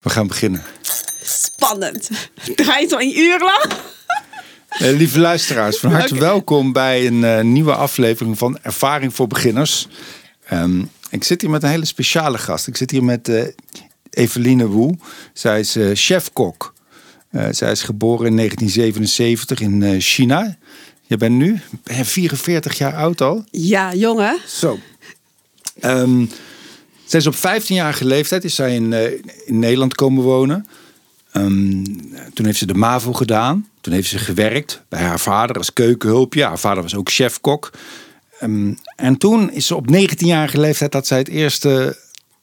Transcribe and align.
We 0.00 0.10
gaan 0.10 0.26
beginnen. 0.26 0.62
Spannend. 1.22 2.10
Draait 2.54 2.92
al 2.92 3.00
een 3.00 3.18
uur 3.18 3.38
lang. 3.38 3.72
Eh, 4.68 4.96
lieve 4.96 5.18
luisteraars, 5.18 5.78
van 5.78 5.92
harte 5.92 6.18
welkom 6.18 6.72
bij 6.72 7.06
een 7.06 7.24
eh, 7.24 7.44
nieuwe 7.44 7.74
aflevering 7.74 8.38
van 8.38 8.58
Ervaring 8.62 9.14
voor 9.14 9.26
Beginners. 9.26 9.88
Ehm, 10.44 10.82
ik 11.10 11.24
zit 11.24 11.40
hier 11.40 11.50
met 11.50 11.62
een 11.62 11.68
hele 11.68 11.84
speciale 11.84 12.38
gast. 12.38 12.66
Ik 12.66 12.76
zit 12.76 12.90
hier 12.90 13.04
met 13.04 13.28
eh, 13.28 13.44
Eveline 14.10 14.66
Woe. 14.66 14.94
Zij 15.32 15.60
is 15.60 15.76
eh, 15.76 15.90
chefkok. 15.94 16.76
Zij 17.50 17.70
is 17.70 17.82
geboren 17.82 18.26
in 18.26 18.36
1977 18.36 19.60
in 19.60 20.00
China. 20.00 20.56
Je 21.06 21.16
bent 21.16 21.34
nu 21.34 21.60
ben 21.82 21.96
je 21.96 22.04
44 22.04 22.78
jaar 22.78 22.94
oud 22.94 23.20
al. 23.20 23.44
Ja, 23.50 23.94
jongen. 23.94 24.38
Zo. 24.46 24.78
Ehm, 25.80 26.24
zij 27.08 27.20
is 27.20 27.26
op 27.26 27.34
15-jarige 27.34 28.04
leeftijd 28.04 28.44
is 28.44 28.54
zij 28.54 28.74
in, 28.74 28.92
eh, 28.92 29.12
in 29.44 29.58
Nederland 29.58 29.94
komen 29.94 30.22
wonen. 30.24 30.66
Ehm, 31.32 31.84
toen 32.34 32.46
heeft 32.46 32.58
ze 32.58 32.66
de 32.66 32.74
MAVO 32.74 33.12
gedaan. 33.12 33.68
Toen 33.80 33.92
heeft 33.92 34.08
ze 34.08 34.18
gewerkt 34.18 34.82
bij 34.88 35.00
haar 35.00 35.20
vader 35.20 35.56
als 35.56 35.72
keukenhulpje. 35.72 36.44
Haar 36.44 36.58
vader 36.58 36.82
was 36.82 36.94
ook 36.94 37.10
chefkok. 37.10 37.70
Ehm, 38.38 38.72
en 38.96 39.16
toen 39.16 39.50
is 39.50 39.66
ze 39.66 39.74
op 39.74 39.90
19-jarige 39.90 40.60
leeftijd 40.60 40.92
dat 40.92 41.06
zij 41.06 41.18
het 41.18 41.28
eerste 41.28 41.96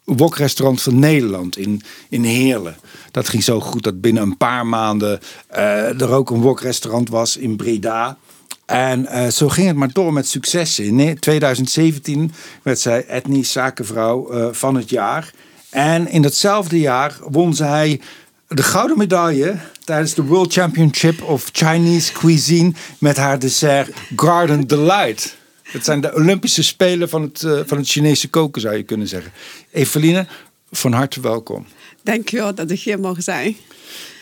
wokrestaurant 0.03 0.81
van 0.81 0.99
Nederland 0.99 1.57
in, 1.57 1.81
in 2.09 2.23
Heerlen. 2.23 2.77
Dat 3.11 3.29
ging 3.29 3.43
zo 3.43 3.59
goed 3.59 3.83
dat 3.83 4.01
binnen 4.01 4.23
een 4.23 4.37
paar 4.37 4.65
maanden 4.65 5.19
eh, 5.47 6.01
er 6.01 6.09
ook 6.09 6.29
een 6.29 6.41
wokrestaurant 6.41 7.09
was 7.09 7.37
in 7.37 7.55
Breda. 7.55 8.17
En 8.65 9.05
eh, 9.05 9.27
zo 9.27 9.49
ging 9.49 9.67
het 9.67 9.75
maar 9.75 9.91
door 9.93 10.13
met 10.13 10.27
successen. 10.27 10.85
In 10.85 10.95
ne- 10.95 11.19
2017 11.19 12.31
werd 12.61 12.79
zij 12.79 13.05
etnisch 13.05 13.51
zakenvrouw 13.51 14.31
eh, 14.31 14.47
van 14.51 14.75
het 14.75 14.89
jaar. 14.89 15.31
En 15.69 16.07
in 16.07 16.21
datzelfde 16.21 16.79
jaar 16.79 17.17
won 17.21 17.53
zij 17.53 18.01
de 18.47 18.63
gouden 18.63 18.97
medaille 18.97 19.57
tijdens 19.83 20.13
de 20.13 20.23
World 20.23 20.53
Championship 20.53 21.21
of 21.21 21.49
Chinese 21.51 22.11
Cuisine 22.13 22.73
met 22.97 23.17
haar 23.17 23.39
dessert 23.39 23.89
Garden 24.15 24.67
Delight. 24.67 25.35
Het 25.63 25.85
zijn 25.85 26.01
de 26.01 26.15
Olympische 26.15 26.63
Spelen 26.63 27.09
van 27.09 27.21
het, 27.21 27.43
eh, 27.43 27.59
van 27.65 27.77
het 27.77 27.87
Chinese 27.87 28.29
koken, 28.29 28.61
zou 28.61 28.75
je 28.75 28.83
kunnen 28.83 29.07
zeggen. 29.07 29.31
Eveline, 29.71 30.27
van 30.71 30.91
harte 30.93 31.21
welkom. 31.21 31.65
Dankjewel 32.03 32.55
dat 32.55 32.71
ik 32.71 32.79
hier 32.79 32.99
mag 32.99 33.23
zijn. 33.23 33.55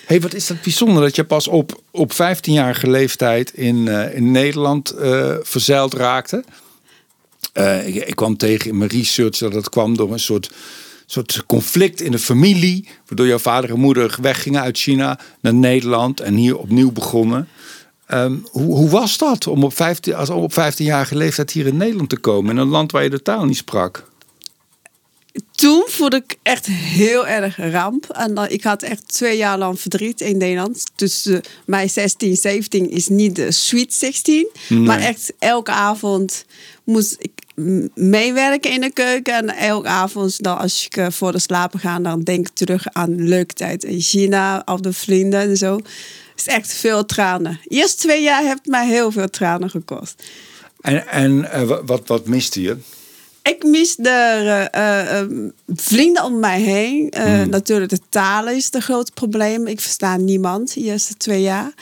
Hey, 0.05 0.21
wat 0.21 0.33
is 0.33 0.47
dat 0.47 0.61
bijzonder 0.61 1.03
dat 1.03 1.15
je 1.15 1.23
pas 1.23 1.47
op, 1.47 1.81
op 1.91 2.13
15-jarige 2.13 2.89
leeftijd 2.89 3.53
in, 3.53 3.87
eh, 3.87 4.15
in 4.15 4.31
Nederland 4.31 4.89
eh, 4.89 5.35
verzeild 5.41 5.93
raakte. 5.93 6.43
Eh, 7.53 7.87
ik, 7.87 7.95
ik 7.95 8.15
kwam 8.15 8.37
tegen 8.37 8.69
in 8.69 8.77
mijn 8.77 8.89
research 8.89 9.37
dat 9.37 9.53
het 9.53 9.69
kwam 9.69 9.97
door 9.97 10.11
een 10.11 10.19
soort, 10.19 10.51
soort 11.05 11.43
conflict 11.45 12.01
in 12.01 12.11
de 12.11 12.19
familie. 12.19 12.87
Waardoor 13.07 13.27
jouw 13.27 13.37
vader 13.37 13.69
en 13.69 13.79
moeder 13.79 14.17
weggingen 14.21 14.61
uit 14.61 14.77
China 14.77 15.19
naar 15.39 15.53
Nederland 15.53 16.19
en 16.19 16.35
hier 16.35 16.57
opnieuw 16.57 16.91
begonnen. 16.91 17.47
Ehm, 18.05 18.35
hoe, 18.51 18.75
hoe 18.75 18.89
was 18.89 19.17
dat 19.17 19.47
om 19.47 19.63
op, 19.63 19.75
15, 19.75 20.15
als, 20.15 20.29
op 20.29 20.51
15-jarige 20.51 21.15
leeftijd 21.15 21.51
hier 21.51 21.67
in 21.67 21.77
Nederland 21.77 22.09
te 22.09 22.17
komen? 22.17 22.51
In 22.51 22.57
een 22.57 22.67
land 22.67 22.91
waar 22.91 23.03
je 23.03 23.09
de 23.09 23.21
taal 23.21 23.45
niet 23.45 23.57
sprak? 23.57 24.11
Toen 25.51 25.83
voelde 25.87 26.15
ik 26.15 26.35
echt 26.43 26.65
heel 26.65 27.27
erg 27.27 27.57
ramp. 27.57 28.09
En 28.09 28.33
dan, 28.33 28.49
ik 28.49 28.63
had 28.63 28.81
echt 28.83 29.13
twee 29.13 29.37
jaar 29.37 29.57
lang 29.57 29.79
verdriet 29.79 30.21
in 30.21 30.37
Nederland. 30.37 30.83
Dus 30.95 31.25
eh, 31.25 31.37
mijn 31.65 31.89
16, 31.89 32.35
17 32.35 32.89
is 32.89 33.07
niet 33.07 33.35
de 33.35 33.51
sweet 33.51 33.93
16. 33.93 34.47
Maar 34.69 34.99
echt 34.99 35.33
elke 35.39 35.71
avond 35.71 36.45
moest 36.83 37.15
ik 37.19 37.31
meewerken 37.95 38.71
in 38.71 38.81
de 38.81 38.91
keuken. 38.91 39.33
En 39.33 39.49
elke 39.49 39.87
avond, 39.87 40.43
dan, 40.43 40.57
als 40.57 40.85
ik 40.85 40.97
eh, 40.97 41.07
voor 41.09 41.31
de 41.31 41.39
slapen 41.39 41.79
ga, 41.79 41.99
dan 41.99 42.21
denk 42.23 42.47
ik 42.47 42.53
terug 42.55 42.87
aan 42.87 43.27
leuke 43.27 43.53
tijd 43.53 43.83
in 43.83 43.99
China. 44.01 44.61
Of 44.65 44.79
de 44.79 44.93
vrienden 44.93 45.39
en 45.39 45.57
zo. 45.57 45.75
Het 45.75 45.85
is 46.35 46.47
echt 46.47 46.73
veel 46.73 47.05
tranen. 47.05 47.59
Eerst 47.67 47.99
twee 47.99 48.21
jaar 48.21 48.43
heeft 48.43 48.65
mij 48.65 48.87
heel 48.87 49.11
veel 49.11 49.29
tranen 49.29 49.69
gekost. 49.69 50.23
En, 50.81 51.07
en 51.07 51.51
eh, 51.51 51.63
wa- 51.63 51.83
wat, 51.83 52.07
wat 52.07 52.27
miste 52.27 52.61
je? 52.61 52.77
Ik 53.43 53.63
mis 53.63 53.95
de 53.95 54.09
eh, 54.71 55.21
vrienden 55.67 56.23
om 56.23 56.39
mij 56.39 56.61
heen. 56.61 57.09
Eh, 57.09 57.43
Natuurlijk, 57.43 57.91
de 57.91 57.99
taal 58.09 58.47
is 58.47 58.69
het 58.71 58.83
groot 58.83 59.13
probleem. 59.13 59.67
Ik 59.67 59.79
versta 59.79 60.17
niemand 60.17 60.73
de 60.73 60.81
eerste 60.81 61.13
twee 61.13 61.41
jaar. 61.41 61.73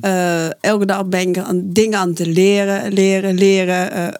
Eh, 0.00 0.62
elke 0.62 0.86
dag 0.86 1.06
ben 1.06 1.28
ik 1.28 1.38
aan 1.38 1.62
dingen 1.64 1.98
aan 1.98 2.08
het 2.08 2.26
leren, 2.26 2.92
leren, 2.92 3.34
leren. 3.34 4.12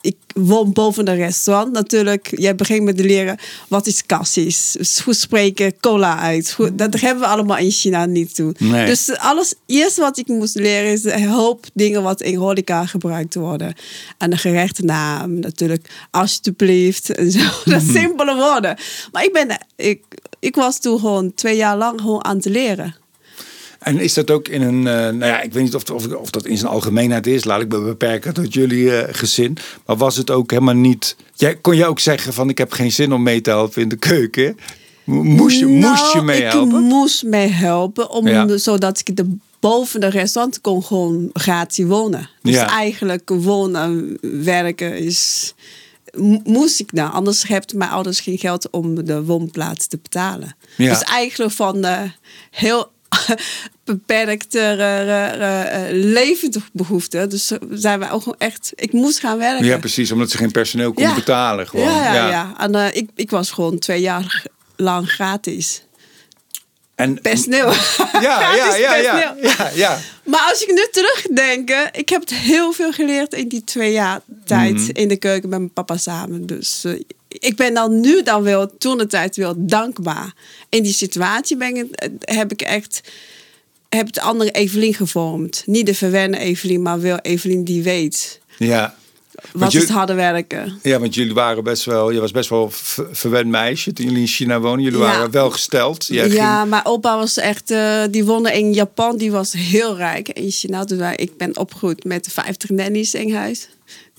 Ik 0.00 0.16
woon 0.34 0.72
boven 0.72 1.08
een 1.08 1.16
restaurant. 1.16 1.72
Natuurlijk, 1.72 2.32
jij 2.36 2.54
begint 2.54 2.82
met 2.82 2.96
te 2.96 3.04
leren 3.04 3.38
wat 3.68 3.86
is 3.86 4.06
cassis. 4.06 4.72
Dus 4.78 4.98
Hoe 5.00 5.14
spreken 5.14 5.80
cola 5.80 6.18
uit. 6.18 6.56
Dat 6.72 7.00
hebben 7.00 7.22
we 7.22 7.28
allemaal 7.28 7.56
in 7.56 7.70
China 7.70 8.06
niet 8.06 8.34
toe. 8.34 8.54
Nee. 8.58 8.86
Dus 8.86 9.16
alles, 9.16 9.54
eerst 9.66 9.96
wat 9.96 10.18
ik 10.18 10.28
moest 10.28 10.54
leren 10.54 10.92
is 10.92 11.04
een 11.04 11.28
hoop 11.28 11.66
dingen 11.74 12.02
wat 12.02 12.20
in 12.20 12.36
horeca 12.36 12.86
gebruikt 12.86 13.34
worden. 13.34 13.74
En 14.18 14.30
de 14.30 14.36
gerechtnaam 14.36 15.38
natuurlijk, 15.38 15.90
alsjeblieft. 16.10 17.10
En 17.10 17.30
zo. 17.30 17.38
Dat 17.70 17.82
simpele 17.82 18.34
woorden. 18.34 18.78
Maar 19.12 19.24
ik, 19.24 19.32
ben, 19.32 19.66
ik, 19.76 20.02
ik 20.38 20.54
was 20.54 20.80
toen 20.80 20.98
gewoon 20.98 21.34
twee 21.34 21.56
jaar 21.56 21.76
lang 21.76 22.00
gewoon 22.00 22.24
aan 22.24 22.36
het 22.36 22.44
leren. 22.44 22.99
En 23.80 23.98
is 23.98 24.14
dat 24.14 24.30
ook 24.30 24.48
in 24.48 24.62
een, 24.62 24.86
eh, 24.86 24.92
nou 24.94 25.24
ja, 25.24 25.40
ik 25.40 25.52
weet 25.52 25.62
niet 25.62 25.74
of, 25.74 25.90
of, 25.90 26.06
of 26.14 26.30
dat 26.30 26.46
in 26.46 26.58
zijn 26.58 26.70
algemeenheid 26.72 27.26
is, 27.26 27.44
laat 27.44 27.60
ik 27.60 27.68
me 27.68 27.80
beperken 27.80 28.34
tot 28.34 28.54
jullie 28.54 28.96
eh, 28.96 29.14
gezin. 29.14 29.56
Maar 29.86 29.96
was 29.96 30.16
het 30.16 30.30
ook 30.30 30.50
helemaal 30.50 30.74
niet, 30.74 31.16
jij, 31.34 31.56
kon 31.56 31.76
je 31.76 31.86
ook 31.86 32.00
zeggen 32.00 32.32
van 32.32 32.48
ik 32.48 32.58
heb 32.58 32.72
geen 32.72 32.92
zin 32.92 33.12
om 33.12 33.22
mee 33.22 33.40
te 33.40 33.50
helpen 33.50 33.82
in 33.82 33.88
de 33.88 33.96
keuken? 33.96 34.58
Mo- 35.04 35.22
Moest 35.22 35.58
je, 35.58 35.66
moest 35.66 36.06
je 36.12 36.14
Nou, 36.14 36.24
meehelpen? 36.24 36.78
Ik 36.78 36.84
moest 36.88 37.22
meehelpen, 37.24 38.10
om, 38.10 38.28
Ja. 38.28 38.56
zodat 38.56 38.98
ik 39.04 39.16
de, 39.16 39.36
boven 39.60 40.00
de 40.00 40.06
restaurant 40.08 40.60
kon 40.60 40.82
gewoon 40.84 41.30
gratis 41.32 41.84
wonen. 41.84 42.28
Dus 42.42 42.54
Ja. 42.54 42.66
eigenlijk 42.68 43.30
wonen 43.34 43.82
en 43.82 44.18
werken 44.44 44.98
is... 44.98 45.54
mo- 46.14 46.40
Moest 46.44 46.80
ik 46.80 46.92
nou, 46.92 47.12
anders 47.12 47.48
hebben 47.48 47.78
mijn 47.78 47.90
ouders 47.90 48.20
geen 48.20 48.38
geld 48.38 48.70
om 48.70 49.04
de 49.04 49.24
woonplaats 49.24 49.86
te 49.86 49.98
betalen. 50.02 50.56
Ja. 50.76 50.88
Dus 50.92 51.02
eigenlijk 51.02 51.52
van 51.52 51.80
de 51.80 52.10
heel 52.50 52.90
beperkte 53.84 54.58
eh, 54.58 55.00
eh, 55.00 55.88
eh, 55.88 55.94
levensbehoeften. 56.04 57.28
Dus 57.28 57.52
zijn 57.70 57.98
wij 57.98 58.10
ook 58.10 58.22
gewoon 58.22 58.38
echt... 58.38 58.72
Ik 58.74 58.92
moest 58.92 59.18
gaan 59.18 59.38
werken. 59.38 59.64
Ja, 59.66 59.78
precies, 59.78 60.12
omdat 60.12 60.30
ze 60.30 60.36
geen 60.36 60.50
personeel 60.50 60.92
konden 60.92 61.12
Ja. 61.12 61.18
betalen. 61.18 61.68
Gewoon. 61.68 61.86
Ja, 61.86 62.14
ja, 62.14 62.28
ja. 62.28 62.54
En 62.58 62.74
eh, 62.74 62.96
ik, 62.96 63.10
ik 63.14 63.30
was 63.30 63.50
gewoon 63.50 63.78
twee 63.78 64.00
jaar 64.00 64.44
lang 64.76 65.10
gratis. 65.10 65.84
En, 66.94 67.20
Personeel. 67.20 67.72
ja, 68.12 68.54
ja, 68.54 68.74
ja, 68.76 68.94
ja, 68.96 69.34
ja, 69.42 69.70
ja. 69.74 69.98
Maar 70.24 70.40
als 70.50 70.62
ik 70.62 70.68
nu 70.74 70.86
terugdenk, 70.92 71.70
eh, 71.70 71.78
ik 71.92 72.08
heb 72.08 72.22
heel 72.28 72.72
veel 72.72 72.92
geleerd 72.92 73.34
in 73.34 73.48
die 73.48 73.64
twee 73.64 73.92
jaar 73.92 74.20
tijd 74.44 74.74
Mhm. 74.74 74.90
in 74.92 75.08
de 75.08 75.16
keuken 75.16 75.48
met 75.48 75.58
mijn 75.58 75.72
papa 75.72 75.96
samen. 75.96 76.46
Dus 76.46 76.84
ik 77.38 77.56
ben 77.56 77.74
dan 77.74 78.00
nu 78.00 78.22
dan 78.22 78.42
wel, 78.42 78.76
toen 78.78 78.98
de 78.98 79.06
tijd 79.06 79.36
wel 79.36 79.54
dankbaar. 79.56 80.32
In 80.68 80.82
die 80.82 80.92
situatie 80.92 81.56
ben 81.56 81.76
ik, 81.76 82.10
heb 82.20 82.52
ik 82.52 82.62
echt 82.62 83.00
heb 83.88 84.06
het 84.06 84.18
andere 84.20 84.50
Evelien 84.50 84.94
gevormd. 84.94 85.62
Niet 85.66 85.86
de 85.86 85.94
verwende 85.94 86.38
Evelien, 86.38 86.82
maar 86.82 87.00
wel 87.00 87.16
Evelien 87.18 87.64
die 87.64 87.82
weet. 87.82 88.40
ja. 88.58 88.98
Wat 89.52 89.66
is 89.66 89.72
jullie- 89.72 89.86
het 89.88 89.96
harde 89.96 90.14
werken? 90.14 90.78
Ja, 90.82 90.98
want 90.98 91.14
jullie 91.14 91.34
waren 91.34 91.64
best 91.64 91.84
wel, 91.84 92.10
je 92.10 92.20
was 92.20 92.30
best 92.30 92.48
wel 92.48 92.70
ver- 92.70 93.08
verwend 93.12 93.46
meisje 93.48 93.92
toen 93.92 94.06
jullie 94.06 94.20
in 94.20 94.26
China 94.26 94.60
woonden. 94.60 94.82
Jullie 94.84 94.98
Ja. 94.98 95.04
waren 95.04 95.30
wel 95.30 95.50
gesteld. 95.50 96.06
Jij 96.06 96.28
ja, 96.28 96.58
ging- 96.58 96.70
mijn 96.70 96.84
opa 96.86 97.16
was 97.16 97.36
echt, 97.36 97.70
eh, 97.70 98.02
die 98.10 98.24
woonde 98.24 98.52
in 98.58 98.72
Japan, 98.72 99.16
die 99.16 99.30
was 99.30 99.52
heel 99.52 99.96
rijk 99.96 100.28
in 100.28 100.50
China. 100.50 100.84
Dus 100.84 100.98
wij- 100.98 101.16
ik 101.16 101.36
ben 101.36 101.56
opgegroeid 101.58 102.04
met 102.04 102.28
50 102.30 102.70
nannies 102.70 103.14
in 103.14 103.34
huis. 103.34 103.68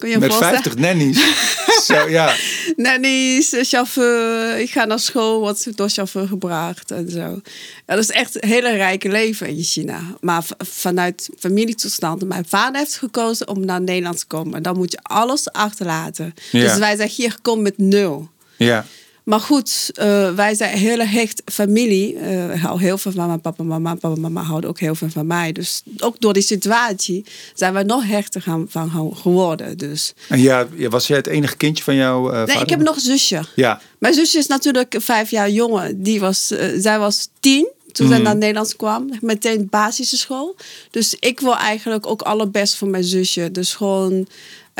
Kun 0.01 0.09
je 0.09 0.16
je 0.16 0.22
met 0.22 0.31
voorstellen? 0.34 0.62
50 0.63 0.81
nannies. 0.81 1.19
Zo, 1.88 2.09
ja. 2.09 2.34
nannies, 2.75 3.53
eh, 3.53 3.63
chauffeur. 3.63 4.59
Ik 4.59 4.69
ga 4.69 4.85
naar 4.85 5.00
school, 5.00 5.39
wordt 5.39 5.78
door 5.78 5.89
chauffeur 5.89 6.28
gebracht 6.28 6.91
en 6.91 7.09
zo. 7.09 7.41
Ja, 7.86 7.95
dat 7.95 7.98
is 7.98 8.09
echt 8.09 8.44
een 8.44 8.50
hele 8.50 8.71
rijke 8.71 9.09
leven 9.09 9.48
in 9.48 9.63
China. 9.63 10.01
Maar 10.21 10.44
vanuit 10.57 11.30
familietoestand. 11.39 12.27
Mijn 12.27 12.45
vader 12.48 12.80
heeft 12.80 12.98
gekozen 12.98 13.48
om 13.48 13.65
naar 13.65 13.81
Nederland 13.81 14.19
te 14.19 14.25
komen. 14.25 14.63
Dan 14.63 14.77
moet 14.77 14.92
je 14.92 15.00
alles 15.01 15.51
achterlaten. 15.51 16.33
Ja. 16.51 16.63
Dus 16.63 16.77
wij 16.77 16.95
zijn 16.95 17.09
hier 17.09 17.31
gekomen 17.31 17.63
met 17.63 17.77
nul. 17.77 18.30
ja. 18.57 18.86
Maar 19.31 19.39
goed, 19.39 19.92
eh, 19.94 20.33
wij 20.33 20.56
zijn 20.56 20.74
een 20.74 20.80
hele 20.80 21.06
hecht 21.06 21.42
familie. 21.45 22.16
Eh, 22.16 22.54
ik 22.54 22.62
hou 22.62 22.80
heel 22.80 22.98
veel 22.98 23.12
van 23.12 23.28
mijn 23.28 23.42
papa, 23.42 23.63
mama. 23.63 23.95
Papa 23.95 24.16
en 24.16 24.22
mama 24.22 24.42
houden 24.42 24.69
ook 24.69 24.80
heel 24.80 24.95
veel 24.95 25.10
van 25.10 25.28
mij. 25.28 25.51
Dus 25.51 25.83
ook 26.00 26.19
door 26.19 26.33
die 26.33 26.44
situatie 26.44 27.25
zijn 27.54 27.74
wij 27.74 27.83
nog 27.83 28.07
hechter 28.07 28.42
gaan, 28.42 28.66
van 28.69 29.16
geworden. 29.16 29.78
Dus. 29.78 30.13
En 30.30 30.39
ja, 30.39 30.68
was 30.89 31.07
jij 31.07 31.18
het 31.18 31.28
enige 31.28 31.57
kindje 31.57 31.83
van 31.83 31.95
jouw 31.95 32.30
eh, 32.30 32.38
Nee, 32.38 32.45
vader? 32.45 32.62
ik 32.62 32.69
heb 32.69 32.81
nog 32.81 32.95
een 32.95 33.01
zusje. 33.01 33.42
Ja, 33.56 33.81
Mijn 33.98 34.13
zusje 34.13 34.38
is 34.38 34.48
natuurlijk 34.48 34.95
vijf 35.00 35.30
jaar 35.30 35.50
jonger. 35.50 35.92
Die 35.95 36.19
was, 36.19 36.51
eh, 36.51 36.68
zij 36.78 37.00
was 37.00 37.30
tien 37.39 37.68
toen 37.92 38.07
zij 38.07 38.19
naar 38.19 38.36
Nederland 38.36 38.75
kwam. 38.75 39.10
Meteen 39.22 39.68
basisschool. 39.69 40.56
Dus 40.92 41.16
ik 41.19 41.39
wil 41.39 41.57
eigenlijk 41.57 42.07
ook 42.07 42.22
allerbest 42.22 42.75
voor 42.75 42.88
mijn 42.88 43.04
zusje. 43.04 43.51
Dus 43.51 43.74
gewoon 43.74 44.28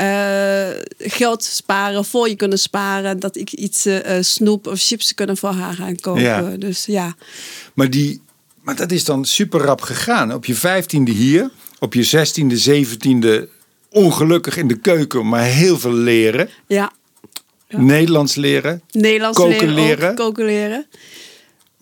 eh, 0.02 0.68
geld 0.98 1.44
sparen, 1.44 2.04
voor 2.04 2.28
je 2.28 2.36
kunnen 2.36 2.58
sparen. 2.58 3.20
Dat 3.20 3.36
ik 3.36 3.52
iets 3.52 3.86
eh, 3.86 4.16
eh, 4.16 4.22
snoep 4.22 4.66
of 4.66 4.80
chips 4.80 5.14
kunnen 5.14 5.36
voor 5.36 5.50
haar 5.50 5.74
gaan 5.74 6.00
kopen. 6.00 6.22
Ja. 6.22 6.40
Dus 6.58 6.86
ja. 6.86 7.14
Maar, 7.74 7.90
die, 7.90 8.20
maar 8.62 8.76
dat 8.76 8.92
is 8.92 9.04
dan 9.04 9.24
super 9.24 9.60
rap 9.60 9.80
gegaan. 9.80 10.34
Op 10.34 10.44
je 10.44 10.54
vijftiende 10.54 11.10
hier, 11.10 11.50
op 11.78 11.94
je 11.94 12.02
zestiende, 12.02 12.58
zeventiende 12.58 13.48
ongelukkig 13.90 14.56
in 14.56 14.68
de 14.68 14.78
keuken, 14.78 15.28
maar 15.28 15.44
heel 15.44 15.78
veel 15.78 15.94
leren. 15.94 16.48
Ja. 16.66 16.92
Nederlands 17.68 18.34
leren. 18.34 18.82
Nederlands 18.90 19.38
Koken 19.38 19.58
leren, 19.58 19.70
ook, 19.70 19.78
leren. 19.78 20.14
koken 20.14 20.44
leren. 20.44 20.86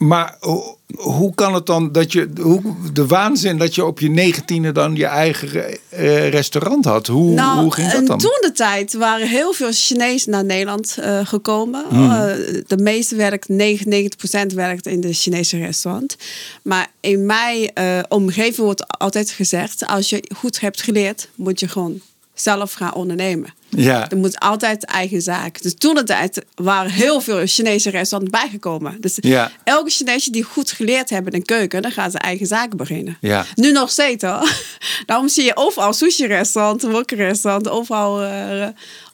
Maar 0.07 0.37
ho- 0.41 0.79
hoe 0.97 1.35
kan 1.35 1.55
het 1.55 1.67
dan 1.67 1.93
dat 1.93 2.13
je, 2.13 2.29
hoe, 2.41 2.63
de 2.93 3.07
waanzin 3.07 3.59
dat 3.59 3.75
je 3.75 3.85
op 3.85 4.01
je 4.01 4.11
negentiende 4.11 4.73
dan 4.73 4.95
je 4.97 5.07
eigen 5.07 5.79
eh, 5.89 6.29
restaurant 6.29 6.85
had? 6.85 7.07
Hoe, 7.07 7.35
Nou, 7.35 7.61
hoe 7.63 7.73
ging 7.75 7.91
dat 7.93 8.07
dan? 8.07 8.19
toen 8.19 8.39
de 8.41 8.53
tijd 8.53 8.93
waren 8.93 9.29
heel 9.29 9.53
veel 9.53 9.73
Chinezen 9.73 10.31
naar 10.31 10.45
Nederland 10.45 10.97
eh, 11.01 11.27
gekomen. 11.27 11.85
Hmm. 11.89 12.11
Eh, 12.11 12.19
de 12.67 12.77
meeste 12.77 13.15
werkt, 13.17 13.49
99% 13.49 14.55
werkt 14.55 14.87
in 14.87 15.01
de 15.01 15.13
Chinese 15.13 15.59
restaurant. 15.59 16.17
Maar 16.63 16.91
in 17.01 17.27
mijn 17.27 17.71
omgeving 18.09 18.57
wordt 18.67 18.99
altijd 18.99 19.31
gezegd: 19.31 19.87
als 19.87 20.11
je 20.11 20.25
goed 20.37 20.61
hebt 20.61 20.83
geleerd, 20.83 21.29
moet 21.35 21.61
je 21.61 21.69
gewoon 21.69 22.01
zelf 22.41 22.73
gaan 22.73 22.95
ondernemen. 22.95 23.55
Ja, 23.77 24.11
Er 24.11 24.17
moet 24.17 24.39
altijd 24.39 24.85
eigen 24.85 25.23
zaak. 25.23 25.63
Dus 25.63 25.75
toen 25.75 25.95
de 25.95 26.03
tijd 26.03 26.45
waren 26.55 26.91
heel 26.91 27.21
veel 27.21 27.47
Chinese 27.47 27.91
restaurants 27.91 28.39
bijgekomen. 28.41 28.97
Dus 29.01 29.19
Ja. 29.21 29.51
elke 29.65 29.91
Chinees 29.91 30.25
die 30.25 30.43
goed 30.43 30.71
geleerd 30.73 31.11
hebben 31.11 31.33
in 31.33 31.45
keuken, 31.45 31.83
dan 31.83 31.91
gaan 31.93 32.11
ze 32.11 32.19
eigen 32.19 32.47
zaken 32.47 32.77
beginnen. 32.77 33.17
Ja. 33.21 33.47
Nu 33.55 33.73
nog 33.73 33.91
steeds 33.91 34.25
hoor. 34.25 34.51
Daarom 35.07 35.29
zie 35.29 35.45
je 35.45 35.57
overal 35.57 35.93
sushi-restaurant, 35.93 36.83
wok-restaurant, 36.83 37.69
overal 37.69 38.23
eh 38.23 38.67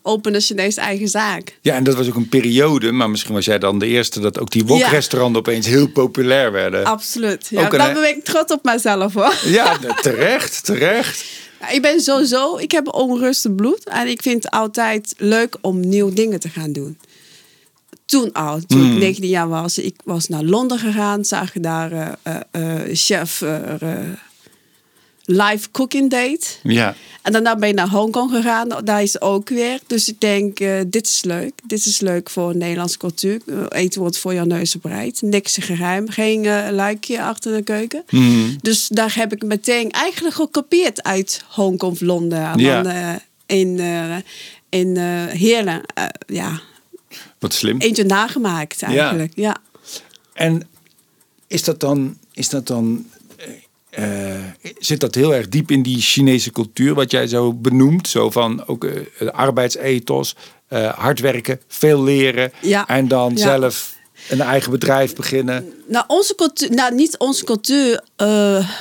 openen 0.02 0.40
Chinees 0.40 0.76
eigen 0.76 1.08
zaak. 1.08 1.58
ja, 1.62 1.74
en 1.74 1.84
dat 1.84 1.94
was 1.94 2.08
ook 2.08 2.14
een 2.14 2.28
periode, 2.28 2.92
maar 2.92 3.10
misschien 3.10 3.34
was 3.34 3.44
jij 3.44 3.58
dan 3.58 3.78
de 3.78 3.86
eerste 3.86 4.20
dat 4.20 4.38
ook 4.38 4.50
die 4.50 4.64
wokrestauranden 4.64 5.40
opeens 5.40 5.66
heel 5.66 5.88
populair 5.88 6.52
werden. 6.52 6.84
Absoluut. 6.84 7.46
Ja, 7.50 7.68
daar 7.68 7.92
ben 7.94 8.08
ik 8.08 8.24
trots 8.24 8.52
op 8.52 8.64
mezelf 8.64 9.14
hoor. 9.14 9.34
Ja, 9.44 9.78
terecht, 10.02 10.64
terecht. 10.64 11.24
Ik 11.70 11.82
ben 11.82 12.00
sowieso, 12.00 12.56
ik 12.56 12.70
heb 12.70 12.94
onrustig 12.94 13.54
bloed 13.54 13.84
en 13.84 14.08
ik 14.08 14.22
vind 14.22 14.42
het 14.42 14.52
altijd 14.52 15.14
leuk 15.16 15.56
om 15.60 15.80
nieuwe 15.80 16.12
dingen 16.12 16.40
te 16.40 16.48
gaan 16.48 16.72
doen. 16.72 16.98
Toen 18.04 18.32
al, 18.32 18.60
toen 18.66 18.80
Hmm. 18.80 18.92
ik 18.92 18.98
19 18.98 19.28
jaar 19.28 19.48
was, 19.48 19.78
ik 19.78 19.94
was 20.04 20.28
naar 20.28 20.42
Londen 20.42 20.78
gegaan, 20.78 21.24
zag 21.24 21.54
je 21.54 21.60
daar 21.60 21.92
eh, 21.92 22.12
eh, 22.22 22.40
eh, 22.50 22.88
chef 22.92 23.42
live 25.26 25.70
cooking 25.70 26.10
date. 26.10 26.46
Ja, 26.62 26.94
En 27.22 27.32
daarna 27.32 27.56
ben 27.56 27.68
je 27.68 27.74
naar 27.74 27.88
Hongkong 27.88 28.30
gegaan, 28.30 28.68
daar 28.84 29.02
is 29.02 29.20
ook 29.20 29.48
weer. 29.48 29.80
Dus 29.86 30.08
ik 30.08 30.20
denk, 30.20 30.60
eh, 30.60 30.80
dit 30.86 31.06
is 31.06 31.24
leuk. 31.24 31.52
Dit 31.66 31.86
is 31.86 32.00
leuk 32.00 32.30
voor 32.30 32.56
Nederlandse 32.56 32.98
cultuur. 32.98 33.40
Eh, 33.46 33.64
Eten 33.68 34.00
wordt 34.00 34.18
voor 34.18 34.34
jouw 34.34 34.44
neus 34.44 34.80
bereid. 34.80 35.22
Niks 35.22 35.56
geheim, 35.60 36.08
geen 36.08 36.44
eh, 36.44 36.66
luikje 36.70 37.22
achter 37.22 37.56
de 37.56 37.62
keuken. 37.62 38.02
Hmm. 38.08 38.56
Dus 38.62 38.88
daar 38.88 39.14
heb 39.14 39.32
ik 39.32 39.42
meteen 39.42 39.90
eigenlijk 39.90 40.34
gekopieerd 40.34 41.02
uit 41.02 41.42
Hongkong 41.48 41.92
of 41.92 42.00
Londen. 42.00 42.42
En 42.46 42.58
Ja. 42.58 42.82
dan 42.82 42.92
eh, 42.92 43.14
in, 43.46 43.78
eh 43.80 44.16
in 44.68 44.96
eh, 44.96 45.24
Heerlen, 45.26 45.80
ja, 46.26 46.60
wat 47.38 47.54
slim. 47.54 47.78
eentje 47.78 48.04
nagemaakt 48.04 48.82
eigenlijk. 48.82 49.32
Ja. 49.34 49.56
En 50.32 50.62
is 51.46 51.62
dat 51.64 51.80
dan, 51.80 52.18
is 52.32 52.48
dat 52.48 52.66
dan 52.66 53.06
eh, 53.96 54.70
zit 54.78 55.00
dat 55.00 55.14
heel 55.14 55.34
erg 55.34 55.48
diep 55.48 55.70
in 55.70 55.82
die 55.82 56.00
Chinese 56.00 56.50
cultuur, 56.52 56.94
wat 56.94 57.10
jij 57.10 57.26
zo 57.26 57.52
benoemt? 57.52 58.08
Zo 58.08 58.30
van 58.30 58.66
ook 58.66 58.80
de 59.18 59.32
arbeidsethos, 59.32 60.34
eh, 60.68 60.92
hard 60.98 61.20
werken, 61.20 61.60
veel 61.68 62.02
leren 62.02 62.52
Ja. 62.60 62.86
en 62.86 63.08
dan 63.08 63.32
Ja. 63.34 63.38
zelf 63.42 63.94
een 64.28 64.40
eigen 64.40 64.70
bedrijf 64.70 65.14
beginnen. 65.14 65.72
Nou, 65.88 66.04
onze 66.06 66.34
cultuur, 66.34 66.70
nou, 66.70 66.94
niet 66.94 67.18
onze 67.18 67.44
cultuur. 67.44 68.00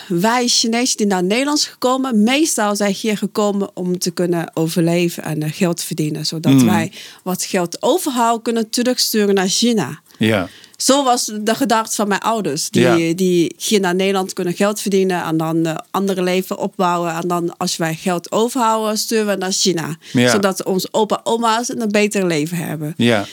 wij 0.08 0.48
Chinezen 0.48 0.98
die 0.98 1.06
naar 1.08 1.24
Nederland 1.24 1.60
zijn 1.60 1.72
gekomen, 1.74 2.24
meestal 2.24 2.76
zijn 2.76 2.94
hier 2.94 3.18
gekomen 3.18 3.70
om 3.74 3.98
te 4.00 4.12
kunnen 4.12 4.52
overleven 4.54 5.24
en 5.24 5.52
geld 5.52 5.82
verdienen. 5.84 6.26
Zodat 6.26 6.52
Hmm. 6.52 6.66
wij 6.66 6.92
wat 7.24 7.44
geld 7.44 7.78
overhouden 7.84 8.42
kunnen 8.42 8.70
terugsturen 8.70 9.36
naar 9.36 9.48
China. 9.48 10.00
Ja, 10.18 10.48
Zo 10.78 11.04
was 11.04 11.32
de 11.42 11.56
gedachte 11.56 11.96
van 11.96 12.08
mijn 12.08 12.22
ouders. 12.22 12.70
Die, 12.70 12.82
Ja. 12.82 13.14
die 13.14 13.56
hier 13.58 13.80
naar 13.80 13.96
Nederland 13.96 14.34
kunnen 14.34 14.54
geld 14.54 14.80
verdienen 14.82 15.24
en 15.24 15.38
dan 15.38 15.66
eh, 15.66 15.76
andere 15.92 16.22
leven 16.24 16.58
opbouwen. 16.58 17.14
En 17.14 17.28
dan 17.28 17.58
als 17.58 17.78
wij 17.78 17.96
geld 17.96 18.32
overhouden, 18.32 18.98
sturen 18.98 19.28
we 19.28 19.36
naar 19.36 19.52
China. 19.52 19.96
Ja. 20.14 20.30
Zodat 20.30 20.64
onze 20.64 20.88
opa 20.92 21.16
en 21.16 21.22
oma's 21.24 21.70
een 21.70 21.92
beter 21.92 22.26
leven 22.26 22.58
hebben. 22.58 22.94
ja, 22.98 23.26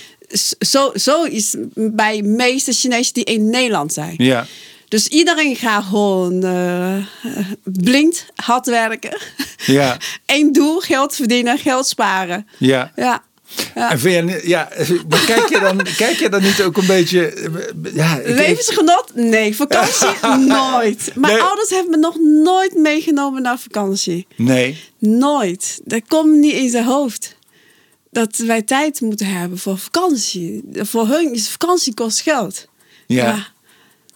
Zo, 0.58 0.90
zo 0.94 1.22
is 1.24 1.54
bij 1.74 2.16
de 2.16 2.28
meeste 2.28 2.72
Chinezen 2.72 3.14
die 3.14 3.24
in 3.24 3.50
Nederland 3.50 3.92
zijn. 3.92 4.14
ja. 4.18 4.46
Dus 4.88 5.06
iedereen 5.06 5.56
gaat 5.56 5.84
gewoon 5.84 6.42
eh, 6.44 6.96
blind 7.64 8.26
hard 8.34 8.66
werken. 8.66 9.16
Ja. 9.66 9.96
Eén 10.26 10.52
doel, 10.52 10.80
geld 10.80 11.14
verdienen, 11.14 11.58
geld 11.58 11.86
sparen. 11.86 12.46
ja. 12.58 12.92
Ja. 12.96 13.22
Ja. 13.74 13.90
En 13.90 13.98
vind 13.98 14.30
je, 14.30 14.40
ja, 14.48 14.68
maar 15.08 15.24
kijk 15.26 15.48
je, 15.48 15.60
dan, 15.60 15.82
kijk 15.96 16.18
je 16.18 16.28
dan 16.28 16.42
niet 16.42 16.62
ook 16.62 16.76
een 16.76 16.86
beetje... 16.86 17.50
Ja, 17.94 18.18
ik- 18.18 18.36
Levensgenot? 18.36 19.04
Nee. 19.14 19.56
Vakantie? 19.56 20.08
nooit. 20.46 21.10
Mijn 21.14 21.32
Nee. 21.32 21.42
ouders 21.42 21.70
hebben 21.70 21.90
me 21.90 21.96
nog 21.96 22.16
nooit 22.44 22.74
meegenomen 22.76 23.42
naar 23.42 23.58
vakantie. 23.58 24.26
nee, 24.36 24.84
Nooit. 24.98 25.80
Dat 25.84 26.02
komt 26.08 26.36
niet 26.38 26.52
in 26.54 26.70
zijn 26.70 26.84
hoofd. 26.84 27.36
Dat 28.10 28.36
wij 28.36 28.62
tijd 28.62 29.00
moeten 29.00 29.26
hebben 29.26 29.58
voor 29.58 29.78
vakantie. 29.78 30.62
Voor 30.72 31.06
hun 31.08 31.32
is 31.32 31.48
vakantie 31.50 31.94
kost 31.94 32.20
geld. 32.20 32.66
ja. 33.06 33.46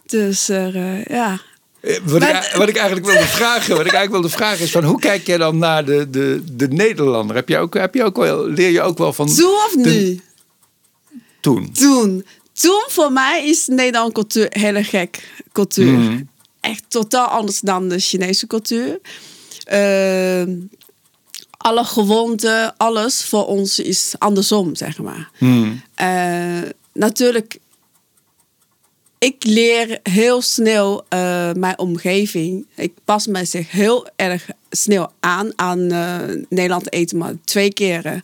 Dus 0.05 0.49
eh, 0.49 1.03
ja. 1.05 1.39
Eh, 1.87 1.97
Wat, 2.03 2.19
Maar- 2.19 2.45
ik, 2.49 2.55
wat 2.55 2.69
ik 2.69 2.75
eigenlijk 2.75 3.05
wilde 3.07 3.27
vragen, 3.39 3.69
wat 3.77 3.85
ik 3.85 3.91
eigenlijk 3.93 4.11
wilde 4.11 4.29
vragen 4.29 4.63
is 4.63 4.71
van 4.71 4.83
hoe 4.83 4.99
kijk 4.99 5.27
jij 5.27 5.37
dan 5.37 5.57
naar 5.57 5.85
de, 5.85 6.09
de, 6.09 6.43
de 6.51 6.67
Nederlander? 6.67 7.35
Heb 7.35 7.49
je 7.49 7.57
ook, 7.57 7.73
heb 7.73 7.93
je 7.93 8.03
ook 8.03 8.15
wel, 8.17 8.47
leer 8.47 8.69
je 8.69 8.81
ook 8.81 8.97
wel 8.97 9.13
van 9.13 9.27
Toen 9.35 9.45
of 9.51 9.71
de- 9.71 9.89
nu? 9.89 10.21
toen? 11.39 11.71
Toen. 11.73 12.25
Toen 12.53 12.83
voor 12.87 13.11
mij 13.11 13.45
is 13.47 13.67
Nederland 13.67 14.13
cultuur 14.13 14.47
hele 14.49 14.83
gek 14.83 15.43
cultuur. 15.51 15.91
Mhm. 15.91 16.21
Echt 16.61 16.83
totaal 16.87 17.27
anders 17.27 17.59
dan 17.59 17.87
de 17.89 17.99
Chinese 17.99 18.47
cultuur. 18.47 18.99
Ehm, 19.63 20.51
alle 21.57 21.83
gewoonten, 21.83 22.77
alles 22.77 23.23
voor 23.25 23.45
ons 23.47 23.79
is 23.79 24.15
andersom, 24.17 24.75
zeg 24.75 24.97
maar. 24.97 25.29
Hmm. 25.37 25.81
Eh, 25.95 26.61
natuurlijk, 26.93 27.57
ik 29.19 29.43
leer 29.43 29.99
heel 30.03 30.41
snel 30.41 31.05
eh, 31.09 31.51
mijn 31.53 31.79
omgeving. 31.79 32.65
Ik 32.75 32.93
pas 33.05 33.27
me 33.27 33.45
zich 33.45 33.71
heel 33.71 34.07
erg 34.15 34.49
snel 34.69 35.11
aan 35.19 35.51
aan 35.55 35.91
eh, 35.91 36.17
Nederland 36.49 36.91
eten, 36.93 37.17
maar 37.17 37.33
twee 37.43 37.73
keren. 37.73 38.23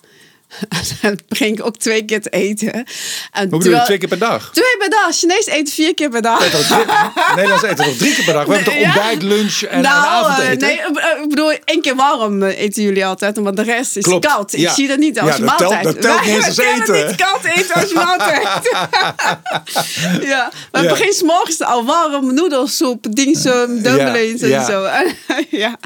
Dan 1.02 1.20
begin 1.28 1.48
ik 1.54 1.66
ook 1.66 1.78
twee 1.78 2.06
keer 2.06 2.22
te 2.22 2.30
eten. 2.30 2.72
En 3.32 3.50
Hoe 3.50 3.58
bedoel 3.60 3.74
je, 3.74 3.82
twee 3.86 3.98
keer 3.98 4.08
per 4.08 4.18
dag? 4.20 4.50
Twee 4.54 4.76
per 4.80 4.90
dag. 4.90 5.16
Chinees 5.16 5.46
eten 5.46 5.74
vier 5.74 5.94
keer 5.94 6.10
per 6.10 6.22
dag. 6.22 6.40
Nederlands 7.36 7.64
eten 7.64 7.86
toch 7.86 7.96
drie 7.98 8.16
keer 8.16 8.24
per 8.24 8.34
dag? 8.34 8.46
We 8.46 8.54
hebben 8.54 8.74
toch 8.74 8.84
ontbijt, 8.84 9.22
lunch 9.22 9.62
en, 9.62 9.82
nou, 9.82 10.08
avondeten? 10.08 10.52
eh, 10.52 10.68
nee, 10.68 10.80
eh, 10.80 11.22
ik 11.24 11.30
bedoel, 11.30 11.54
één 11.66 11.82
keer 11.82 11.96
warm 11.96 12.44
eh, 12.44 12.60
eten 12.60 12.84
jullie 12.84 13.06
altijd, 13.06 13.42
maar 13.44 13.56
de 13.56 13.62
rest 13.64 13.96
is 13.98 14.04
Klopt, 14.04 14.26
koud. 14.26 14.54
Ik 14.54 14.60
ja. 14.60 14.74
zie 14.74 14.88
dat 14.88 14.98
niet 14.98 15.20
als 15.20 15.30
Ja, 15.30 15.36
telt- 15.36 15.60
maaltijd. 15.60 15.84
dat 15.84 16.02
telt 16.02 16.22
niet 16.26 16.36
eens 16.46 16.56
we 16.56 16.64
eten. 16.82 17.08
niet 17.08 17.16
koud 17.16 17.44
eten 17.44 17.76
als 17.76 17.90
je 17.90 17.96
maaltijd. 17.96 18.48
ja, 20.32 20.52
we 20.72 20.82
Ja. 20.82 20.90
beginnen 20.90 21.16
's 21.16 21.22
morgens 21.22 21.62
al 21.62 21.86
warm 21.86 22.34
noedelsoep, 22.34 23.06
dingsum, 23.10 23.82
dumplings 23.82 24.42
en 24.42 24.66
zo. 24.66 24.88
ja. 25.50 25.78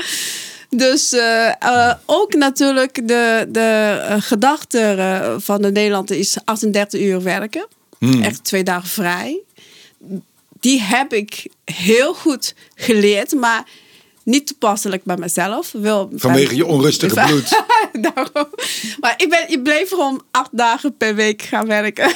Dus 0.69 1.13
eh, 1.13 1.47
eh, 1.47 1.95
ook 2.05 2.33
natuurlijk 2.33 3.07
de, 3.07 3.45
de 3.49 3.99
eh, 4.07 4.15
gedachte 4.19 5.35
van 5.39 5.61
de 5.61 5.71
Nederlander 5.71 6.17
is 6.17 6.37
38 6.45 7.01
uur 7.01 7.23
werken. 7.23 7.67
Hmm. 7.97 8.21
Echt 8.21 8.43
twee 8.43 8.63
dagen 8.63 8.89
vrij. 8.89 9.39
Die 10.59 10.81
heb 10.81 11.13
ik 11.13 11.47
heel 11.65 12.13
goed 12.13 12.55
geleerd, 12.75 13.33
maar 13.33 13.63
niet 14.23 14.47
toepasselijk 14.47 15.03
bij 15.03 15.17
mezelf. 15.17 15.71
Wel 15.71 16.09
Vanwege 16.13 16.55
je 16.55 16.65
onrustige 16.65 17.23
bloed. 17.27 17.63
Daarom. 18.13 18.47
Maar 18.99 19.13
ik, 19.17 19.29
ben, 19.29 19.49
ik 19.49 19.63
bleef 19.63 19.89
gewoon 19.89 20.23
acht 20.31 20.49
dagen 20.51 20.97
per 20.97 21.15
week 21.15 21.41
gaan 21.41 21.67
werken. 21.67 22.11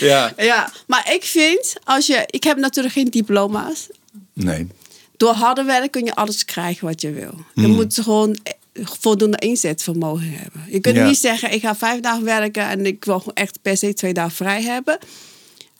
Ja. 0.00 0.32
ja, 0.36 0.72
maar 0.86 1.12
ik 1.12 1.24
vind, 1.24 1.74
als 1.84 2.06
je, 2.06 2.24
ik 2.26 2.44
heb 2.44 2.56
natuurlijk 2.56 2.94
geen 2.94 3.10
diploma's. 3.10 3.88
Nee. 4.32 4.68
Door 5.16 5.32
harde 5.32 5.62
werk 5.62 5.90
kun 5.90 6.04
je 6.04 6.14
alles 6.14 6.44
krijgen 6.44 6.86
wat 6.86 7.00
je 7.00 7.10
wil. 7.12 7.34
Je 7.54 7.62
Hmm. 7.62 7.70
moet 7.74 7.98
gewoon 8.02 8.36
voldoende 8.72 9.38
inzetvermogen 9.38 10.30
hebben. 10.30 10.64
Je 10.70 10.80
kunt 10.80 10.96
Ja. 10.96 11.06
niet 11.06 11.18
zeggen, 11.18 11.52
ik 11.52 11.60
ga 11.60 11.76
vijf 11.76 12.00
dagen 12.00 12.24
werken 12.24 12.68
en 12.68 12.86
ik 12.86 13.04
wil 13.04 13.18
gewoon 13.18 13.34
echt 13.34 13.58
per 13.62 13.76
se 13.76 13.94
twee 13.94 14.12
dagen 14.12 14.36
vrij 14.36 14.62
hebben. 14.62 14.98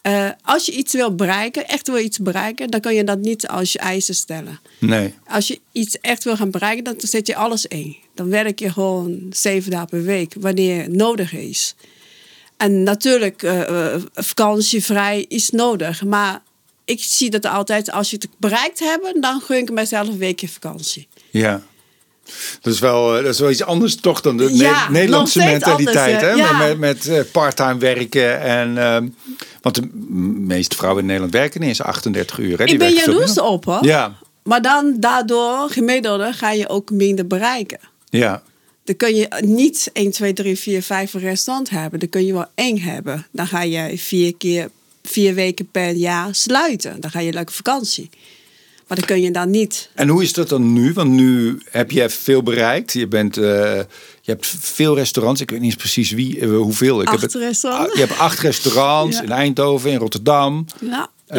Eh, 0.01 0.29
als 0.41 0.65
je 0.65 0.71
iets 0.71 0.93
wil 0.93 1.15
bereiken, 1.15 1.67
echt 1.67 1.87
wil 1.87 1.97
iets 1.97 2.17
bereiken, 2.19 2.69
dan 2.69 2.79
kan 2.79 2.95
je 2.95 3.03
dat 3.03 3.19
niet 3.19 3.47
als 3.47 3.71
je 3.71 3.79
eisen 3.79 4.15
stellen. 4.15 4.59
Nee. 4.79 5.13
Als 5.27 5.47
je 5.47 5.59
iets 5.71 5.99
echt 5.99 6.23
wil 6.23 6.35
gaan 6.37 6.51
bereiken, 6.51 6.83
dan 6.83 6.95
zet 6.97 7.27
je 7.27 7.35
alles 7.35 7.65
in. 7.65 7.95
Dan 8.15 8.29
werk 8.29 8.59
je 8.59 8.71
gewoon 8.71 9.27
zeven 9.29 9.71
dagen 9.71 9.87
per 9.89 10.03
week 10.03 10.33
wanneer 10.39 10.89
nodig 10.89 11.33
is. 11.33 11.75
En 12.57 12.83
natuurlijk, 12.83 13.43
uh, 13.43 13.95
vakantievrij 14.13 15.25
is 15.27 15.49
nodig. 15.49 16.03
Maar 16.03 16.41
ik 16.87 17.03
zie 17.03 17.29
dat 17.29 17.45
altijd, 17.45 17.91
als 17.91 18.09
je 18.09 18.15
het 18.15 18.27
bereikt 18.37 18.79
hebt, 18.79 19.21
dan 19.21 19.41
gun 19.41 19.57
ik 19.57 19.71
mezelf 19.71 20.07
een 20.07 20.17
weekje 20.17 20.49
vakantie. 20.49 21.07
Ja. 21.29 21.61
Dat 22.61 22.73
is, 22.73 22.79
wel, 22.79 23.11
dat 23.11 23.25
is 23.25 23.39
wel 23.39 23.49
iets 23.49 23.63
anders 23.63 23.95
toch 23.95 24.21
dan 24.21 24.37
de 24.37 24.85
Nederlandse 24.89 25.39
mentaliteit. 25.39 26.21
hè? 26.21 26.29
Ja. 26.29 26.73
Met, 26.73 26.77
met 27.07 27.31
parttime 27.31 27.77
werken. 27.77 28.41
En, 28.41 28.77
ehm, 28.77 29.07
want 29.61 29.75
de 29.75 29.87
meeste 30.39 30.75
vrouwen 30.75 31.01
in 31.01 31.07
Nederland 31.07 31.33
werken 31.33 31.59
niet 31.59 31.69
eens 31.69 31.81
38 31.81 32.37
uur. 32.37 32.57
Hè? 32.57 32.65
Die 32.65 32.73
ik 32.73 32.79
ben 32.79 32.93
jaloers 32.93 33.39
op 33.39 33.65
hoor. 33.65 33.85
Ja. 33.85 34.15
Maar 34.43 34.61
dan 34.61 34.95
daardoor, 34.99 35.69
gemiddelde, 35.69 36.33
ga 36.33 36.51
je 36.51 36.69
ook 36.69 36.91
minder 36.91 37.27
bereiken. 37.27 37.79
Ja. 38.09 38.43
Dan 38.83 38.95
kun 38.95 39.15
je 39.15 39.27
niet 39.45 39.89
1, 39.93 40.11
2, 40.11 40.33
3, 40.33 40.57
4, 40.57 40.81
5 40.81 41.13
restaurant 41.13 41.69
hebben. 41.69 41.99
Dan 41.99 42.09
kun 42.09 42.25
je 42.25 42.33
wel 42.33 42.45
één 42.55 42.81
hebben. 42.81 43.27
Dan 43.31 43.47
ga 43.47 43.61
je 43.61 43.97
vier 43.97 44.35
keer, 44.35 44.69
vier 45.07 45.33
weken 45.33 45.71
per 45.71 45.91
jaar 45.91 46.35
sluiten. 46.35 47.01
Dan 47.01 47.11
ga 47.11 47.19
je 47.19 47.33
leuke 47.33 47.51
vakantie. 47.51 48.09
Maar 48.87 48.97
dan 48.97 49.07
kun 49.07 49.21
je 49.21 49.31
dan 49.31 49.49
niet. 49.49 49.89
En 49.93 50.07
hoe 50.07 50.23
is 50.23 50.33
dat 50.33 50.49
dan 50.49 50.73
nu? 50.73 50.93
Want 50.93 51.11
nu 51.11 51.61
heb 51.69 51.91
je 51.91 52.09
veel 52.09 52.43
bereikt. 52.43 52.93
Je, 52.93 53.07
bent, 53.07 53.37
uh, 53.37 53.43
je 54.21 54.31
hebt 54.31 54.55
veel 54.59 54.95
restaurants. 54.95 55.41
Ik 55.41 55.49
weet 55.49 55.59
niet 55.59 55.77
precies 55.77 56.11
wie, 56.11 56.37
uh, 56.37 56.57
hoeveel. 56.57 57.01
Ik 57.01 57.07
acht 57.07 57.21
heb 57.21 57.33
restaurants. 57.33 57.93
je 57.93 57.99
hebt 57.99 58.19
acht 58.19 58.39
restaurants 58.39 59.21
in 59.21 59.31
Eindhoven, 59.31 59.91
in 59.91 59.97
Rotterdam. 59.97 60.65
Ja. 60.79 61.09
Uh, 61.27 61.37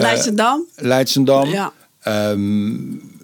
Leidsendam. 0.74 1.48
Ja. 1.48 1.72
Um, 2.30 3.17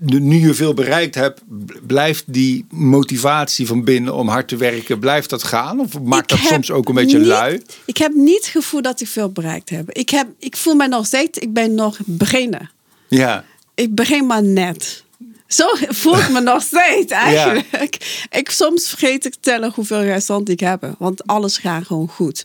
nu 0.00 0.46
je 0.46 0.54
veel 0.54 0.74
bereikt 0.74 1.14
hebt, 1.14 1.40
blijft 1.86 2.24
die 2.26 2.66
motivatie 2.70 3.66
van 3.66 3.84
binnen 3.84 4.14
om 4.14 4.28
hard 4.28 4.48
te 4.48 4.56
werken, 4.56 4.98
blijft 4.98 5.30
dat 5.30 5.42
gaan? 5.42 5.80
Of 5.80 6.00
maakt 6.00 6.28
dat 6.28 6.38
soms 6.38 6.70
ook 6.70 6.88
een 6.88 6.94
beetje 6.94 7.18
lui? 7.18 7.62
Ik 7.84 7.96
heb 7.96 8.14
niet 8.14 8.36
het 8.36 8.46
gevoel 8.46 8.82
dat 8.82 9.00
ik 9.00 9.06
veel 9.06 9.30
bereikt 9.30 9.70
heb. 9.70 9.90
Ik, 9.90 10.10
heb, 10.10 10.28
ik 10.38 10.56
voel 10.56 10.74
me 10.74 10.88
nog 10.88 11.06
steeds, 11.06 11.38
ik 11.38 11.52
ben 11.52 11.74
nog 11.74 11.98
beginnen. 12.04 12.70
Ja. 13.08 13.44
Ik 13.74 13.94
begin 13.94 14.26
maar 14.26 14.42
net. 14.42 15.04
Zo 15.46 15.64
voel 15.88 16.18
ik 16.18 16.30
me 16.30 16.40
nog 16.40 16.62
steeds 16.62 17.12
eigenlijk. 17.28 18.26
Ik, 18.30 18.50
soms 18.50 18.88
vergeet 18.88 19.24
ik 19.24 19.34
tellen 19.40 19.72
hoeveel 19.74 20.02
restaurants 20.02 20.52
ik 20.52 20.60
heb. 20.60 20.94
Want 20.98 21.26
alles 21.26 21.58
gaat 21.58 21.86
gewoon 21.86 22.08
goed. 22.08 22.44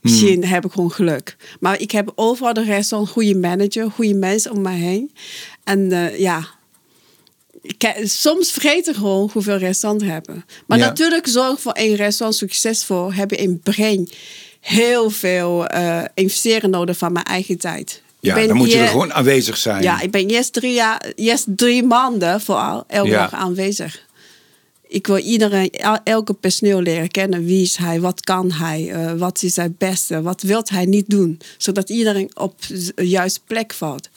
Misschien 0.00 0.42
hmm. 0.42 0.52
heb 0.52 0.64
ik 0.64 0.72
gewoon 0.72 0.92
geluk. 0.92 1.36
Maar 1.60 1.80
ik 1.80 1.90
heb 1.90 2.12
overal 2.14 2.52
de 2.52 2.64
restaurant, 2.64 3.10
goede 3.10 3.34
manager, 3.34 3.90
goede 3.90 4.14
mensen 4.14 4.50
om 4.50 4.60
mij 4.60 4.78
heen. 4.78 5.12
En 5.64 5.78
uh, 5.78 6.18
ja, 6.18 6.48
soms 8.02 8.50
vergeten 8.50 8.94
gewoon 8.94 9.30
hoeveel 9.32 9.56
restaurants 9.56 10.04
hebben. 10.04 10.44
Maar 10.66 10.78
natuurlijk 10.78 11.26
zorg 11.26 11.60
voor 11.60 11.72
één 11.72 11.94
restaurant 11.94 12.38
succesvol 12.38 13.12
heb 13.12 13.30
je 13.30 13.36
in 13.36 13.60
begin 13.62 14.08
heel 14.60 15.10
veel 15.10 15.72
uh, 15.74 16.04
investeren 16.14 16.70
nodig 16.70 16.98
van 16.98 17.12
mijn 17.12 17.24
eigen 17.24 17.58
tijd. 17.58 18.02
Ja, 18.20 18.46
dan 18.46 18.56
moet 18.56 18.72
je 18.72 18.78
er 18.78 18.88
gewoon 18.88 19.12
aanwezig 19.12 19.56
zijn. 19.56 19.82
Ja, 19.82 20.00
ik 20.00 20.10
ben 20.10 20.28
eerst 20.28 20.52
drie, 20.52 20.72
jaar, 20.72 21.12
eerst 21.14 21.46
drie 21.48 21.82
maanden 21.82 22.40
vooral 22.40 22.84
elke 22.86 23.10
dag 23.10 23.32
aanwezig. 23.32 24.04
Ik 24.88 25.06
wil 25.06 25.18
iedereen, 25.18 25.70
elke 26.04 26.32
personeel 26.32 26.80
leren 26.80 27.10
kennen. 27.10 27.44
Wie 27.44 27.62
is 27.62 27.76
hij? 27.76 28.00
Wat 28.00 28.20
kan 28.20 28.52
hij? 28.52 28.82
Uh, 28.82 29.12
wat 29.12 29.42
is 29.42 29.54
zijn 29.54 29.74
beste? 29.78 30.22
Wat 30.22 30.42
wil 30.42 30.62
hij 30.64 30.84
niet 30.84 31.10
doen? 31.10 31.40
Zodat 31.56 31.90
iedereen 31.90 32.30
op 32.34 32.54
de 32.94 33.08
juiste 33.08 33.40
plek 33.46 33.72
valt. 33.72 34.08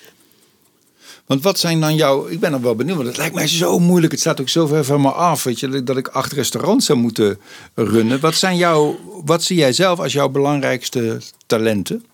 Want 1.29 1.43
wat 1.43 1.59
zijn 1.59 1.79
dan 1.79 1.95
jouw... 1.95 2.27
Ik 2.27 2.39
ben 2.39 2.53
er 2.53 2.61
wel 2.61 2.75
benieuwd, 2.75 2.95
want 2.95 3.07
het 3.07 3.17
lijkt 3.17 3.35
mij 3.35 3.47
zo 3.47 3.79
moeilijk. 3.79 4.11
Het 4.11 4.21
staat 4.21 4.41
ook 4.41 4.49
zo 4.49 4.65
ver 4.67 4.85
van 4.85 5.01
me 5.01 5.11
af, 5.11 5.43
weet 5.43 5.59
je, 5.59 5.83
dat 5.83 5.97
ik 5.97 6.07
acht 6.07 6.31
restaurants 6.31 6.85
zou 6.85 6.99
moeten 6.99 7.39
runnen. 7.75 8.19
Wat, 8.19 8.35
zijn 8.35 8.57
jouw, 8.57 8.99
wat 9.25 9.43
zie 9.43 9.57
jij 9.57 9.73
zelf 9.73 9.99
als 9.99 10.13
jouw 10.13 10.29
belangrijkste 10.29 11.21
talenten? 11.45 12.05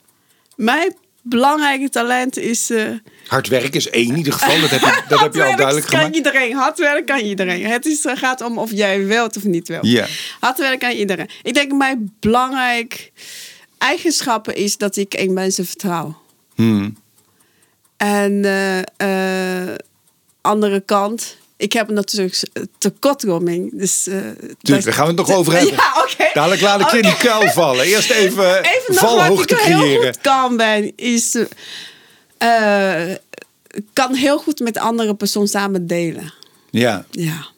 Mijn 0.56 0.96
belangrijke 1.22 1.90
talent 1.90 2.38
is... 2.38 2.72
Uh... 2.72 2.90
Hard 3.28 3.48
werken 3.48 3.72
is 3.72 3.90
één 3.90 4.10
in 4.10 4.18
ieder 4.18 4.34
geval. 4.34 4.62
Dat 4.62 4.70
heb 4.70 4.80
je, 4.80 5.04
dat 5.10 5.20
heb 5.20 5.34
je 5.34 5.44
al 5.44 5.56
duidelijk 5.56 5.86
kan 5.86 5.98
gemaakt. 5.98 6.16
iedereen. 6.16 6.56
Hard 6.56 6.80
werken 6.80 7.06
kan 7.06 7.20
iedereen. 7.20 7.66
Het 7.66 7.86
is, 7.86 8.06
gaat 8.08 8.42
om 8.42 8.58
of 8.58 8.72
jij 8.72 9.06
wilt 9.06 9.38
of 9.38 9.44
niet 9.44 9.68
wilt. 9.68 9.86
Yeah. 9.86 10.08
Hard 10.40 10.58
werken 10.58 10.80
kan 10.80 10.98
iedereen. 10.98 11.30
Ik 11.44 11.54
denk 11.54 11.72
mijn 11.74 12.14
belangrijk 12.20 13.12
eigenschappen 13.78 14.56
is 14.56 14.78
dat 14.78 14.96
ik 14.96 15.14
in 15.14 15.34
mensen 15.34 15.66
vertrouw. 15.66 16.22
Hmm. 16.56 17.04
En 17.98 18.32
uh, 19.02 19.76
andere 20.42 20.80
kant, 20.80 21.38
ik 21.58 21.74
heb 21.74 21.90
natuurlijk 21.90 22.44
tekortkoming. 22.78 23.80
Dus, 23.80 24.08
uh, 24.08 24.16
daar 24.62 24.82
gaan 24.82 25.08
we 25.08 25.22
het 25.22 25.28
nog 25.28 25.38
over 25.38 25.54
hebben. 25.58 25.74
Ja, 25.74 26.04
okay. 26.04 26.30
Dadelijk 26.34 26.62
laat 26.62 26.82
ik 26.82 26.90
je 26.90 26.98
in 26.98 27.04
die 27.04 27.18
kuil 27.18 27.50
vallen. 27.50 27.86
Eerst 27.86 28.12
even, 28.12 28.64
even 28.64 28.94
valhoogte 28.96 29.56
creëren. 29.56 29.78
Wat 29.78 29.88
ik 29.88 29.94
heel 29.94 30.06
goed 30.06 30.22
kan 30.22 30.58
ben, 30.58 30.94
is... 30.96 31.38
kan 33.94 34.14
heel 34.14 34.38
goed 34.38 34.60
met 34.60 34.78
andere 34.78 35.16
personen 35.16 35.48
samen 35.48 35.88
delen. 35.88 36.34
Ja. 36.70 37.06
Ja. 37.12 37.54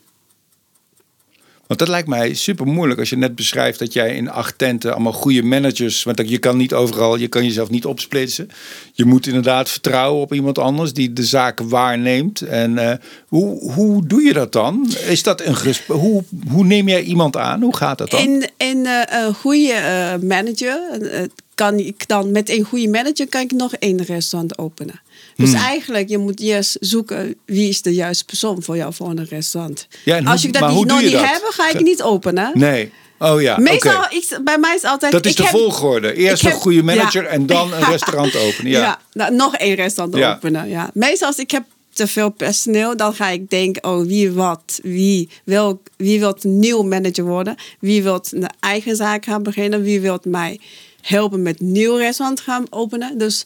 Want 1.68 1.80
dat 1.80 1.88
lijkt 1.88 2.08
mij 2.08 2.34
super 2.34 2.68
moeilijk 2.68 3.00
als 3.00 3.10
je 3.10 3.18
net 3.18 3.36
beschrijft 3.36 3.80
dat 3.80 3.94
jij 3.94 4.16
in 4.16 4.30
acht 4.30 4.58
tenten 4.58 4.94
allemaal 4.94 5.12
goede 5.12 5.44
managers. 5.44 6.04
Want 6.04 6.30
je 6.30 6.38
kan 6.38 6.58
niet 6.58 6.74
overal, 6.74 7.18
je 7.18 7.28
kan 7.28 7.44
jezelf 7.44 7.70
niet 7.70 7.86
opsplitsen. 7.86 8.50
Je 8.94 9.06
moet 9.06 9.28
inderdaad 9.28 9.70
vertrouwen 9.70 10.22
op 10.22 10.34
iemand 10.34 10.60
anders 10.60 10.94
die 10.94 11.14
de 11.14 11.24
zaken 11.24 11.70
waarneemt. 11.70 12.42
En 12.42 12.72
uh, 12.72 12.92
hoe, 13.28 13.72
hoe 13.72 14.08
doe 14.08 14.22
je 14.22 14.34
dat 14.34 14.52
dan? 14.52 14.92
Is 15.08 15.24
dat 15.24 15.42
een 15.42 15.56
hoe, 15.88 16.24
hoe 16.52 16.64
neem 16.64 16.88
jij 16.88 17.04
iemand 17.04 17.38
aan? 17.38 17.62
Hoe 17.62 17.76
gaat 17.76 17.98
dat 17.98 18.12
dan? 18.12 18.50
In, 18.58 18.86
uh, 18.86 19.02
een 19.10 19.34
goede 19.34 19.74
uh, 19.74 20.30
manager 20.30 20.80
kan 21.58 21.80
ik 21.80 22.08
dan 22.08 22.32
met 22.32 22.50
een 22.50 22.64
goede 22.64 22.88
manager 22.88 23.28
kan 23.28 23.42
ik 23.42 23.52
nog 23.52 23.74
één 23.74 24.04
restaurant 24.04 24.58
openen. 24.58 25.02
Dus 25.36 25.50
hmm. 25.50 25.62
eigenlijk, 25.62 26.10
je 26.10 26.18
moet 26.18 26.40
eerst 26.40 26.78
zoeken 26.80 27.36
wie 27.46 27.70
is 27.70 27.82
de 27.82 27.94
juiste 27.94 28.26
persoon 28.26 28.64
voor 28.64 28.78
jou 28.78 28.94
voor 28.94 29.10
een 29.10 29.26
restaurant. 29.26 29.88
Ja, 30.06 30.22
Als 30.24 30.42
je 30.42 30.52
dat 30.52 30.72
niet, 30.72 30.86
nog 30.86 31.02
niet 31.02 31.12
hebt, 31.12 31.44
ga 31.48 31.70
ik 31.70 31.82
niet 31.82 32.02
openen. 32.02 32.52
Nee. 32.54 32.92
Oh 33.20 33.42
ja, 33.42 33.58
Meestal, 33.58 34.06
ik, 34.10 34.40
bij 34.44 34.58
mij 34.58 34.76
is 34.76 34.84
altijd... 34.84 35.12
Dat 35.12 35.26
is 35.26 35.36
de 35.36 35.44
volgorde. 35.44 36.14
Eerst 36.14 36.46
een 36.46 36.52
goede 36.52 36.84
manager 36.84 37.26
en 37.26 37.46
dan 37.46 37.74
een 37.74 37.84
restaurant 37.84 38.36
openen. 38.36 38.72
Ja, 38.72 38.80
ja 38.80 39.00
nou, 39.14 39.36
nog 39.36 39.56
één 39.56 39.76
restaurant 39.76 40.24
openen. 40.24 40.70
Ja. 40.70 40.90
Meestal 40.94 41.28
als 41.28 41.38
ik 41.38 41.52
heb 41.52 41.64
te 41.94 42.08
veel 42.08 42.30
personeel, 42.30 42.98
dan 42.98 43.14
ga 43.14 43.30
ik 43.30 43.50
denken, 43.50 43.84
oh, 43.84 44.06
wie 44.06 44.32
wat, 44.32 44.80
wie 44.84 45.30
wil, 45.44 45.82
wie 45.96 46.20
wil 46.20 46.38
nieuw 46.42 46.82
manager 46.82 47.26
worden, 47.26 47.56
wie 47.80 48.04
wil 48.04 48.24
een 48.32 48.50
eigen 48.60 48.96
zaak 48.96 49.26
gaan 49.26 49.44
beginnen, 49.44 49.82
wie 49.82 50.02
wil 50.02 50.20
mij 50.24 50.60
helpen 51.08 51.42
met 51.42 51.60
nieuw 51.60 51.96
restaurant 51.96 52.40
gaan 52.40 52.66
openen. 52.70 53.18
Dus 53.18 53.46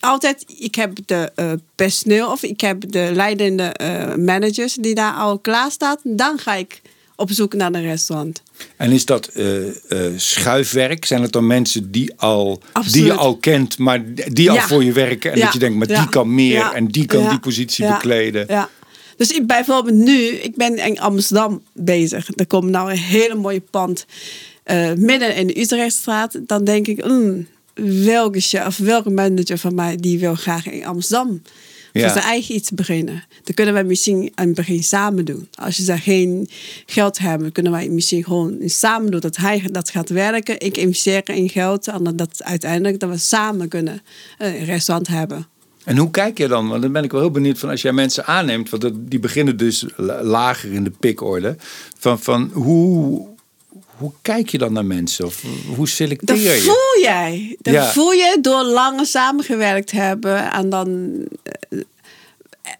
altijd, 0.00 0.44
ik 0.58 0.74
heb 0.74 0.92
de 1.06 1.32
uh, 1.36 1.52
personeel 1.74 2.30
of 2.30 2.42
ik 2.42 2.60
heb 2.60 2.90
de 2.92 3.10
leidende 3.12 3.74
uh, 3.80 4.14
managers 4.14 4.74
die 4.74 4.94
daar 4.94 5.14
al 5.14 5.38
klaar 5.38 5.70
staat. 5.70 6.00
Dan 6.02 6.38
ga 6.38 6.54
ik 6.54 6.80
op 7.16 7.30
zoek 7.30 7.54
naar 7.54 7.72
een 7.72 7.82
restaurant. 7.82 8.42
En 8.76 8.92
is 8.92 9.04
dat 9.04 9.30
uh, 9.34 9.72
schuifwerk? 10.16 11.04
Zijn 11.04 11.22
het 11.22 11.32
dan 11.32 11.46
mensen 11.46 11.90
die, 11.90 12.12
al, 12.16 12.62
die 12.90 13.04
je 13.04 13.12
al 13.12 13.36
kent, 13.36 13.78
maar 13.78 14.02
die 14.32 14.50
al 14.50 14.60
voor 14.60 14.84
je 14.84 14.92
werken? 14.92 15.32
En 15.32 15.40
dat 15.40 15.52
je 15.52 15.58
denkt, 15.58 15.76
maar 15.76 15.86
die 15.86 16.08
kan 16.08 16.34
meer 16.34 16.72
en 16.72 16.86
die 16.86 17.06
kan 17.06 17.28
die 17.28 17.38
positie 17.38 17.86
bekleden. 17.86 18.44
Ja. 18.48 18.68
Dus 19.16 19.30
ik, 19.30 19.46
bijvoorbeeld 19.46 19.96
nu, 19.96 20.26
ik 20.26 20.56
ben 20.56 20.76
in 20.76 21.00
Amsterdam 21.00 21.62
bezig. 21.72 22.28
Er 22.36 22.46
komt 22.46 22.70
nou 22.70 22.90
een 22.90 22.98
hele 22.98 23.34
mooie 23.34 23.62
pand 23.70 24.06
uh, 24.66 24.92
midden 24.92 25.36
in 25.36 25.46
de 25.46 25.60
Utrechtstraat, 25.60 26.40
dan 26.46 26.64
denk 26.64 26.86
ik, 26.86 27.04
mm, 27.04 27.46
welke 28.04 28.40
chef, 28.40 28.76
welke 28.76 29.10
manager 29.10 29.58
van 29.58 29.74
mij 29.74 29.96
die 29.96 30.18
wil 30.18 30.34
graag 30.34 30.66
in 30.66 30.84
Amsterdam 30.84 31.42
ja. 31.92 32.00
voor 32.00 32.10
zijn 32.10 32.32
eigen 32.32 32.54
iets 32.54 32.70
beginnen. 32.70 33.24
Dan 33.44 33.54
kunnen 33.54 33.74
wij 33.74 33.84
misschien 33.84 34.32
aan 34.34 34.46
het 34.46 34.56
begin 34.56 34.82
samen 34.82 35.24
doen. 35.24 35.48
Als 35.54 35.76
je 35.76 35.84
daar 35.84 35.98
geen 35.98 36.48
geld 36.86 37.18
hebben, 37.18 37.52
kunnen 37.52 37.72
wij 37.72 37.88
misschien 37.88 38.24
gewoon 38.24 38.58
samen 38.64 39.10
doen 39.10 39.20
dat 39.20 39.36
hij 39.36 39.68
dat 39.72 39.90
gaat 39.90 40.08
werken. 40.08 40.60
Ik 40.60 40.76
investeer 40.76 41.28
in 41.28 41.48
geld 41.48 41.88
en 41.88 42.16
dat 42.16 42.42
uiteindelijk 42.44 43.00
dat 43.00 43.10
we 43.10 43.18
samen 43.18 43.68
kunnen 43.68 44.02
een 44.38 44.64
restaurant 44.64 45.08
hebben. 45.08 45.46
En 45.84 45.96
hoe 45.96 46.10
kijk 46.10 46.38
je 46.38 46.48
dan? 46.48 46.68
Want 46.68 46.82
dan 46.82 46.92
ben 46.92 47.04
ik 47.04 47.12
wel 47.12 47.20
heel 47.20 47.30
benieuwd 47.30 47.58
van 47.58 47.68
als 47.68 47.82
jij 47.82 47.92
mensen 47.92 48.26
aanneemt, 48.26 48.70
want 48.70 48.90
die 48.94 49.18
beginnen 49.18 49.56
dus 49.56 49.86
lager 50.20 50.72
in 50.72 50.84
de 50.84 50.92
pikorde. 51.00 51.56
Van, 51.98 52.18
van 52.20 52.50
hoe, 52.52 53.26
hoe 53.96 54.12
kijk 54.22 54.48
je 54.48 54.58
dan 54.58 54.72
naar 54.72 54.84
mensen? 54.84 55.24
Of 55.24 55.42
hoe 55.76 55.88
selecteer 55.88 56.36
je? 56.36 56.48
Dat 56.48 56.58
voel 56.58 57.02
jij. 57.02 57.56
Dat 57.60 57.86
voel 57.86 58.12
je 58.12 58.38
door 58.40 58.62
langer 58.62 59.06
samengewerkt 59.06 59.90
hebben. 59.90 60.52
En 60.52 60.68
dan... 60.70 61.14
Eh, 61.68 61.78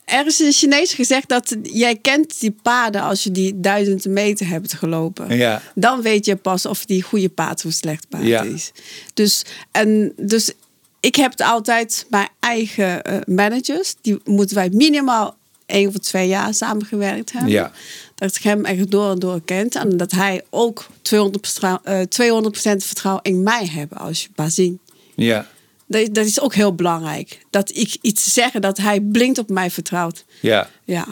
er 0.04 0.26
is 0.26 0.40
in 0.40 0.52
Chinees 0.52 0.92
gezegd 0.94 1.28
dat 1.28 1.56
jij 1.62 1.96
kent 1.96 2.40
die 2.40 2.56
paden 2.62 3.02
als 3.02 3.24
je 3.24 3.30
die 3.30 3.60
duizenden 3.60 4.12
meter 4.12 4.48
hebt 4.48 4.72
gelopen. 4.72 5.36
Ja. 5.36 5.62
Dan 5.74 6.02
weet 6.02 6.24
je 6.24 6.36
pas 6.36 6.66
of 6.66 6.84
die 6.84 7.02
goede 7.02 7.28
paard 7.28 7.64
of 7.64 7.72
slecht 7.72 8.08
paard 8.08 8.24
ja. 8.24 8.42
is. 8.42 8.72
Dus, 9.14 9.44
en, 9.70 10.12
dus 10.16 10.52
ik 11.00 11.14
heb 11.14 11.40
altijd 11.40 12.06
mijn 12.08 12.28
eigen 12.40 13.10
uh, 13.10 13.16
managers. 13.26 13.94
Die 14.00 14.20
moeten 14.24 14.56
wij 14.56 14.68
minimaal 14.72 15.36
één 15.66 15.88
of 15.88 15.94
twee 15.94 16.28
jaar 16.28 16.54
samengewerkt 16.54 17.32
hebben. 17.32 17.50
Ja. 17.50 17.72
Dat 18.14 18.36
ik 18.36 18.42
hem 18.42 18.64
echt 18.64 18.90
door 18.90 19.10
en 19.10 19.18
door 19.18 19.40
kent. 19.44 19.74
En 19.74 19.96
dat 19.96 20.10
hij 20.10 20.42
ook 20.50 20.86
200%, 21.02 21.80
eh, 21.82 22.00
200 22.00 22.58
vertrouwen 22.60 23.22
in 23.24 23.42
mij 23.42 23.66
heeft 23.66 23.94
als 23.96 24.28
bazin. 24.34 24.78
Ja. 25.14 25.48
Dat, 25.86 26.14
dat 26.14 26.26
is 26.26 26.40
ook 26.40 26.54
heel 26.54 26.74
belangrijk. 26.74 27.38
Dat 27.50 27.70
ik 27.76 27.96
iets 28.00 28.32
zeg 28.32 28.50
dat 28.50 28.76
hij 28.76 29.00
blind 29.00 29.38
op 29.38 29.48
mij 29.48 29.70
vertrouwt. 29.70 30.24
Ja. 30.40 30.68
Ja. 30.84 31.06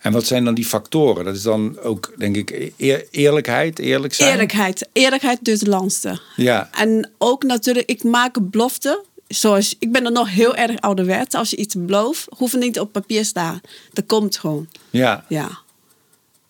En 0.00 0.12
wat 0.12 0.26
zijn 0.26 0.44
dan 0.44 0.54
die 0.54 0.64
factoren? 0.64 1.24
Dat 1.24 1.34
is 1.34 1.42
dan 1.42 1.78
ook, 1.80 2.12
denk 2.18 2.36
ik, 2.36 2.72
eer- 2.76 3.06
eerlijkheid, 3.10 3.78
eerlijk 3.78 4.14
zijn. 4.14 4.30
Eerlijkheid. 4.30 4.88
Eerlijkheid 4.92 5.38
dus 5.44 5.60
het 5.60 5.68
landste. 5.68 6.20
Ja. 6.36 6.68
En 6.72 7.10
ook 7.18 7.42
natuurlijk, 7.42 7.88
ik 7.88 8.02
maak 8.02 8.36
een 8.36 8.50
belofte. 8.50 9.04
Zoals, 9.28 9.76
ik 9.78 9.92
ben 9.92 10.04
er 10.04 10.12
nog 10.12 10.30
heel 10.30 10.56
erg 10.56 10.80
ouderwets. 10.80 11.34
Als 11.34 11.50
je 11.50 11.56
iets 11.56 11.74
belooft, 11.78 12.26
hoeft 12.36 12.52
het 12.52 12.60
niet 12.60 12.80
op 12.80 12.92
papier 12.92 13.24
staan. 13.24 13.60
Dat 13.92 14.06
komt 14.06 14.36
gewoon. 14.36 14.68
Ja. 14.90 15.24
Ja. 15.28 15.58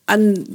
En 0.05 0.47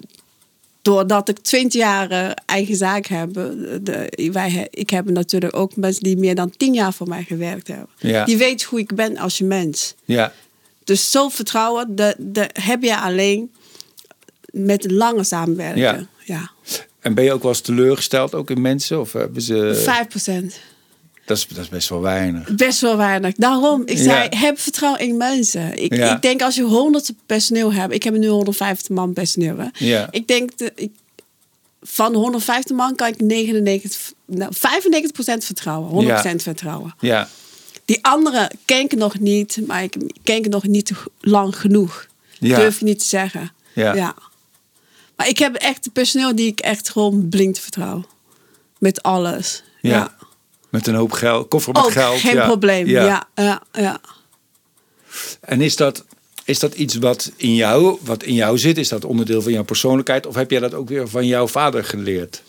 doordat 0.81 1.29
ik 1.29 1.39
20 1.39 1.81
jaar 1.81 2.11
eh, 2.11 2.31
eigen 2.45 2.75
zaak 2.75 3.05
heb, 3.05 3.37
eh, 3.37 3.45
de, 3.81 4.29
wij, 4.31 4.67
ik 4.71 4.89
heb 4.89 5.09
natuurlijk 5.09 5.55
ook 5.55 5.75
mensen 5.75 6.03
die 6.03 6.17
meer 6.17 6.35
dan 6.35 6.49
10 6.57 6.73
jaar 6.73 6.93
voor 6.93 7.07
mij 7.07 7.23
gewerkt 7.23 7.67
hebben. 7.67 7.89
Ja. 7.97 8.25
Die 8.25 8.37
weten 8.37 8.67
hoe 8.69 8.79
ik 8.79 8.95
ben 8.95 9.17
als 9.17 9.37
je 9.37 9.43
mens. 9.43 9.95
Ja. 10.05 10.33
Dus 10.83 11.11
zo 11.11 11.29
vertrouwen, 11.29 11.95
dat, 11.95 12.15
dat 12.17 12.49
heb 12.53 12.83
je 12.83 12.97
alleen 12.97 13.51
met 14.51 14.91
lange 14.91 15.23
samenwerken. 15.23 15.81
Ja. 15.81 16.07
ja. 16.25 16.51
En 16.99 17.13
ben 17.13 17.23
je 17.23 17.33
ook 17.33 17.41
wel 17.41 17.51
eens 17.51 17.61
teleurgesteld, 17.61 18.35
ook 18.35 18.49
in 18.49 18.61
mensen? 18.61 18.99
Of 18.99 19.13
hebben 19.13 19.41
ze... 19.41 20.47
5%. 20.51 20.55
Dat 21.29 21.37
is, 21.37 21.47
dat 21.47 21.63
is 21.63 21.69
best 21.69 21.89
wel 21.89 22.01
weinig. 22.01 22.55
Best 22.55 22.81
wel 22.81 22.97
weinig. 22.97 23.33
Daarom, 23.35 23.81
ik 23.85 23.97
Ja. 23.97 24.03
zei, 24.03 24.27
heb 24.35 24.59
vertrouwen 24.59 25.01
in 25.01 25.17
mensen. 25.17 25.83
Ik, 25.83 25.95
Ja. 25.95 26.15
ik 26.15 26.21
denk 26.21 26.41
als 26.41 26.55
je 26.55 26.63
100 26.63 27.13
personeel 27.25 27.73
hebt, 27.73 27.93
ik 27.93 28.03
heb 28.03 28.13
nu 28.17 28.27
150 28.27 28.89
man 28.89 29.13
personeel. 29.13 29.57
Hè? 29.57 29.67
Ja. 29.73 30.07
Ik 30.11 30.27
denk, 30.27 30.57
de, 30.57 30.71
ik, 30.75 30.91
van 31.81 32.13
150 32.15 32.75
man 32.75 32.95
kan 32.95 33.07
ik 33.07 33.21
99, 33.21 34.13
nou, 34.25 34.51
95% 34.53 35.43
vertrouwen. 35.45 35.89
100% 35.89 36.43
vertrouwen. 36.43 36.95
Ja. 36.99 37.29
Die 37.85 37.99
anderen 38.05 38.57
ken 38.65 38.79
ik 38.83 38.95
nog 38.95 39.19
niet, 39.19 39.59
maar 39.67 39.83
ik 39.83 39.95
ken 40.23 40.35
ik 40.37 40.47
nog 40.49 40.67
niet 40.67 40.91
lang 41.19 41.55
genoeg. 41.59 42.07
Ja. 42.39 42.57
Durf 42.57 42.79
je 42.79 42.85
niet 42.85 42.99
te 42.99 43.05
zeggen. 43.05 43.51
Ja. 43.73 44.13
Maar 45.15 45.27
ik 45.27 45.37
heb 45.37 45.55
echt 45.55 45.89
personeel 45.93 46.35
die 46.35 46.47
ik 46.47 46.59
echt 46.59 46.89
gewoon 46.89 47.29
blind 47.29 47.59
vertrouw. 47.59 48.05
Met 48.77 49.03
alles. 49.03 49.63
Ja. 49.81 50.17
Met 50.69 50.87
een 50.87 50.95
hoop 50.95 51.11
geld, 51.11 51.47
koffer 51.47 51.73
met 51.73 51.83
Ook 51.83 51.91
geld. 51.91 52.19
geen 52.19 52.35
ja. 52.35 52.45
probleem. 52.45 52.87
Ja. 52.87 53.05
Ja, 53.05 53.27
ja, 53.43 53.61
ja. 53.71 53.99
En 55.41 55.61
is 55.61 55.75
dat, 55.75 56.05
is 56.45 56.59
dat 56.59 56.73
iets 56.73 56.95
wat 56.95 57.31
in, 57.35 57.55
jou, 57.55 57.97
wat 58.01 58.23
in 58.23 58.33
jou 58.33 58.57
zit? 58.57 58.77
Is 58.77 58.89
dat 58.89 59.05
onderdeel 59.05 59.41
van 59.41 59.51
jouw 59.51 59.63
persoonlijkheid? 59.63 60.25
Of 60.25 60.35
heb 60.35 60.51
jij 60.51 60.59
dat 60.59 60.73
ook 60.73 60.89
weer 60.89 61.07
van 61.07 61.27
jouw 61.27 61.47
vader 61.47 61.83
geleerd? 61.83 62.41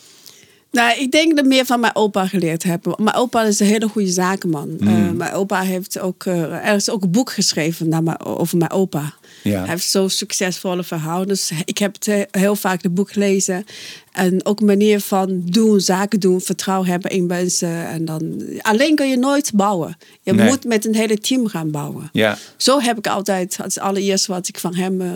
Nou, 0.71 1.01
ik 1.01 1.11
denk 1.11 1.37
dat 1.37 1.45
ik 1.45 1.51
meer 1.51 1.67
van 1.67 1.81
mijn 1.81 1.97
opa 1.97 2.27
geleerd 2.27 2.63
heb. 2.63 2.95
Mijn 2.99 3.17
opa 3.17 3.43
is 3.43 3.61
een 3.61 3.67
hele 3.67 3.89
goede 3.89 4.11
zakenman. 4.11 4.77
Mm. 4.79 4.89
Eh, 4.89 5.11
mijn 5.11 5.33
opa 5.33 5.61
heeft 5.61 5.99
ook, 5.99 6.25
eh, 6.25 6.69
er 6.69 6.75
is 6.75 6.91
ook 6.91 7.03
een 7.03 7.11
boek 7.11 7.33
geschreven 7.33 7.89
naar 7.89 8.03
mijn, 8.03 8.21
over 8.21 8.59
mijn 8.59 8.71
opa. 8.71 9.15
Ja. 9.43 9.59
Hij 9.61 9.69
heeft 9.69 9.89
zo'n 9.91 10.11
succesvolle 10.11 10.85
verhaal. 10.85 11.27
Dus 11.27 11.51
ik 11.65 11.79
heb 11.79 11.95
het 11.95 12.07
he- 12.07 12.25
heel 12.31 12.57
vaak 12.57 12.83
het 12.83 12.95
boek 12.95 13.13
gelezen. 13.13 13.65
En 14.13 14.47
ook 14.47 14.61
een 14.61 14.67
manier 14.67 15.01
van 15.01 15.43
doen, 15.45 15.81
zaken 15.81 16.21
doen, 16.21 16.41
vertrouwen 16.41 16.89
hebben 16.89 17.11
in 17.11 17.27
mensen. 17.27 17.87
En 17.87 18.05
dan, 18.05 18.43
alleen 18.63 18.95
kun 18.95 19.09
je 19.09 19.17
nooit 19.17 19.51
bouwen. 19.55 19.97
Je 20.23 20.33
Nee. 20.33 20.49
moet 20.49 20.65
met 20.65 20.87
een 20.87 20.95
hele 20.95 21.19
team 21.19 21.47
gaan 21.49 21.71
bouwen. 21.71 22.09
Ja. 22.13 22.39
Zo 22.57 22.81
heb 22.81 22.99
ik 22.99 23.07
altijd, 23.07 23.57
het 23.57 23.79
allereerste 23.79 24.33
wat 24.33 24.49
ik 24.49 24.59
van 24.59 24.75
hem 24.75 25.01
eh, 25.01 25.09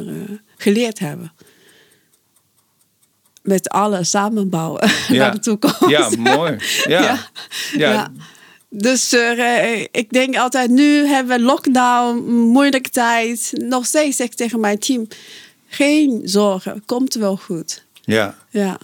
geleerd 0.56 0.98
heb. 0.98 1.18
Met 3.42 3.68
alle 3.68 4.04
samenbouwen 4.04 4.88
Ja. 5.08 5.16
naar 5.18 5.32
de 5.34 5.38
toekomst. 5.38 5.88
Ja, 5.88 6.10
mooi. 6.18 6.56
Ja. 6.88 7.00
Ja. 7.02 7.18
Ja. 7.76 7.92
Ja. 7.92 8.12
Dus 8.76 9.12
eh, 9.12 9.80
ik 9.80 10.06
denk 10.10 10.36
altijd, 10.36 10.70
nu 10.70 11.06
hebben 11.06 11.36
we 11.36 11.42
lockdown, 11.42 12.18
moeilijke 12.32 12.90
tijd. 12.90 13.50
Nog 13.52 13.86
steeds 13.86 14.16
zeg 14.16 14.26
ik 14.26 14.34
tegen 14.34 14.60
mijn 14.60 14.78
team, 14.78 15.06
geen 15.66 16.20
zorgen, 16.24 16.82
komt 16.86 17.14
wel 17.14 17.36
goed. 17.36 17.84
ja. 18.02 18.36
Ja. 18.50 18.78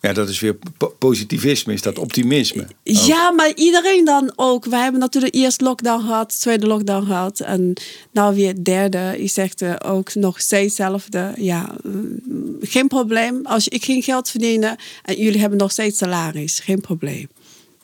Ja, 0.00 0.12
dat 0.12 0.28
is 0.28 0.40
weer 0.40 0.56
po- 0.78 0.94
positivisme, 0.98 1.72
is 1.72 1.82
dat 1.82 1.98
optimisme. 1.98 2.62
ook. 2.62 2.68
Ja, 2.82 3.30
maar 3.30 3.52
iedereen 3.54 4.04
dan 4.04 4.32
ook. 4.36 4.64
We 4.64 4.76
hebben 4.76 5.00
natuurlijk 5.00 5.34
eerst 5.34 5.60
lockdown 5.60 6.00
gehad, 6.04 6.40
tweede 6.40 6.66
lockdown 6.66 7.06
gehad. 7.06 7.40
En 7.40 7.72
nou 8.10 8.34
weer 8.34 8.64
derde. 8.64 9.14
Je 9.18 9.26
zegt 9.26 9.84
ook 9.84 10.14
nog 10.14 10.40
steeds 10.40 10.78
hetzelfde. 10.78 11.32
Ja, 11.36 11.74
mm, 11.82 12.56
geen 12.60 12.88
probleem. 12.88 13.40
Als 13.46 13.68
ik 13.68 13.84
ging 13.84 14.04
geld 14.04 14.30
verdienen 14.30 14.76
en 15.02 15.16
jullie 15.16 15.40
hebben 15.40 15.58
nog 15.58 15.70
steeds 15.70 15.98
salaris. 15.98 16.60
Geen 16.60 16.80
probleem. 16.80 17.28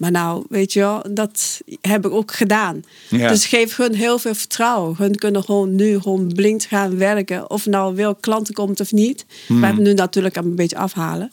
Maar 0.02 0.10
nou, 0.10 0.44
weet 0.48 0.72
je 0.72 0.80
wel, 0.80 1.04
dat 1.10 1.60
heb 1.80 2.06
ik 2.06 2.12
ook 2.12 2.32
gedaan. 2.32 2.84
Ja. 3.08 3.28
Dus 3.28 3.46
geef 3.46 3.76
hun 3.76 3.94
heel 3.94 4.18
veel 4.18 4.34
vertrouwen. 4.34 4.94
Hun 4.98 5.14
kunnen 5.14 5.44
gewoon 5.44 5.74
nu 5.74 6.00
gewoon 6.00 6.32
blind 6.34 6.64
gaan 6.64 6.98
werken. 6.98 7.50
Of 7.50 7.66
nou 7.66 7.94
wel 7.94 8.14
klanten 8.14 8.54
komt 8.54 8.80
of 8.80 8.92
niet. 8.92 9.26
Hmm. 9.46 9.60
We 9.60 9.66
hebben 9.66 9.84
nu 9.84 9.94
natuurlijk 9.94 10.36
een 10.36 10.54
beetje 10.54 10.76
afhalen. 10.76 11.30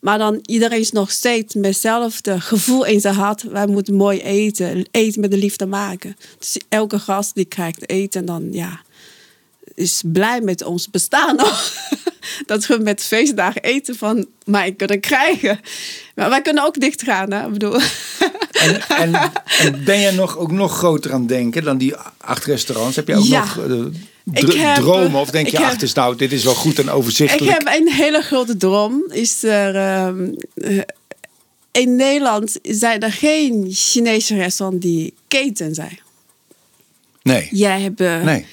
Maar 0.00 0.18
dan 0.18 0.38
iedereen 0.42 0.78
is 0.78 0.92
nog 0.92 1.10
steeds 1.10 1.54
met 1.54 1.64
hetzelfde 1.64 2.40
gevoel 2.40 2.84
in 2.84 3.00
zijn 3.00 3.14
hart. 3.14 3.42
Wij 3.42 3.66
moeten 3.66 3.94
mooi 3.94 4.20
eten. 4.20 4.86
Eten 4.90 5.20
met 5.20 5.30
de 5.30 5.36
liefde 5.36 5.66
maken. 5.66 6.16
Dus 6.38 6.56
elke 6.68 6.98
gast 6.98 7.34
die 7.34 7.44
krijgt 7.44 7.88
eten 7.88 8.20
en 8.20 8.26
dan 8.26 8.48
ja, 8.50 8.80
is 9.78 10.02
blij 10.06 10.40
met 10.40 10.64
ons 10.64 10.90
bestaan 10.90 11.36
nog. 11.36 11.72
Dat 12.46 12.66
we 12.66 12.78
met 12.78 13.02
feestdagen 13.02 13.62
eten 13.62 13.96
van 13.96 14.26
mij 14.44 14.72
kunnen 14.72 15.00
krijgen. 15.00 15.60
Maar 16.14 16.28
wij 16.30 16.42
kunnen 16.42 16.64
ook 16.66 16.80
dicht 16.80 17.02
gaan, 17.02 17.32
hè? 17.32 17.46
Ik 17.46 17.52
bedoel. 17.52 17.80
En, 18.58 18.80
en, 18.88 19.14
en 19.58 19.84
ben 19.84 19.98
je 20.00 20.10
nog, 20.10 20.36
ook 20.38 20.50
nog 20.52 20.76
groter 20.76 21.12
aan 21.12 21.20
het 21.20 21.28
denken 21.28 21.64
dan 21.64 21.78
die 21.78 21.94
acht 22.18 22.44
restaurants? 22.44 22.96
Heb 22.96 23.08
je 23.08 23.16
ook 23.16 23.24
Ja. 23.24 23.40
nog 23.44 23.56
Ik 24.32 24.46
dr- 24.46 24.58
heb, 24.58 24.76
dromen? 24.76 25.20
Of 25.20 25.30
denk 25.30 25.46
ik 25.46 25.52
je, 25.52 25.64
ach, 25.66 25.80
is 25.80 25.92
nou, 25.92 26.16
dit 26.16 26.32
is 26.32 26.44
wel 26.44 26.54
goed 26.54 26.78
en 26.78 26.84
Ik 26.84 26.90
overzichtelijk? 26.94 27.58
heb 27.64 27.76
een 27.80 27.88
hele 27.92 28.22
grote 28.22 28.56
droom. 28.56 29.02
Is 29.08 29.42
er, 29.42 29.76
ehm, 29.76 30.28
eh, 30.54 30.78
in 31.70 31.96
Nederland 31.96 32.58
zijn 32.62 33.00
er 33.00 33.12
geen 33.12 33.66
Chinese 33.70 34.34
restaurants 34.36 34.86
die 34.86 35.14
keten 35.28 35.74
zijn. 35.74 35.98
Nee. 37.22 37.48
Jij 37.50 37.80
hebt... 37.80 38.00
eh, 38.00 38.22
Nee. 38.22 38.46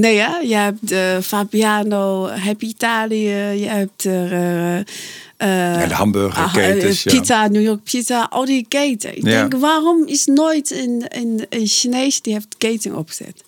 Nee, 0.00 0.14
ja. 0.14 0.40
Je 0.40 0.54
hebt 0.54 0.92
eh, 0.92 1.18
Fabiano, 1.20 2.26
heb 2.28 2.62
Italië, 2.62 3.28
je 3.60 3.66
hebt 3.68 4.04
er... 4.04 4.32
eh, 4.32 4.78
eh, 5.36 5.80
Ja, 5.80 5.86
de 5.86 5.94
hamburgerketens, 5.94 7.06
ah, 7.06 7.12
ja. 7.12 7.18
Pizza, 7.18 7.48
New 7.48 7.62
York 7.62 7.82
Pizza, 7.82 8.26
al 8.30 8.44
die 8.44 8.66
keten. 8.68 9.16
Ik 9.16 9.24
Ja. 9.26 9.40
denk, 9.40 9.60
waarom 9.62 10.06
is 10.06 10.24
nooit 10.24 10.70
een, 10.70 11.04
een, 11.08 11.46
een 11.48 11.66
Chinees 11.66 12.22
die 12.22 12.32
heeft 12.32 12.54
keten 12.58 12.96
opgezet? 12.96 13.42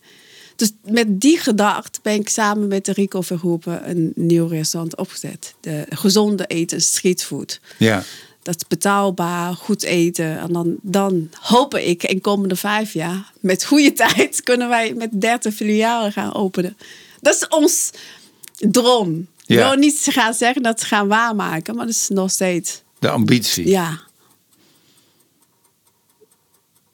Dus 0.56 0.72
met 0.84 1.20
die 1.20 1.38
gedachte 1.38 1.98
ben 2.02 2.14
ik 2.14 2.28
samen 2.28 2.68
met 2.68 2.84
de 2.84 2.92
Rico 2.92 3.20
Verhoeven 3.20 3.90
een 3.90 4.12
nieuw 4.14 4.46
restaurant 4.46 4.96
opgezet. 4.96 5.54
De 5.60 5.86
gezonde 5.88 6.46
eten, 6.46 6.80
streetfood. 6.82 7.60
Ja. 7.76 8.02
Dat 8.50 8.68
betaalbaar, 8.68 9.54
goed 9.54 9.82
eten. 9.82 10.38
En 10.38 10.52
dan, 10.52 10.76
dan 10.82 11.30
hoop 11.40 11.74
ik 11.74 12.02
in 12.02 12.20
komende 12.20 12.56
vijf 12.56 12.92
jaar, 12.92 13.32
met 13.40 13.64
goede 13.64 13.92
tijd, 13.92 14.40
kunnen 14.48 14.68
wij 14.68 14.94
met 14.94 15.20
30 15.20 15.54
filialen 15.54 16.12
gaan 16.12 16.34
openen. 16.34 16.76
Dat 17.20 17.34
is 17.34 17.48
ons 17.48 17.90
droom. 18.58 19.18
Ik 19.46 19.56
Ja. 19.56 19.68
wil 19.68 19.78
niet 19.78 20.06
gaan 20.10 20.34
zeggen 20.34 20.62
dat 20.62 20.80
ze 20.80 20.86
gaan 20.86 21.08
waarmaken, 21.08 21.74
maar 21.76 21.86
dat 21.86 21.94
is 21.94 22.08
nog 22.08 22.30
steeds. 22.30 22.82
De 22.98 23.10
ambitie. 23.10 23.68
Ja. 23.68 23.98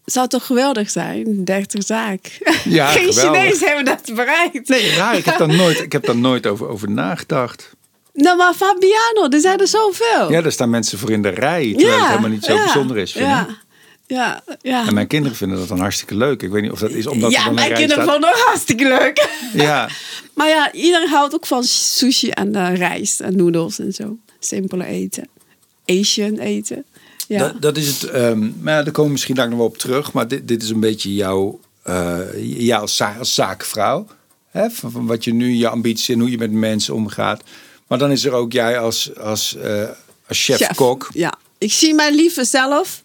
Zou 0.05 0.29
toch 0.29 0.47
geweldig 0.47 0.91
zijn? 0.91 1.45
30 1.45 1.85
zaak. 1.85 2.39
Ja, 2.65 2.87
Geen 2.97 3.13
geweldig. 3.13 3.41
Chinees 3.43 3.61
hebben 3.61 3.85
dat 3.85 4.15
bereikt. 4.15 4.69
Nee, 4.69 4.95
raar. 4.95 5.17
Ik 5.17 5.25
heb 5.25 5.39
daar 5.39 5.55
nooit, 5.63 5.81
ik 5.81 5.93
heb 5.93 6.05
daar 6.07 6.17
nooit 6.17 6.47
over, 6.47 6.69
over 6.69 6.91
nagedacht. 6.91 7.71
Nou, 8.17 8.37
maar 8.37 8.55
Fabiano, 8.55 9.29
er 9.31 9.41
zijn 9.41 9.61
er 9.61 9.67
zoveel. 9.69 10.31
Ja, 10.31 10.41
daar 10.43 10.53
staan 10.53 10.71
mensen 10.71 10.99
voor 10.99 11.11
in 11.11 11.23
de 11.23 11.29
rij. 11.29 11.75
Terwijl 11.77 11.99
het 11.99 12.09
helemaal 12.09 12.31
niet 12.31 12.45
zo 12.45 12.55
ja, 12.55 12.63
bijzonder 12.65 12.97
is. 12.99 13.13
Vind 13.13 13.25
Ja, 13.25 13.49
ja, 14.07 14.43
ja. 14.63 14.87
En 14.87 14.95
mijn 14.95 15.07
kinderen 15.07 15.37
vinden 15.37 15.59
dat 15.59 15.69
dan 15.69 15.79
hartstikke 15.81 16.15
leuk. 16.17 16.43
Ik 16.43 16.51
weet 16.51 16.63
niet 16.63 16.71
of 16.71 16.79
dat 16.79 16.91
is 16.91 17.07
omdat 17.07 17.33
ja, 17.33 17.45
dan 17.45 17.55
mijn 17.55 17.73
kinderen 17.75 18.03
staat. 18.03 18.13
vonden 18.13 18.31
het 18.31 18.39
hartstikke 18.41 18.85
leuk. 18.89 19.29
Ja, 19.53 19.89
Maar 20.35 20.49
ja, 20.49 20.73
iedereen 20.73 21.09
houdt 21.09 21.35
ook 21.35 21.47
van 21.47 21.65
sushi 21.65 22.29
en 22.31 22.55
eh, 22.55 22.75
rijst 22.77 23.21
en 23.21 23.37
noedels 23.37 23.79
en 23.79 23.93
zo. 23.93 24.17
Simpele 24.41 24.85
eten. 24.87 25.29
Asian 25.87 26.39
eten. 26.39 26.85
Ja. 27.29 27.39
dat, 27.39 27.63
dat 27.63 27.77
is 27.77 27.87
het. 27.89 28.03
ehm, 28.11 28.39
maar 28.61 28.75
ja, 28.75 28.83
daar 28.83 28.93
komen 28.93 29.05
we 29.05 29.11
misschien 29.13 29.35
daar 29.35 29.49
nog 29.49 29.59
wel 29.59 29.67
op 29.67 29.79
terug. 29.79 30.13
Maar 30.13 30.29
dit, 30.29 30.49
dit 30.49 30.63
is 30.63 30.69
een 30.71 30.81
beetje 30.81 31.15
jouw, 31.15 31.61
eh 31.83 32.19
ja, 32.43 32.79
als, 32.79 32.97
za- 32.97 33.17
als 33.19 33.35
zakenvrouw. 33.35 34.07
Hè? 34.51 34.71
Van, 34.71 34.91
van 34.91 35.07
wat 35.07 35.25
je 35.25 35.35
nu, 35.35 35.49
je 35.53 35.69
ambities 35.69 36.09
en 36.09 36.21
hoe 36.21 36.31
je 36.31 36.39
met 36.39 36.51
mensen 36.53 36.95
omgaat. 36.95 37.43
Maar 37.87 37.99
dan 37.99 38.11
is 38.11 38.25
er 38.25 38.33
ook 38.33 38.53
jij 38.53 38.79
als, 38.79 39.17
als, 39.19 39.57
eh, 39.57 39.89
als 40.29 40.45
chef-kok. 40.45 41.09
Ja, 41.13 41.35
ik 41.59 41.73
zie 41.73 41.95
mij 41.95 42.15
liever 42.15 42.47
zelf 42.47 43.03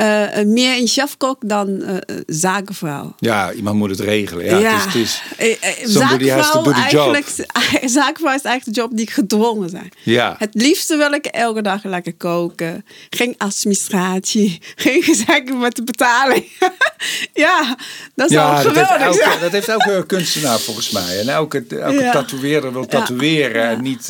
eh, 0.00 0.44
meer 0.44 0.76
een 0.78 0.86
chefkok 0.86 1.36
dan 1.48 1.82
eh, 1.82 1.96
zakenvrouw. 2.26 3.14
Ja, 3.18 3.52
iemand 3.52 3.76
moet 3.76 3.90
het 3.90 4.00
regelen. 4.00 4.60
Ja, 4.60 4.78
Het 4.80 4.94
is, 4.94 5.20
het 5.36 5.58
is, 5.82 5.92
somebody 5.94 6.28
has 6.28 6.50
to 6.50 6.62
do 6.62 6.72
the 6.72 6.86
job. 6.90 7.14
eigenlijk, 7.14 7.26
zakenvrouw 8.00 8.34
is 8.34 8.42
eigenlijk 8.42 8.64
de 8.64 8.70
job 8.80 8.90
die 8.96 9.10
gedwongen 9.10 9.68
zijn. 9.70 9.88
Ja. 10.02 10.34
Het 10.38 10.54
liefste 10.54 10.96
wil 10.96 11.12
ik 11.12 11.24
elke 11.26 11.62
dag 11.62 11.84
lekker 11.84 12.14
koken. 12.14 12.84
Geen 13.10 13.34
administratie. 13.38 14.58
Geen 14.76 15.02
gezeik 15.02 15.54
met 15.54 15.76
de 15.76 15.84
betaling. 15.84 16.44
ja, 17.32 17.76
dat 18.14 18.30
is 18.30 18.36
al 18.36 18.42
Ja, 18.46 18.62
dat 18.62 18.74
heeft, 18.76 18.88
geweldig. 18.90 19.18
elke, 19.20 19.40
dat 19.40 19.52
heeft 19.52 19.68
elke 19.68 20.04
kunstenaar 20.06 20.58
volgens 20.58 20.90
mij. 20.90 21.20
En 21.20 21.28
elke, 21.28 21.64
elke 21.68 22.00
Ja. 22.02 22.12
tatoeëerder 22.12 22.72
wil 22.72 22.86
tatoeëren 22.86 23.62
Ja. 23.62 23.70
en 23.70 23.82
niet 23.82 24.08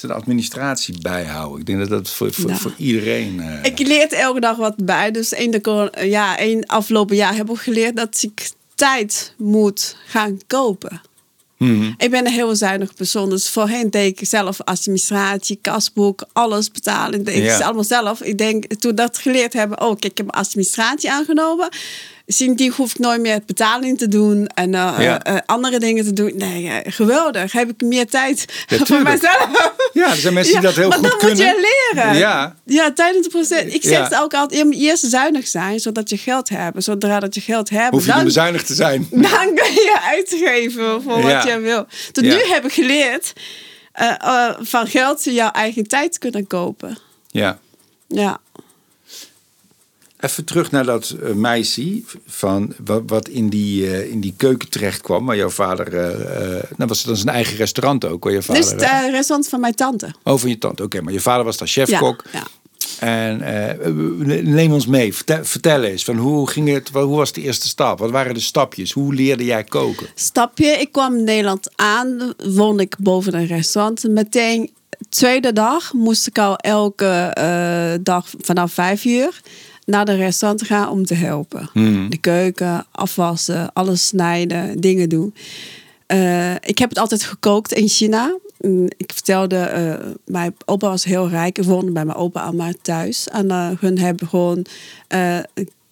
Zijn 0.00 0.12
administratie 0.12 1.00
bijhouden. 1.00 1.60
Ik 1.60 1.66
denk 1.66 1.78
dat 1.78 1.88
dat 1.88 2.10
voor, 2.10 2.32
voor, 2.32 2.50
Ja. 2.50 2.56
voor 2.56 2.72
iedereen... 2.76 3.40
eh, 3.40 3.64
Ik 3.64 3.78
leer 3.78 4.12
er 4.12 4.18
elke 4.18 4.40
dag 4.40 4.56
wat 4.56 4.84
bij. 4.84 5.10
Dus 5.10 5.32
in 5.32 5.50
de 5.50 5.60
cor- 5.60 6.04
ja, 6.04 6.36
in 6.36 6.66
afgelopen 6.66 7.16
jaar 7.16 7.36
heb 7.36 7.50
ik 7.50 7.56
geleerd 7.58 7.96
dat 7.96 8.22
ik 8.22 8.50
tijd 8.74 9.34
moet 9.36 9.96
gaan 10.06 10.38
kopen. 10.46 11.00
mhm. 11.58 11.92
Ik 11.96 12.10
ben 12.10 12.26
een 12.26 12.32
heel 12.32 12.56
zuinig 12.56 12.94
persoon. 12.94 13.30
Dus 13.30 13.48
voorheen 13.48 13.90
deed 13.90 14.20
ik 14.20 14.28
zelf 14.28 14.60
administratie, 14.60 15.58
kasboek, 15.62 16.24
alles 16.32 16.70
betalen. 16.70 17.18
Ik 17.18 17.24
deed 17.24 17.36
Ja. 17.44 17.52
het 17.52 17.62
allemaal 17.62 17.84
zelf. 17.84 18.22
Ik 18.22 18.38
denk, 18.38 18.74
toen 18.74 18.94
dat 18.94 19.18
geleerd 19.18 19.52
hebben, 19.52 19.80
oh, 19.80 19.88
kijk, 19.88 20.04
ik 20.04 20.16
heb 20.18 20.30
administratie 20.34 21.10
aangenomen. 21.10 21.68
Sindsdien 22.32 22.72
hoef 22.72 22.90
ik 22.90 22.98
nooit 22.98 23.20
meer 23.20 23.40
betaling 23.46 23.98
te 23.98 24.08
doen 24.08 24.46
en 24.46 24.74
eh, 24.74 24.94
Ja. 24.98 25.22
eh, 25.22 25.36
andere 25.46 25.78
dingen 25.78 26.04
te 26.04 26.12
doen. 26.12 26.32
Nee, 26.36 26.68
eh, 26.68 26.92
geweldig. 26.92 27.52
Heb 27.52 27.70
ik 27.70 27.80
meer 27.80 28.06
tijd 28.06 28.44
Ja, 28.66 28.76
voor 28.76 28.86
tuurlijk. 28.86 29.08
mijzelf. 29.08 29.72
Ja, 29.92 30.10
er 30.10 30.16
zijn 30.16 30.34
mensen 30.34 30.52
die 30.52 30.62
dat 30.62 30.74
heel 30.74 30.88
maar 30.88 30.98
goed 30.98 31.08
dan 31.10 31.18
kunnen. 31.18 31.36
moet 31.36 31.46
je 31.46 31.76
leren. 31.94 32.16
Ja. 32.16 32.56
Ja, 32.64 32.92
tijdens 32.92 33.24
het 33.26 33.34
proces. 33.34 33.62
Ik 33.74 33.82
zeg 33.82 34.08
het 34.08 34.14
ook 34.20 34.34
altijd, 34.34 34.60
je 34.60 34.66
moet 34.66 34.74
eerst 34.76 35.04
zuinig 35.06 35.46
zijn, 35.48 35.80
zodat 35.80 36.10
je 36.10 36.16
geld 36.16 36.48
hebt. 36.48 36.84
Zodra 36.84 37.20
dat 37.20 37.34
je 37.34 37.40
geld 37.40 37.70
hebt, 37.70 37.90
Hoef 37.90 38.00
je 38.00 38.06
niet 38.06 38.16
dan, 38.16 38.24
bezuinigd 38.24 38.66
te 38.66 38.74
zijn. 38.74 39.06
dan 39.30 39.54
kun 39.54 39.72
je 39.72 39.98
uitgeven 40.02 41.02
voor 41.02 41.22
wat 41.22 41.42
je 41.44 41.58
wil. 41.60 41.86
Tot 42.12 42.24
nu 42.24 42.30
heb 42.44 42.64
ik 42.64 42.72
geleerd 42.72 43.32
eh, 43.92 44.14
eh, 44.20 44.54
van 44.60 44.86
geld 44.86 45.24
jouw 45.24 45.50
eigen 45.50 45.86
tijd 45.88 46.18
kunnen 46.18 46.46
kopen. 46.46 46.98
Ja. 47.28 47.58
Ja. 48.08 48.40
Even 50.20 50.44
terug 50.44 50.70
naar 50.70 50.84
dat 50.84 51.10
eh, 51.10 51.32
meisje 51.32 52.02
van 52.26 52.72
wat, 52.84 53.02
wat 53.06 53.28
in, 53.28 53.48
die, 53.48 53.86
eh, 53.86 54.10
in 54.10 54.20
die 54.20 54.34
keuken 54.36 54.68
terecht 54.68 55.00
kwam, 55.00 55.26
waar 55.26 55.36
jouw 55.36 55.50
vader. 55.50 55.96
eh, 55.96 56.62
nou 56.76 56.88
was 56.88 56.98
het 56.98 57.06
dan 57.06 57.16
zijn 57.16 57.34
eigen 57.34 57.56
restaurant 57.56 58.04
ook, 58.04 58.24
waar 58.24 58.32
je 58.32 58.42
vader. 58.42 58.62
Dus 58.62 58.70
het 58.70 58.80
restaurant 59.10 59.48
van 59.48 59.60
mijn 59.60 59.74
tante. 59.74 60.14
Oh, 60.24 60.38
van 60.38 60.48
je 60.48 60.58
tante. 60.58 60.82
Oké, 60.82 61.00
maar 61.00 61.12
je 61.12 61.20
vader 61.20 61.44
was 61.44 61.56
daar 61.56 61.68
chefkok. 61.68 62.24
Ja, 62.32 62.38
ja. 62.38 62.46
En 63.00 63.42
neem 64.52 64.72
ons 64.72 64.86
mee. 64.86 65.14
Vertel, 65.14 65.44
vertel 65.44 65.82
eens, 65.82 66.04
van 66.04 66.16
hoe, 66.16 66.48
ging 66.50 66.68
het, 66.68 66.88
hoe 66.88 67.16
was 67.16 67.32
de 67.32 67.40
eerste 67.40 67.68
stap? 67.68 67.98
Wat 67.98 68.10
waren 68.10 68.34
de 68.34 68.40
stapjes? 68.40 68.92
Hoe 68.92 69.14
leerde 69.14 69.44
jij 69.44 69.64
koken? 69.64 70.06
Stapje, 70.14 70.66
ik 70.66 70.92
kwam 70.92 71.16
in 71.16 71.24
Nederland 71.24 71.70
aan, 71.76 72.32
woonde 72.44 72.82
ik 72.82 72.96
boven 72.98 73.34
een 73.34 73.46
restaurant. 73.46 74.08
Meteen, 74.08 74.70
tweede 75.08 75.52
dag 75.52 75.92
moest 75.92 76.26
ik 76.26 76.38
al 76.38 76.56
elke 76.56 77.30
dag 78.02 78.26
vanaf 78.40 78.72
vijf 78.72 79.04
uur 79.04 79.40
naar 79.90 80.04
de 80.04 80.14
restaurant 80.14 80.62
gaan 80.62 80.88
om 80.88 81.04
te 81.04 81.14
helpen. 81.14 81.70
De 82.08 82.18
keuken, 82.20 82.86
afwassen, 82.90 83.72
alles 83.72 84.06
snijden, 84.06 84.80
dingen 84.80 85.08
doen. 85.08 85.34
Eh, 86.06 86.54
ik 86.54 86.78
heb 86.78 86.88
het 86.88 86.98
altijd 86.98 87.22
gekookt 87.22 87.72
in 87.72 87.88
China. 87.88 88.36
Mm, 88.60 88.88
Ik 88.96 89.12
vertelde, 89.12 89.56
eh, 89.56 89.94
mijn 90.24 90.54
opa 90.64 90.88
was 90.88 91.04
heel 91.04 91.28
rijk. 91.28 91.58
Ik 91.58 91.64
woonde 91.64 91.92
bij 91.92 92.04
mijn 92.04 92.18
opa 92.18 92.42
en 92.42 92.48
oma 92.48 92.72
thuis. 92.82 93.28
En 93.28 93.50
eh, 93.50 93.68
hun 93.80 93.98
hebben 93.98 94.28
gewoon 94.28 94.66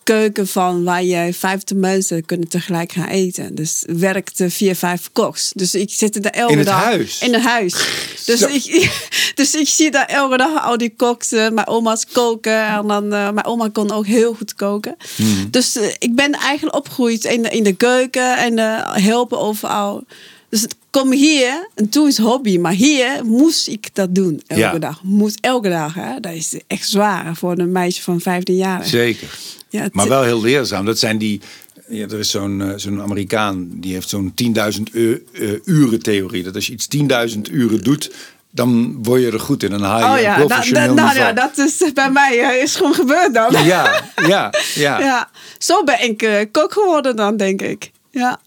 keuken 0.09 0.47
van 0.47 0.85
waar 0.85 1.05
je 1.05 1.33
50 1.33 1.77
mensen 1.77 2.25
kunnen 2.25 2.49
tegelijk 2.49 2.93
gaan 2.93 3.09
eten. 3.09 3.55
Dus 3.55 3.85
werkte 3.87 4.51
vier, 4.51 4.77
vijf 4.77 5.09
koks. 5.13 5.53
Dus 5.55 5.75
ik 5.75 5.91
zit 5.93 6.25
er 6.25 6.31
elke 6.31 6.53
In 6.53 6.59
het 6.59 6.67
dag 6.67 6.83
huis? 6.83 7.21
in 7.21 7.33
het 7.33 7.43
huis. 7.43 7.75
Dus 8.27 8.41
Zo. 8.41 8.47
ik, 8.49 8.91
dus 9.35 9.55
ik 9.55 9.69
zie 9.69 9.91
daar 9.91 10.07
elke 10.07 10.37
dag 10.37 10.65
al 10.65 10.79
die 10.79 10.95
koks, 10.97 11.33
eh, 11.33 11.49
mijn 11.51 11.67
oma's 11.67 12.07
koken. 12.13 12.67
En 12.67 12.87
dan, 12.87 13.05
eh, 13.13 13.31
mijn 13.31 13.45
oma 13.45 13.69
kon 13.73 13.93
ook 13.93 14.07
heel 14.07 14.35
goed 14.35 14.55
koken. 14.55 14.97
Hmm. 15.17 15.51
Dus 15.51 15.77
eh, 15.77 15.89
ik 15.99 16.15
ben 16.15 16.33
eigenlijk 16.33 16.77
opgegroeid 16.77 17.25
in 17.25 17.43
de, 17.43 17.49
in 17.49 17.63
de 17.63 17.75
keuken 17.75 18.37
en 18.37 18.59
helpen 19.03 19.39
overal. 19.39 20.05
Dus 20.49 20.63
het 20.63 20.77
kom 20.99 21.13
hier, 21.13 21.69
en 21.75 21.89
toen 21.89 22.07
is 22.09 22.19
hobby, 22.19 22.59
maar 22.59 22.73
hier 22.73 23.25
moest 23.25 23.69
ik 23.69 23.89
dat 23.95 24.15
doen 24.15 24.43
elke 24.47 24.61
Ja. 24.63 24.79
dag. 24.79 25.01
Moest 25.03 25.39
elke 25.41 25.69
dag, 25.69 25.95
hè? 25.95 26.21
Dat 26.21 26.33
is 26.33 26.55
echt 26.67 26.89
zwaar 26.89 27.37
voor 27.37 27.59
een 27.59 27.73
meisje 27.73 28.03
van 28.03 28.21
15 28.21 28.57
jaar. 28.57 28.85
Zeker. 28.85 29.29
Ja, 29.69 29.83
het- 29.83 29.95
Maar 29.95 30.09
wel 30.09 30.23
heel 30.23 30.41
leerzaam. 30.43 30.85
Dat 30.85 30.99
zijn 30.99 31.19
die. 31.19 31.41
Ja, 31.89 32.05
er 32.07 32.19
is 32.19 32.31
zo'n 32.31 32.61
eh, 32.63 32.73
zo'n 32.77 33.03
Amerikaan 33.03 33.69
die 33.73 33.93
heeft 33.93 34.09
zo'n 34.09 34.33
10.000 34.35 34.83
u- 34.95 35.25
eh, 35.33 35.49
uren 35.65 36.03
theorie. 36.03 36.43
Dat 36.43 36.55
als 36.55 36.67
je 36.67 36.73
iets 36.73 36.87
10.000 36.87 37.49
uren 37.51 37.83
doet, 37.83 38.11
dan 38.51 38.99
word 39.03 39.21
je 39.21 39.31
er 39.31 39.41
goed 39.41 39.63
in. 39.63 39.71
Dan 39.71 39.83
haal 39.83 39.99
je 39.99 40.05
Oh 40.05 40.13
een 40.17 40.21
ja, 40.23 40.37
dat, 40.37 40.47
professioneel 40.47 40.95
nou 40.95 41.09
niveau. 41.09 41.27
ja, 41.27 41.33
dat 41.33 41.59
is 41.59 41.93
bij 41.95 42.11
mij 42.11 42.41
eh, 42.41 42.63
is 42.63 42.77
gewoon 42.77 42.95
gebeurd 42.95 43.35
dan. 43.35 43.53
ja, 43.53 44.03
ja, 44.27 44.53
ja, 44.75 45.01
Ja, 45.11 45.31
zo 45.59 45.85
ben 45.85 46.03
ik 46.05 46.23
eh, 46.23 46.45
kok 46.53 46.73
geworden 46.73 47.17
dan, 47.17 47.37
denk 47.37 47.63
ik. 47.63 47.91
Ja, 48.11 48.41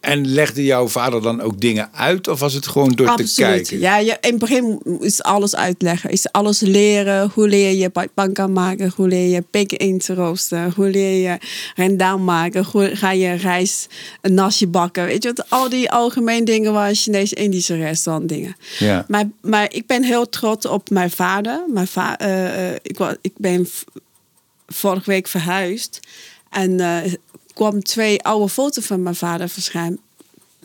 En 0.00 0.26
legde 0.26 0.64
jouw 0.64 0.88
vader 0.88 1.22
dan 1.22 1.40
ook 1.40 1.60
dingen 1.60 1.88
uit? 1.92 2.28
Of 2.28 2.40
was 2.40 2.52
het 2.52 2.66
gewoon 2.66 2.92
door 2.92 3.06
te 3.06 3.12
absoluut. 3.22 3.50
kijken? 3.50 3.78
Ja, 3.78 3.96
je, 3.96 4.16
in 4.20 4.30
het 4.30 4.38
begin 4.38 4.82
is 5.00 5.22
alles 5.22 5.56
uitleggen. 5.56 6.10
Is 6.10 6.32
alles 6.32 6.60
leren. 6.60 7.30
Hoe 7.34 7.48
leer 7.48 7.72
je 7.72 7.90
panka 8.14 8.46
maken? 8.46 8.92
Hoe 8.96 9.08
leer 9.08 9.28
je 9.28 9.40
pik 9.50 9.72
in 9.72 9.98
te 9.98 10.14
roosten? 10.14 10.72
Hoe 10.76 10.90
leer 10.90 11.30
je 11.30 11.38
rendang 11.74 12.24
maken? 12.24 12.64
Hoe 12.72 12.90
ga 12.96 13.10
je 13.12 13.32
rijst, 13.32 13.86
een 14.20 14.34
nasje 14.34 14.66
bakken? 14.66 15.04
Weet 15.04 15.22
je 15.22 15.32
wat? 15.34 15.50
Al 15.50 15.68
die 15.68 15.90
algemene 15.90 16.44
dingen 16.44 16.72
waar 16.72 16.94
Chinees-Indische 16.94 17.76
restaurant 17.76 18.28
dingen. 18.28 18.56
Ja. 18.78 19.04
Maar, 19.08 19.28
maar 19.40 19.72
ik 19.74 19.86
ben 19.86 20.02
heel 20.02 20.28
trots 20.28 20.66
op 20.66 20.90
mijn 20.90 21.10
vader. 21.10 21.64
Mijn 21.72 21.86
va 21.86 22.18
eh, 22.18 22.68
eh, 22.70 22.76
ik, 22.82 22.98
wa- 22.98 23.16
ik 23.20 23.32
ben 23.36 23.68
vorige 24.66 25.10
week 25.10 25.28
verhuisd. 25.28 26.00
En 26.50 26.80
eh 26.80 27.12
kwam 27.60 27.82
twee 27.82 28.22
oude 28.22 28.48
foto's 28.48 28.86
van 28.86 29.02
mijn 29.02 29.14
vader 29.14 29.48
verschijnen. 29.48 30.00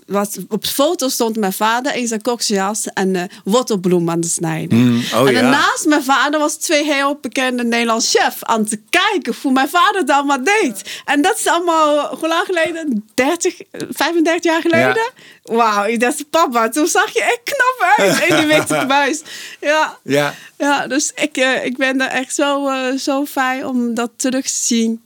Wat, 0.05 0.38
op 0.49 0.63
de 0.63 0.69
foto 0.69 1.08
stond 1.08 1.38
mijn 1.38 1.53
vader 1.53 1.95
in 1.95 2.08
zijn 2.08 2.21
koksjas 2.21 2.88
en 2.93 3.15
eh 3.15 3.23
wortelbloem 3.43 4.10
aan 4.10 4.19
het 4.19 4.29
snijden. 4.29 4.77
Mm, 4.77 5.03
oh 5.13 5.27
en 5.27 5.34
ja. 5.34 5.41
daarnaast 5.41 5.86
mijn 5.86 6.03
vader 6.03 6.39
was 6.39 6.55
twee 6.55 6.84
heel 6.84 7.17
bekende 7.21 7.63
Nederlandse 7.63 8.17
chef 8.17 8.43
aan 8.43 8.65
te 8.65 8.79
kijken 8.89 9.36
hoe 9.41 9.51
mijn 9.51 9.69
vader 9.69 10.05
dat 10.05 10.25
maar 10.25 10.43
deed. 10.43 11.01
En 11.05 11.21
dat 11.21 11.39
is 11.39 11.47
allemaal, 11.47 12.15
hoe 12.15 12.27
lang 12.27 12.45
geleden? 12.45 13.10
30, 13.13 13.62
35 13.89 14.43
jaar 14.43 14.62
geleden? 14.62 15.12
Wauw, 15.43 15.86
ik 15.86 15.99
dacht, 15.99 16.29
papa, 16.29 16.69
toen 16.69 16.88
zag 16.88 17.13
je 17.13 17.21
echt 17.21 17.41
knap 17.43 17.95
uit 17.97 18.19
in 18.29 18.36
die 18.36 18.45
witte 18.45 18.86
buis. 18.88 19.21
Ja, 19.62 19.97
Ja. 20.03 20.34
ja, 20.58 20.88
dus 20.88 21.12
ik, 21.15 21.38
eh, 21.38 21.65
ik 21.65 21.77
ben 21.77 22.01
er 22.01 22.10
echt 22.10 22.36
zo, 22.36 22.67
eh, 22.67 22.97
zo 22.97 23.25
fijn 23.25 23.65
om 23.65 23.93
dat 23.93 24.12
terug 24.15 24.45
te 24.45 24.63
zien. 24.63 25.01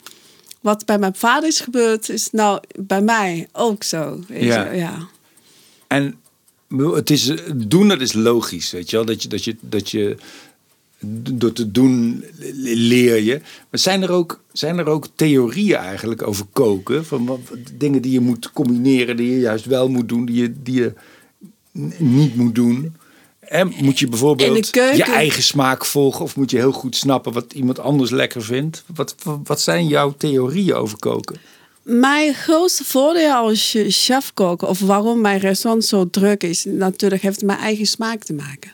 Wat 0.61 0.85
bij 0.85 0.99
mijn 0.99 1.15
vader 1.15 1.49
is 1.49 1.59
gebeurd, 1.59 2.09
is 2.09 2.31
nou 2.31 2.59
bij 2.79 3.01
mij 3.01 3.47
ook 3.51 3.83
zo. 3.83 4.19
Weet 4.27 4.43
Ja. 4.43 4.71
Je? 4.71 4.77
ja. 4.77 5.07
En 5.87 6.15
het 6.93 7.09
is, 7.09 7.33
doen, 7.55 7.87
dat 7.87 8.01
is 8.01 8.13
logisch, 8.13 8.71
weet 8.71 8.89
je 8.89 8.95
wel. 8.95 9.05
Dat 9.05 9.23
je, 9.23 9.29
dat 9.29 9.43
je, 9.43 9.55
dat 9.61 9.89
je 9.89 10.17
door 11.33 11.51
te 11.53 11.71
doen 11.71 12.23
leer 12.63 13.21
je. 13.23 13.41
Maar 13.69 13.79
zijn 13.79 14.01
er 14.01 14.11
ook, 14.11 14.41
zijn 14.51 14.77
er 14.77 14.85
ook 14.87 15.07
theorieën 15.15 15.77
eigenlijk 15.77 16.27
over 16.27 16.45
koken? 16.53 17.05
Van 17.05 17.25
wat, 17.25 17.39
dingen 17.77 18.01
die 18.01 18.11
je 18.11 18.19
moet 18.19 18.51
combineren, 18.51 19.17
die 19.17 19.31
je 19.31 19.39
juist 19.39 19.65
wel 19.65 19.89
moet 19.89 20.09
doen, 20.09 20.25
die 20.25 20.35
je, 20.41 20.53
die 20.63 20.75
je 20.81 20.93
niet 21.97 22.35
moet 22.35 22.55
doen? 22.55 22.95
En 23.49 23.73
moet 23.81 23.99
je 23.99 24.07
bijvoorbeeld 24.07 24.69
je 24.75 25.03
eigen 25.03 25.43
smaak 25.43 25.85
volgen 25.85 26.25
of 26.25 26.35
moet 26.35 26.51
je 26.51 26.57
heel 26.57 26.71
goed 26.71 26.95
snappen 26.95 27.33
wat 27.33 27.53
iemand 27.53 27.79
anders 27.79 28.11
lekker 28.11 28.43
vindt? 28.43 28.83
Wat, 28.95 29.15
wat 29.43 29.61
zijn 29.61 29.87
jouw 29.87 30.13
theorieën 30.17 30.73
over 30.73 30.99
koken? 30.99 31.37
Mijn 31.81 32.33
grootste 32.33 32.83
voordeel 32.83 33.33
als 33.33 33.71
je 33.71 33.91
chef 33.91 34.33
koken, 34.33 34.67
of 34.67 34.79
waarom 34.79 35.21
mijn 35.21 35.39
restaurant 35.39 35.85
zo 35.85 36.09
druk 36.09 36.43
is, 36.43 36.65
natuurlijk 36.65 37.21
heeft 37.21 37.41
mijn 37.41 37.59
eigen 37.59 37.85
smaak 37.85 38.23
te 38.23 38.33
maken. 38.33 38.71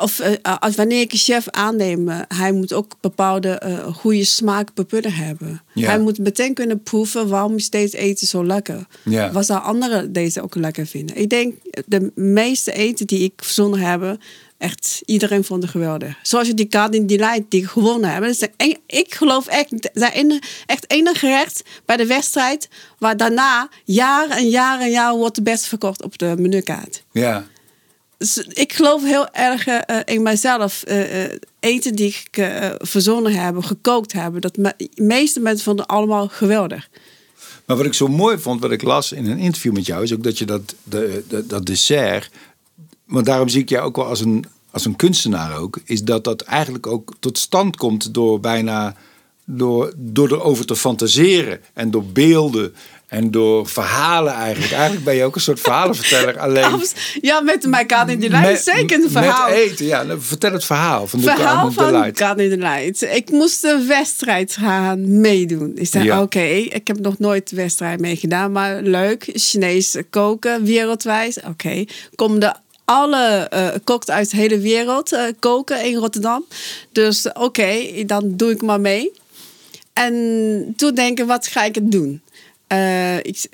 Of 0.00 0.18
eh, 0.20 0.32
als 0.60 0.74
wanneer 0.76 1.00
ik 1.00 1.12
een 1.12 1.18
chef 1.18 1.48
aanneem, 1.48 2.08
eh, 2.08 2.20
hij 2.28 2.52
moet 2.52 2.72
ook 2.72 2.96
bepaalde 3.00 3.48
eh, 3.50 3.86
goede 3.94 4.24
smaak 4.24 4.68
hebben. 5.14 5.62
Ja. 5.74 5.86
Hij 5.88 5.98
moet 5.98 6.18
meteen 6.18 6.54
kunnen 6.54 6.82
proeven 6.82 7.28
waarom 7.28 7.54
is 7.56 7.70
deze 7.70 7.98
eten 7.98 8.26
zo 8.26 8.44
lekker. 8.46 8.86
Ja. 9.04 9.32
Wat 9.32 9.46
zou 9.46 9.62
anderen 9.62 10.12
deze 10.12 10.42
ook 10.42 10.54
lekker 10.54 10.86
vinden? 10.86 11.16
Ik 11.16 11.28
denk 11.30 11.54
de 11.86 12.12
meeste 12.14 12.72
eten 12.72 13.06
die 13.06 13.20
ik 13.22 13.32
verzonnen 13.36 13.80
heb, 13.80 14.16
echt 14.58 15.02
iedereen 15.04 15.44
vond 15.44 15.62
het 15.62 15.70
geweldig. 15.72 16.14
Zoals 16.22 16.46
je 16.46 16.54
die 16.54 16.66
Cardin 16.68 17.06
Delight 17.06 17.42
die 17.48 17.66
gewonnen 17.66 18.10
hebben. 18.10 18.30
Dat 18.30 18.42
is 18.42 18.48
een- 18.66 18.78
ik 18.86 19.14
geloof 19.14 19.46
echt, 19.46 19.72
een- 20.14 20.42
echt 20.66 20.90
enig 20.90 21.18
gerecht 21.18 21.62
bij 21.84 21.96
de 21.96 22.06
wedstrijd 22.06 22.68
waar 22.98 23.16
daarna 23.16 23.68
jaar 23.84 24.28
en 24.30 24.48
jaar 24.48 24.80
en 24.80 24.90
jaar 24.90 25.14
wordt 25.16 25.36
het 25.36 25.44
best 25.44 25.66
verkocht 25.66 26.02
op 26.02 26.18
de 26.18 26.34
menukaart. 26.38 27.02
Ja. 27.12 27.46
Ik 28.48 28.72
geloof 28.72 29.02
heel 29.02 29.28
erg 29.28 29.66
uh, 29.66 29.78
in 30.04 30.22
mijzelf. 30.22 30.84
Uh, 30.88 31.24
eten 31.60 31.94
die 31.94 32.06
ik 32.06 32.50
verzonnen 32.78 33.32
heb, 33.32 33.62
gekookt 33.62 34.12
heb. 34.12 34.40
Dat 34.40 34.58
meeste 34.94 35.40
mensen 35.40 35.64
vonden 35.64 35.86
allemaal 35.86 36.28
geweldig. 36.28 36.88
Maar 37.64 37.76
wat 37.76 37.86
ik 37.86 37.94
zo 37.94 38.08
mooi 38.08 38.38
vond, 38.38 38.60
wat 38.60 38.70
ik 38.70 38.82
las 38.82 39.12
in 39.12 39.26
een 39.26 39.38
interview 39.38 39.72
met 39.72 39.86
jou, 39.86 40.02
is 40.02 40.12
ook 40.12 40.22
dat 40.22 40.38
je 40.38 40.44
dat, 40.44 40.74
de, 40.82 41.24
de, 41.28 41.46
dat 41.46 41.66
dessert. 41.66 42.30
Want 43.04 43.26
daarom 43.26 43.48
zie 43.48 43.62
ik 43.62 43.68
jou 43.68 43.84
ook 43.84 43.96
wel 43.96 44.06
als 44.06 44.20
een, 44.20 44.44
als 44.70 44.84
een 44.84 44.96
kunstenaar 44.96 45.58
ook. 45.58 45.80
Is 45.84 46.02
dat 46.02 46.24
dat 46.24 46.42
eigenlijk 46.42 46.86
ook 46.86 47.14
tot 47.20 47.38
stand 47.38 47.76
komt 47.76 48.14
door 48.14 48.40
bijna. 48.40 48.94
Door, 49.50 49.92
door 49.96 50.32
erover 50.32 50.66
te 50.66 50.76
fantaseren 50.76 51.60
en 51.72 51.90
door 51.90 52.04
beelden 52.04 52.74
en 53.08 53.30
door 53.30 53.66
verhalen 53.66 54.32
eigenlijk. 54.32 54.72
Eigenlijk 54.72 55.04
ben 55.04 55.14
je 55.14 55.24
ook 55.24 55.34
een 55.34 55.40
soort 55.40 55.60
verhalenverteller. 55.60 56.38
Alleen... 56.48 56.82
Ja, 57.20 57.40
met 57.40 57.66
mijn 57.66 57.86
Kaan 57.86 58.08
in 58.08 58.20
de 58.20 58.28
Light. 58.28 58.64
Zeker 58.64 59.02
een 59.02 59.10
verhaal. 59.10 59.48
Met 59.48 59.58
eten, 59.58 59.86
ja. 59.86 60.02
Nou, 60.02 60.20
vertel 60.20 60.52
het 60.52 60.64
verhaal 60.64 61.06
van 61.06 61.20
de 61.20 61.24
verhaal 61.24 61.72
van 61.72 62.12
Kaan 62.12 62.40
in 62.40 62.50
de 62.50 62.58
Light. 62.58 63.02
Ik 63.02 63.30
moest 63.30 63.64
een 63.64 63.86
wedstrijd 63.86 64.56
gaan 64.56 65.20
meedoen. 65.20 65.72
Ik 65.74 65.86
zei, 65.86 66.20
oké, 66.20 66.44
ik 66.44 66.86
heb 66.86 67.00
nog 67.00 67.18
nooit 67.18 67.50
wedstrijd 67.50 68.00
meegedaan. 68.00 68.52
Maar 68.52 68.82
leuk, 68.82 69.30
Chinees 69.32 69.96
koken, 70.10 70.64
wereldwijd. 70.64 71.40
Oké, 71.46 71.84
kom 72.14 72.38
de 72.38 72.54
alle 72.84 73.50
uh, 73.54 73.68
kokt 73.84 74.10
uit 74.10 74.30
de 74.30 74.36
hele 74.36 74.58
wereld 74.58 75.12
uh, 75.12 75.20
koken 75.38 75.84
in 75.84 75.94
Rotterdam. 75.94 76.44
Dus 76.92 77.32
oké, 77.32 78.04
dan 78.06 78.22
doe 78.36 78.50
ik 78.50 78.62
maar 78.62 78.80
mee. 78.80 79.12
En 79.92 80.14
toen 80.76 80.94
denk 80.94 81.18
ik, 81.18 81.26
wat 81.26 81.46
ga 81.46 81.64
ik 81.64 81.74
het 81.74 81.92
doen? 81.92 82.20
Uh, 82.72 83.16
ik, 83.16 83.46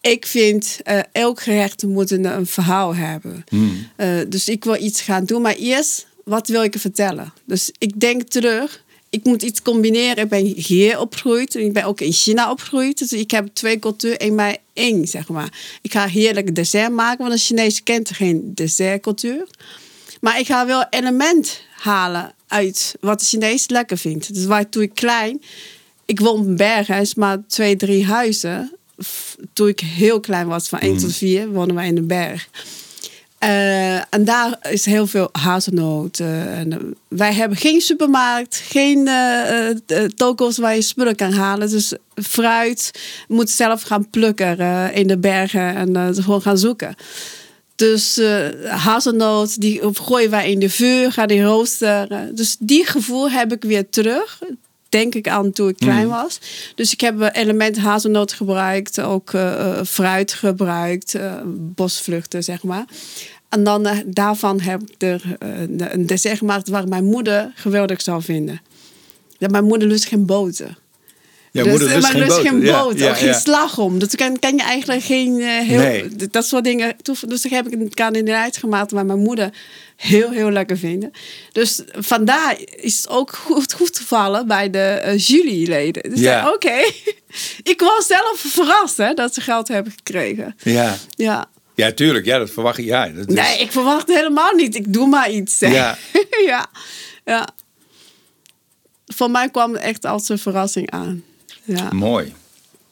ik 0.00 0.26
vind 0.26 0.80
uh, 0.84 1.00
elk 1.12 1.40
gerecht 1.40 1.82
moet 1.82 2.10
een, 2.10 2.24
een 2.24 2.46
verhaal 2.46 2.94
hebben. 2.94 3.44
Hmm. 3.48 3.88
Uh, 3.96 4.20
dus 4.28 4.48
ik 4.48 4.64
wil 4.64 4.82
iets 4.82 5.00
gaan 5.00 5.24
doen, 5.24 5.42
maar 5.42 5.54
eerst, 5.54 6.06
wat 6.24 6.48
wil 6.48 6.62
ik 6.62 6.78
vertellen? 6.78 7.32
Dus 7.44 7.72
ik 7.78 8.00
denk 8.00 8.22
terug, 8.22 8.84
ik 9.14 9.24
moet 9.24 9.42
iets 9.42 9.62
combineren. 9.62 10.24
Ik 10.24 10.28
ben 10.28 10.44
hier 10.44 11.00
opgegroeid, 11.00 11.54
ik 11.54 11.72
ben 11.72 11.84
ook 11.84 12.00
in 12.00 12.12
China 12.12 12.50
opgegroeid. 12.50 12.98
Dus 12.98 13.12
ik 13.12 13.30
heb 13.30 13.48
twee 13.52 13.78
culturen 13.78 14.18
in 14.18 14.34
mij 14.34 14.58
één, 14.72 15.06
zeg 15.06 15.28
maar. 15.28 15.78
Ik 15.82 15.92
ga 15.92 16.06
heerlijk 16.06 16.54
dessert 16.54 16.92
maken, 16.92 17.18
want 17.18 17.32
een 17.32 17.38
Chinees 17.38 17.82
kent 17.82 18.10
geen 18.10 18.54
dessertcultuur. 18.54 19.46
Maar 20.20 20.38
ik 20.38 20.46
ga 20.46 20.66
wel 20.66 20.86
element 20.90 21.60
halen 21.76 22.34
uit 22.46 22.94
wat 23.00 23.20
de 23.20 23.26
Chinees 23.26 23.68
lekker 23.68 23.98
vindt. 23.98 24.34
Dus 24.34 24.44
waar 24.44 24.68
toen 24.68 24.82
ik 24.82 24.94
klein 24.94 25.42
ik 26.04 26.20
woon 26.20 26.40
op 26.40 26.46
een 26.46 26.56
berghuis, 26.56 27.14
maar 27.14 27.38
twee, 27.46 27.76
drie 27.76 28.06
huizen. 28.06 28.76
Toen 29.52 29.68
ik 29.68 29.80
heel 29.80 30.20
klein 30.20 30.46
was, 30.46 30.68
van 30.68 30.78
1 30.78 30.92
mm. 30.92 30.98
tot 30.98 31.16
4, 31.16 31.48
wonen 31.48 31.74
wij 31.74 31.86
in 31.86 31.94
de 31.94 32.02
berg. 32.02 32.48
Uh, 33.44 34.14
en 34.14 34.24
daar 34.24 34.58
is 34.70 34.84
heel 34.84 35.06
veel 35.06 35.28
hazelnoot. 35.32 36.18
Uh, 36.18 36.58
en, 36.58 36.72
uh, 36.72 36.78
wij 37.08 37.34
hebben 37.34 37.58
geen 37.58 37.80
supermarkt, 37.80 38.56
geen 38.56 39.08
toko's 40.14 40.58
waar 40.58 40.74
je 40.74 40.82
spullen 40.82 41.16
kan 41.16 41.32
halen. 41.32 41.70
Dus 41.70 41.92
fruit 42.14 42.90
moet 43.28 43.50
zelf 43.50 43.82
gaan 43.82 44.10
plukken 44.10 44.58
in 44.94 45.06
de 45.06 45.18
bergen 45.18 45.74
en 45.76 46.14
gewoon 46.14 46.42
gaan 46.42 46.58
zoeken. 46.58 46.94
Dus 47.76 48.20
hazelnoot, 48.64 49.60
die 49.60 49.80
gooien 49.92 50.30
wij 50.30 50.50
in 50.50 50.58
de 50.58 50.70
vuur, 50.70 51.12
gaan 51.12 51.28
die 51.28 51.42
roosteren. 51.42 52.34
Dus 52.34 52.56
die 52.58 52.86
gevoel 52.86 53.30
heb 53.30 53.52
ik 53.52 53.62
weer 53.62 53.88
terug 53.88 54.38
denk 54.94 55.14
ik 55.14 55.28
aan 55.28 55.52
toen 55.52 55.68
ik 55.68 55.76
klein 55.76 56.04
mm. 56.04 56.10
was. 56.10 56.40
Dus 56.74 56.92
ik 56.92 57.00
heb 57.00 57.20
eh, 57.20 57.42
elementen 57.42 57.82
hazelnoot 57.82 58.32
gebruikt, 58.32 59.00
ook 59.00 59.32
uh, 59.32 59.82
fruit 59.82 60.32
gebruikt, 60.32 61.14
uh, 61.14 61.32
bosvruchten, 61.46 62.44
zeg 62.44 62.62
maar. 62.62 62.84
En 63.48 63.64
dan 63.64 63.88
daarvan 64.06 64.60
heb 64.60 64.80
ik 64.82 65.02
er 65.02 65.36
een 65.92 66.06
dessert 66.06 66.38
gemaakt 66.38 66.68
waar 66.68 66.88
mijn 66.88 67.04
moeder 67.04 67.52
geweldig 67.54 68.02
zou 68.02 68.22
vinden. 68.22 68.60
Ja, 69.38 69.48
mijn 69.48 69.64
moeder 69.64 69.88
lust 69.88 70.04
geen 70.04 70.26
boter. 70.26 70.76
Ja, 71.54 71.62
dus, 71.62 71.70
moeder 71.70 71.88
lust 71.88 72.06
geen 72.06 72.26
boter. 72.26 72.44
geen 72.44 72.60
boter, 72.60 72.98
ja, 72.98 73.14
geen 73.14 73.34
slagroom. 73.34 73.98
Dus 73.98 74.14
kan, 74.14 74.38
kan 74.38 74.56
je 74.56 74.62
eigenlijk 74.62 75.02
geen 75.02 75.40
heel... 75.40 75.80
Nee. 75.80 76.08
Dat 76.30 76.46
soort 76.46 76.64
dingen... 76.64 76.96
Dus 77.02 77.42
dan 77.42 77.52
heb 77.52 77.66
ik 77.66 77.72
een 77.72 77.94
kandidaat 77.94 78.56
gemaakt 78.56 78.90
waar 78.90 79.06
mijn 79.06 79.18
moeder 79.18 79.50
heel, 79.96 80.30
heel 80.30 80.50
lekker 80.50 80.78
vinden. 80.78 81.10
Dus 81.52 81.82
vandaar 81.92 82.56
is 82.76 82.96
het 82.96 83.08
ook 83.08 83.34
goed, 83.34 83.72
goed 83.72 83.98
gevallen 83.98 84.46
bij 84.46 84.70
de 84.70 85.02
uh, 85.06 85.18
juryleden. 85.18 86.10
Dus 86.10 86.20
ja. 86.20 86.52
oké, 86.52 86.74
ik 87.72 87.80
was 87.80 88.06
zelf 88.06 88.34
verrast 88.36 88.96
hè, 88.96 89.14
dat 89.14 89.34
ze 89.34 89.40
geld 89.40 89.68
hebben 89.68 89.92
gekregen. 89.92 90.56
Ja. 90.62 90.96
Ja. 91.08 91.46
Ja, 91.74 91.92
tuurlijk. 91.92 92.24
Ja, 92.24 92.38
dat 92.38 92.50
verwacht 92.50 92.76
je. 92.76 92.84
Ja, 92.84 93.08
dat 93.08 93.28
is... 93.28 93.34
Nee, 93.34 93.58
ik 93.58 93.72
verwacht 93.72 94.08
helemaal 94.08 94.54
niet. 94.54 94.74
Ik 94.74 94.92
doe 94.92 95.06
maar 95.06 95.30
iets. 95.30 95.58
Ja. 95.58 95.98
ja. 96.46 96.66
ja. 97.24 97.48
Voor 99.06 99.30
mij 99.30 99.50
kwam 99.50 99.72
het 99.72 99.82
echt 99.82 100.04
als 100.04 100.28
een 100.28 100.38
verrassing 100.38 100.90
aan. 100.90 101.24
Ja. 101.64 101.88
Mooi. 101.92 102.34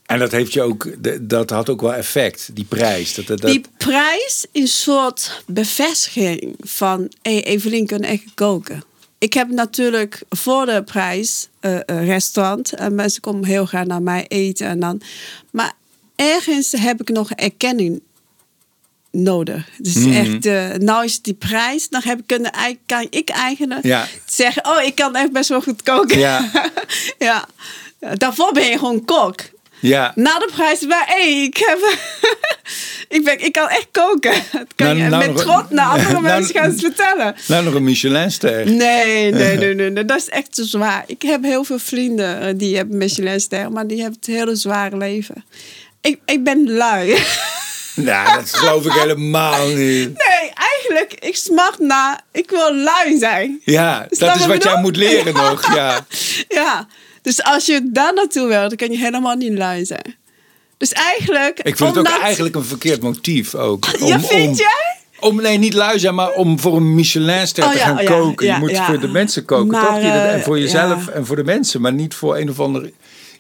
En 0.07 0.19
dat 0.19 0.31
heeft 0.31 0.53
je 0.53 0.63
ook, 0.63 0.89
dat 1.21 1.51
had 1.51 1.69
ook 1.69 1.81
wel 1.81 1.95
effect, 1.95 2.51
die 2.53 2.65
prijs. 2.65 3.15
Dat, 3.15 3.27
dat, 3.27 3.43
Die 3.43 3.65
prijs 3.77 4.47
is 4.53 4.63
een 4.63 4.69
soort 4.69 5.43
bevestiging 5.47 6.57
van 6.61 7.13
hey, 7.23 7.45
Evelien 7.45 7.87
kan 7.87 8.01
echt 8.01 8.25
koken. 8.35 8.85
Ik 9.19 9.33
heb 9.33 9.51
natuurlijk 9.51 10.23
voor 10.29 10.67
de 10.67 10.83
prijs 10.83 11.49
uh, 11.61 11.79
een 11.87 12.05
restaurant 12.05 12.73
en 12.73 12.95
mensen 12.95 13.21
komen 13.21 13.45
heel 13.45 13.67
graag 13.67 13.87
naar 13.87 14.03
mij 14.03 14.25
eten 14.29 14.67
en 14.67 14.81
dan. 14.81 15.01
Maar 15.51 15.73
ergens 16.17 16.73
heb 16.73 17.01
ik 17.01 17.09
nog 17.09 17.31
erkenning 17.31 18.03
nodig. 19.11 19.69
Dus 19.79 19.95
mm. 19.95 20.13
echt, 20.13 20.47
uh, 20.47 20.87
nou 20.87 21.05
is 21.05 21.23
die 21.23 21.35
prijs, 21.35 21.89
dan 21.89 22.01
heb 22.05 22.19
ik 22.19 22.27
kunnen, 22.27 22.53
kan 22.87 23.07
ik 23.11 23.29
eigenlijk 23.31 23.85
ja. 23.85 24.07
zeggen, 24.27 24.67
oh, 24.67 24.83
ik 24.83 24.95
kan 24.95 25.15
echt 25.15 25.33
best 25.33 25.49
wel 25.49 25.63
goed 25.63 25.83
koken. 25.83 26.19
Ja. 26.19 26.51
ja. 27.19 27.49
Daarvoor 28.15 28.53
ben 28.53 28.67
je 28.67 28.79
gewoon 28.79 29.05
kok. 29.05 29.41
Ja. 29.83 30.13
Na 30.15 30.39
de 30.39 30.51
prijs 30.55 30.87
bij, 30.87 31.03
hey, 31.07 31.43
ik, 31.43 31.57
heb, 31.57 31.79
ik, 33.17 33.25
ben, 33.25 33.45
ik 33.45 33.53
kan 33.53 33.69
echt 33.69 33.89
koken. 33.91 34.33
Dat 34.53 34.67
kan 34.77 34.87
nou, 34.87 34.99
je 34.99 35.09
nou 35.09 35.27
met 35.27 35.37
trots 35.37 35.71
naar 35.71 35.87
andere 35.87 36.13
nou, 36.21 36.23
mensen 36.23 36.55
gaan 36.55 36.77
vertellen. 36.77 37.35
Nou, 37.47 37.65
nog 37.65 37.75
een 37.75 37.85
Michelinster. 37.85 38.71
Nee, 38.71 39.31
nee, 39.33 39.57
nee, 39.57 39.75
nee, 39.75 39.91
nee, 39.91 40.05
dat 40.05 40.17
is 40.17 40.29
echt 40.29 40.55
te 40.55 40.65
zwaar. 40.65 41.05
Ik 41.07 41.23
heb 41.23 41.43
heel 41.43 41.65
veel 41.65 41.79
vrienden 41.79 42.41
eh, 42.41 42.53
die 42.57 42.77
hebben 42.77 42.97
Michelinster, 42.97 43.73
maar 43.73 43.87
die 43.87 44.01
hebben 44.01 44.19
het 44.21 44.35
hele 44.35 44.57
zware 44.57 44.97
leven. 44.97 45.45
Ik, 46.01 46.19
ik 46.25 46.45
ben 46.45 46.71
lui. 46.71 47.19
Nou, 47.95 48.37
dat 48.37 48.55
geloof 48.55 48.87
ik 48.87 48.93
helemaal 48.93 49.67
niet. 49.67 50.09
Nee, 50.09 50.53
eigenlijk, 50.55 51.15
ik 51.19 51.37
smacht 51.37 51.79
na, 51.79 52.21
ik 52.33 52.51
wil 52.51 52.75
lui 52.75 53.19
zijn. 53.19 53.61
Ja, 53.65 54.07
dat 54.09 54.37
is 54.37 54.47
wat 54.47 54.63
jij 54.63 54.81
moet 54.81 54.97
leren 54.97 55.35
nog, 55.35 55.75
ja. 55.75 56.07
Ja, 56.49 56.89
dus 57.23 57.43
als 57.43 57.67
je 57.67 57.91
daar 57.93 58.15
naartoe 58.15 58.49
wil, 58.49 58.69
dan 58.69 58.77
kan 58.77 58.91
je 58.91 58.99
helemaal 58.99 59.37
niet 59.37 59.59
lui 59.59 59.85
zijn. 59.85 60.17
Dus 60.77 60.93
eigenlijk... 60.93 61.59
Ik 61.59 61.77
vind 61.77 61.95
het 61.95 61.99
ook 61.99 62.21
eigenlijk 62.21 62.55
een 62.55 62.65
verkeerd 62.65 63.03
motief 63.03 63.55
ook. 63.55 63.87
Om, 64.01 64.07
ja, 64.07 64.21
vind 64.21 64.59
jij? 64.59 64.97
Om, 65.21 65.37
nee, 65.43 65.59
niet 65.59 65.75
lui 65.75 65.99
zijn, 65.99 66.15
maar 66.15 66.33
om 66.33 66.59
voor 66.59 66.77
een 66.77 66.95
Michelinster 66.95 67.65
oh, 67.65 67.71
te 67.71 67.79
gaan 67.79 68.05
koken. 68.05 68.47
je 68.47 68.57
moet 68.59 68.79
voor 68.79 69.01
de 69.01 69.09
mensen 69.09 69.45
koken, 69.45 69.81
toch? 69.81 69.99
en 69.99 70.43
voor 70.43 70.57
eh, 70.57 70.63
jezelf 70.63 71.09
en 71.09 71.27
voor 71.27 71.37
de 71.37 71.45
mensen. 71.45 71.81
Maar 71.81 71.93
niet 71.93 72.15
voor 72.15 72.37
een 72.37 72.51
of 72.51 72.61
andere 72.61 72.93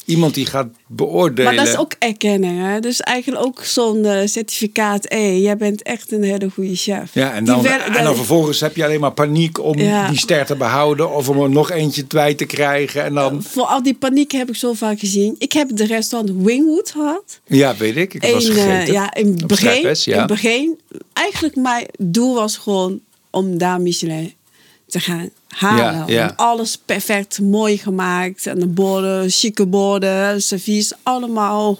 iemand 0.04 0.34
die 0.34 0.46
gaat 0.46 0.68
beoordelen. 0.86 1.54
Maar 1.54 1.64
dat 1.64 1.74
is 1.74 1.80
ook 1.80 1.94
erkenning. 1.98 2.66
Hè? 2.66 2.80
Dus 2.80 3.00
eigenlijk 3.00 3.44
ook 3.44 3.64
zo'n 3.64 4.04
uh, 4.04 4.20
certificaat. 4.24 5.04
Hé, 5.08 5.16
jij 5.18 5.56
bent 5.56 5.82
echt 5.82 6.12
een 6.12 6.22
hele 6.22 6.50
goede 6.50 6.76
chef. 6.76 7.14
Ja, 7.14 7.32
en 7.32 7.44
dan, 7.44 7.66
en 7.66 8.04
dan 8.04 8.16
vervolgens 8.16 8.60
heb 8.60 8.76
je 8.76 8.84
alleen 8.84 9.00
maar 9.00 9.12
paniek 9.12 9.58
om 9.58 9.76
die 10.08 10.18
ster 10.18 10.46
te 10.46 10.56
behouden. 10.56 11.14
Of 11.14 11.28
om 11.28 11.42
er 11.42 11.50
nog 11.50 11.70
eentje 11.70 12.06
kwijt 12.06 12.38
te 12.38 12.44
krijgen. 12.44 13.04
En 13.04 13.14
dan... 13.14 13.42
Voor 13.42 13.64
al 13.64 13.82
die 13.82 13.94
paniek 13.94 14.32
heb 14.32 14.48
ik 14.48 14.56
zo 14.56 14.72
vaak 14.72 14.98
gezien. 14.98 15.34
Ik 15.38 15.52
heb 15.52 15.68
de 15.76 15.86
restaurant 15.86 16.42
Wingwood 16.44 16.90
gehad. 16.90 17.40
Ja, 17.46 17.76
weet 17.76 17.96
ik. 17.96 18.14
Ik 18.14 18.32
was 18.32 18.48
uh, 18.48 18.86
ja, 18.86 19.14
in 19.14 19.26
het 19.26 19.46
begin, 19.46 19.96
ja. 20.04 20.20
in 20.20 20.26
begin. 20.26 20.80
Eigenlijk 21.12 21.56
mijn 21.56 21.86
doel 21.98 22.34
was 22.34 22.56
gewoon 22.56 23.00
om 23.30 23.58
daar 23.58 23.80
Michelin 23.80 24.32
te 24.86 25.00
gaan 25.00 25.30
halen. 25.54 26.12
Ja, 26.12 26.32
Alles 26.36 26.78
perfect 26.78 27.40
mooi 27.40 27.78
gemaakt. 27.78 28.46
En 28.46 28.58
de 28.58 28.66
borden, 28.66 29.30
chique 29.30 29.66
borden, 29.66 30.42
servies, 30.42 30.92
allemaal 31.02 31.74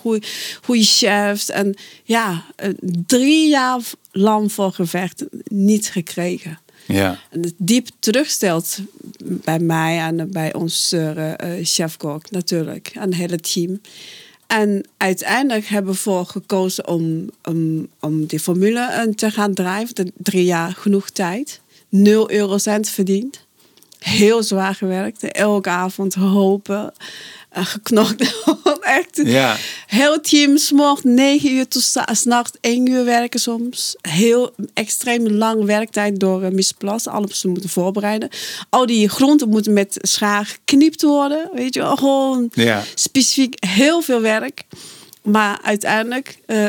goede 0.63 0.85
chefs. 0.85 1.51
En 1.51 1.75
ja, 2.05 2.45
drie 3.07 3.49
jaar 3.49 3.81
lang 4.13 4.53
voor 4.53 4.73
gevecht 4.73 5.25
niet 5.45 5.91
gekregen. 5.91 6.59
Ja. 6.87 7.19
En 7.31 7.43
het 7.43 7.55
diep 7.57 7.89
terugstelt 7.99 8.79
bij 9.25 9.59
mij 9.59 9.99
en 9.99 10.31
bij 10.33 10.55
ons 10.55 10.93
uh, 10.93 11.33
chefkok 11.63 12.31
natuurlijk. 12.31 12.91
En 12.95 13.03
het 13.03 13.15
hele 13.15 13.41
team. 13.41 13.81
En 14.47 14.87
uiteindelijk 14.97 15.67
hebben 15.67 15.93
we 15.93 15.99
voor 15.99 16.27
gekozen 16.27 16.89
om, 16.89 17.31
om, 17.43 17.89
om 18.01 18.27
die 18.27 18.41
formule 18.41 18.81
eh, 18.81 19.03
te 19.03 19.31
gaan 19.31 19.55
drijven. 19.55 20.13
drie 20.17 20.45
jaar 20.45 20.73
genoeg 20.73 21.11
tijd. 21.11 21.61
0 21.89 22.31
eurocent 22.31 22.89
verdiend 22.89 23.47
heel 24.03 24.43
zwaar 24.43 24.75
gewerkt. 24.75 25.23
Elke 25.23 25.69
avond 25.69 26.15
hopen. 26.15 26.93
Uh, 27.59 27.67
geknokt. 27.67 28.45
echt. 28.81 29.21
Ja. 29.25 29.57
Heel 29.87 30.21
team 30.21 30.57
morgens 30.75 31.15
9 31.15 31.51
uur 31.53 31.69
tot 31.69 31.95
s'nachts 32.13 32.59
1 32.61 32.91
uur 32.91 33.05
werken 33.05 33.41
soms. 33.41 33.97
Heel 34.01 34.55
extreem 34.75 35.29
lang 35.29 35.65
werktijd 35.65 36.21
door 36.21 36.43
uh, 36.43 36.59
Plas. 36.79 37.07
Alles 37.07 37.45
moeten 37.45 37.71
voorbereiden. 37.71 38.29
Al 38.71 38.87
die 38.87 39.09
groenten 39.09 39.49
moeten 39.49 39.73
met 39.73 39.99
schaar 40.01 40.47
geknipt 40.47 41.03
worden. 41.03 41.51
Weet 41.53 41.75
je 41.75 41.81
wel, 41.81 41.97
gewoon 41.97 42.51
Ja. 42.55 42.83
specifiek 42.95 43.65
heel 43.67 44.03
veel 44.03 44.21
werk. 44.21 44.63
Maar 45.23 45.59
uiteindelijk, 45.63 46.39
eh, 46.47 46.67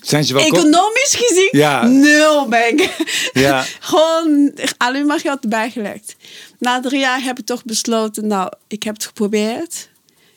Zijn 0.00 0.24
ze 0.24 0.34
wel 0.34 0.42
economisch 0.42 1.14
gezien, 1.16 1.48
Ja. 1.50 1.86
nul 1.86 2.48
bank. 2.48 2.88
Ja. 3.32 3.64
Gewoon 3.80 4.52
alleen 4.76 5.06
maar 5.06 5.20
geld 5.20 5.42
erbij 5.42 5.70
gelegd. 5.70 6.16
Na 6.64 6.80
drie 6.80 7.00
jaar 7.00 7.22
heb 7.22 7.38
ik 7.38 7.44
toch 7.44 7.64
besloten, 7.64 8.26
nou, 8.26 8.52
ik 8.66 8.82
heb 8.82 8.94
het 8.94 9.04
geprobeerd. 9.04 9.88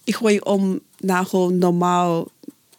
Ik 0.04 0.16
gooi 0.16 0.40
om 0.40 0.80
naar 1.00 1.26
gewoon 1.26 1.58
normaal 1.58 2.32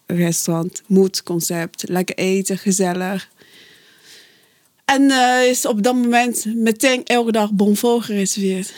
restaurant, 0.05 0.81
mood 0.87 1.23
concept, 1.23 1.89
lekker 1.89 2.15
eten, 2.15 2.57
gezellig. 2.57 3.29
En 4.85 5.11
eh, 5.11 5.49
is 5.49 5.65
op 5.65 5.83
dat 5.83 5.95
moment 5.95 6.45
meteen 6.45 7.03
elke 7.03 7.31
dag 7.31 7.51
bonvol 7.51 8.01
gereserveerd. 8.01 8.73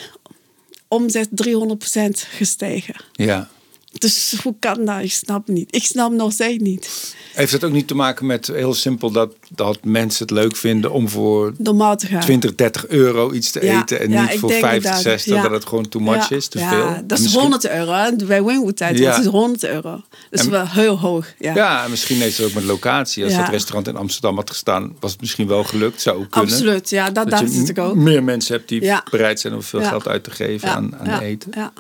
Omzet 0.87 1.29
300% 1.29 2.09
gestegen. 2.11 2.95
Ja. 3.11 3.49
Dus 3.97 4.35
hoe 4.43 4.55
kan 4.59 4.85
dat? 4.85 5.01
Ik 5.01 5.11
snap 5.11 5.47
niet. 5.47 5.75
Ik 5.75 5.83
snap 5.83 6.11
nog 6.11 6.31
steeds 6.31 6.63
niet. 6.63 7.13
Heeft 7.33 7.51
het 7.51 7.63
ook 7.63 7.71
niet 7.71 7.87
te 7.87 7.95
maken 7.95 8.25
met 8.25 8.47
heel 8.47 8.73
simpel 8.73 9.11
dat, 9.11 9.33
dat 9.49 9.79
mensen 9.83 10.21
het 10.27 10.31
leuk 10.35 10.55
vinden 10.55 10.91
om 10.91 11.09
voor 11.09 11.53
Normaal 11.57 11.95
te 11.97 12.07
gaan. 12.07 12.19
20, 12.21 12.55
30 12.55 12.87
euro 12.87 13.31
iets 13.31 13.51
te 13.51 13.65
Ja, 13.65 13.81
eten 13.81 13.99
en 13.99 14.11
ja, 14.11 14.21
niet 14.29 14.39
voor 14.39 14.49
denk 14.49 14.61
50, 14.63 14.91
dat. 14.91 15.01
60, 15.01 15.35
Ja. 15.35 15.41
dat 15.41 15.51
het 15.51 15.65
gewoon 15.65 15.89
too 15.89 16.01
much 16.01 16.31
is, 16.31 16.47
te 16.47 16.59
ja, 16.59 16.69
veel? 16.69 16.85
Dat 17.07 17.17
is 17.17 17.23
misschien- 17.23 17.41
100 17.41 17.69
euro. 17.69 18.15
Bij 18.27 18.43
Wingwood 18.43 18.77
tijd 18.77 18.97
Ja. 18.97 19.15
het 19.17 19.25
100 19.25 19.63
euro. 19.63 19.91
Dat 20.29 20.39
is 20.39 20.45
En- 20.45 20.51
wel 20.51 20.67
heel 20.67 20.99
hoog. 20.99 21.27
Ja, 21.39 21.53
Ja, 21.55 21.83
en 21.83 21.89
misschien 21.89 22.17
heeft 22.21 22.37
het 22.37 22.45
ook 22.47 22.53
met 22.53 22.63
locatie. 22.63 23.23
Als 23.23 23.35
dat 23.35 23.49
restaurant 23.49 23.87
in 23.87 23.95
Amsterdam 23.95 24.35
had 24.35 24.49
gestaan, 24.49 24.95
was 24.99 25.11
het 25.11 25.21
misschien 25.21 25.47
wel 25.47 25.63
gelukt. 25.63 26.01
Zou 26.01 26.25
kunnen. 26.27 26.51
absoluut. 26.51 26.89
Ja, 26.89 27.05
dat, 27.05 27.15
Dat 27.15 27.39
dacht 27.39 27.53
je 27.53 27.63
ik 27.65 27.79
ook. 27.79 27.95
meer 27.95 28.23
mensen 28.23 28.55
hebt 28.55 28.69
die 28.69 28.93
bereid 29.11 29.39
zijn 29.39 29.53
om 29.53 29.63
veel 29.63 29.83
geld 29.83 30.07
uit 30.07 30.23
te 30.23 30.31
geven 30.31 30.69
aan, 30.69 30.95
aan 30.99 31.19
eten. 31.19 31.51
Ja. 31.55 31.73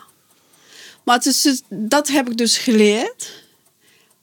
Maar 1.03 1.15
het 1.15 1.25
is 1.25 1.41
dus- 1.41 1.61
dat 1.69 2.07
heb 2.07 2.29
ik 2.29 2.37
dus 2.37 2.57
geleerd. 2.57 3.43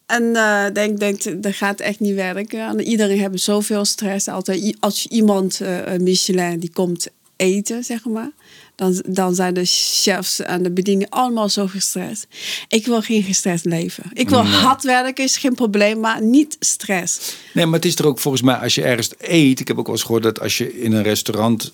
En 0.07 0.37
eh, 0.37 0.65
denk, 0.73 0.99
denk, 0.99 1.43
dat 1.43 1.55
gaat 1.55 1.81
echt 1.81 2.01
niet 2.01 2.15
werken. 2.15 2.61
En 2.61 2.81
iedereen 2.81 3.19
heeft 3.19 3.41
zoveel 3.43 3.85
stress. 3.85 4.29
Altijd, 4.29 4.77
als 4.81 5.07
iemand, 5.07 5.61
een 5.61 6.03
Michelin, 6.03 6.59
die 6.59 6.73
komt 6.73 7.09
eten, 7.39 7.85
zeg 7.85 8.05
maar. 8.05 8.31
Dan, 8.75 9.03
dan 9.07 9.35
zijn 9.35 9.55
de 9.55 9.65
chefs 9.65 10.41
en 10.41 10.63
de 10.63 10.71
bedieningen 10.71 11.09
allemaal 11.09 11.49
zo 11.49 11.67
gestrest. 11.67 12.27
Ik 12.69 12.87
wil 12.87 13.03
geen 13.03 13.23
gestrest 13.23 13.65
leven. 13.65 14.05
Ik 14.13 14.29
wil 14.29 14.45
hard 14.45 14.83
werken, 14.83 15.25
is 15.25 15.37
geen 15.37 15.55
probleem, 15.55 16.01
maar 16.01 16.23
niet 16.23 16.57
stress. 16.61 17.35
Nee, 17.55 17.67
maar 17.67 17.75
het 17.75 17.85
is 17.85 17.97
er 17.97 18.07
ook 18.07 18.19
volgens 18.19 18.43
mij, 18.43 18.55
als 18.55 18.75
je 18.75 18.83
ergens 18.83 19.11
eet. 19.19 19.61
Ik 19.61 19.69
heb 19.69 19.79
ook 19.79 19.87
wel 19.87 19.95
eens 19.95 20.05
gehoord 20.05 20.23
dat 20.23 20.41
als 20.41 20.59
je 20.59 20.81
in 20.81 20.93
een 20.93 21.03
restaurant. 21.03 21.73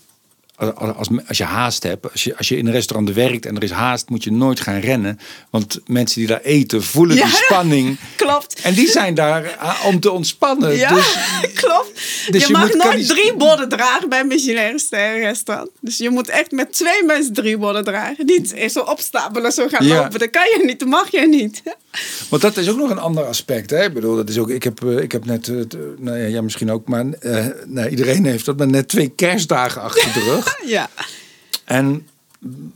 Als, 0.57 0.95
als, 0.97 1.09
als 1.29 1.38
je 1.38 1.45
haast 1.45 1.83
hebt, 1.83 2.12
als 2.12 2.25
je, 2.25 2.37
als 2.37 2.49
je 2.49 2.57
in 2.57 2.67
een 2.67 2.73
restaurant 2.73 3.11
werkt 3.14 3.47
en 3.47 3.57
er 3.57 3.62
is 3.62 3.71
haast, 3.71 4.09
moet 4.09 4.25
je 4.25 4.33
nooit 4.33 4.61
gaan 4.61 4.79
rennen. 4.81 5.19
Want 5.51 5.81
mensen 5.87 6.19
die 6.19 6.29
daar 6.29 6.40
eten 6.40 6.83
voelen 6.83 7.17
Ja, 7.17 7.25
die 7.25 7.35
spanning. 7.45 7.99
Klopt. 8.17 8.61
En 8.61 8.75
die 8.75 8.88
zijn 8.88 9.14
daar 9.14 9.57
ah, 9.59 9.85
om 9.87 10.01
te 10.01 10.11
ontspannen. 10.11 10.77
Ja, 10.77 10.95
Dus 10.95 11.17
klopt. 11.62 11.93
dus 12.31 12.40
je, 12.43 12.47
je 12.47 12.53
mag 12.53 12.73
moet- 12.75 12.85
nooit 12.85 13.09
drie 13.09 13.35
borden 13.35 13.69
dragen 13.69 14.09
bij 14.09 14.21
een 14.21 14.27
Michelin 14.27 14.81
restaurant. 15.21 15.71
Dus 15.81 15.97
je 15.97 16.11
moet 16.11 16.29
echt 16.29 16.51
met 16.51 16.73
twee 16.73 17.05
mensen 17.05 17.33
drie 17.33 17.57
borden 17.59 17.85
dragen. 17.85 18.27
Niet 18.27 18.55
zo 18.73 18.81
opstapelen, 18.81 19.53
zo 19.53 19.69
gaan 19.69 19.87
Ja. 19.87 19.95
lopen. 20.03 20.19
Dat 20.19 20.31
kan 20.31 20.43
je 20.43 20.62
niet, 20.67 20.79
dat 20.79 20.88
mag 20.88 21.11
je 21.11 21.27
niet. 21.29 21.62
Want 22.28 22.42
dat 22.42 22.57
is 22.57 22.70
ook 22.70 22.76
nog 22.76 22.90
een 22.90 22.98
ander 22.98 23.24
aspect. 23.24 23.70
Hè? 23.70 23.85
Ik 23.85 23.94
bedoel, 23.94 24.16
dat 24.16 24.28
is 24.28 24.38
ook, 24.38 24.50
ik, 24.50 24.62
heb, 24.62 24.85
eh, 24.85 24.98
ik 24.98 25.12
heb 25.12 25.24
net, 25.24 25.48
eh, 25.48 25.57
nou 25.98 26.18
ja, 26.18 26.28
jij 26.28 26.42
misschien 26.42 26.70
ook, 26.70 26.88
maar 26.88 27.07
eh, 27.12 27.46
nou, 27.66 27.88
iedereen 27.88 28.24
heeft 28.24 28.44
dat, 28.44 28.57
maar 28.57 28.68
net 28.68 28.88
twee 28.88 29.09
kerstdagen 29.09 29.83
achter 29.83 30.12
de 30.12 30.20
rug. 30.20 30.57
Ja. 30.66 30.88
En 31.64 32.07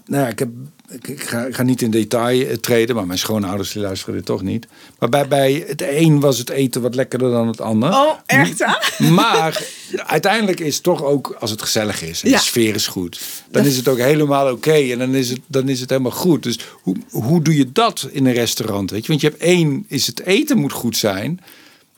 nou 0.07 0.23
ja, 0.23 0.29
ik, 0.29 0.39
heb, 0.39 0.49
ik, 0.91 1.23
ga, 1.23 1.45
ik 1.45 1.55
ga 1.55 1.63
niet 1.63 1.83
in 1.83 1.91
detail 1.91 2.47
eh, 2.47 2.57
treden, 2.57 2.95
maar 2.95 3.07
mijn 3.07 3.19
schoonouders 3.19 3.73
die 3.73 3.83
luisteren 3.83 4.15
dit 4.15 4.25
toch 4.25 4.43
niet. 4.43 4.67
Maar 4.99 5.09
bij, 5.09 5.29
bij 5.29 5.65
het 5.67 5.83
een 5.83 6.21
was 6.21 6.39
het 6.39 6.51
eten 6.51 6.83
wat 6.83 6.95
lekkerder 6.95 7.31
dan 7.31 7.47
het 7.47 7.61
ander. 7.61 7.91
Oh, 7.91 8.13
echt 8.27 8.65
hè? 8.65 9.09
Maar 9.11 9.63
uiteindelijk 9.97 10.61
is 10.61 10.75
het 10.75 10.83
toch 10.83 11.03
ook, 11.03 11.37
als 11.39 11.51
het 11.51 11.63
gezellig 11.63 12.03
is 12.03 12.23
en 12.23 12.31
Ja. 12.31 12.37
de 12.37 12.43
sfeer 12.43 12.75
is 12.75 12.87
goed, 12.87 13.21
dan 13.51 13.65
is 13.65 13.77
het 13.77 13.89
ook 13.89 13.99
helemaal 13.99 14.53
oké 14.53 14.73
en 14.73 14.99
dan 14.99 15.15
is, 15.15 15.31
het, 15.31 15.41
dan 15.47 15.69
is 15.69 15.81
het 15.81 15.91
helemaal 15.91 16.11
goed. 16.13 16.43
Dus 16.43 16.59
hoe, 16.83 16.97
hoe 17.11 17.43
doe 17.43 17.57
je 17.57 17.73
dat 17.73 18.09
in 18.11 18.27
een 18.27 18.33
restaurant? 18.35 18.91
Weet 18.91 19.03
je? 19.03 19.09
Want 19.09 19.21
je 19.21 19.29
hebt 19.29 19.43
één, 19.43 19.85
is 19.89 20.07
het 20.07 20.21
eten 20.21 20.59
moet 20.59 20.73
goed 20.73 20.97
zijn, 20.97 21.41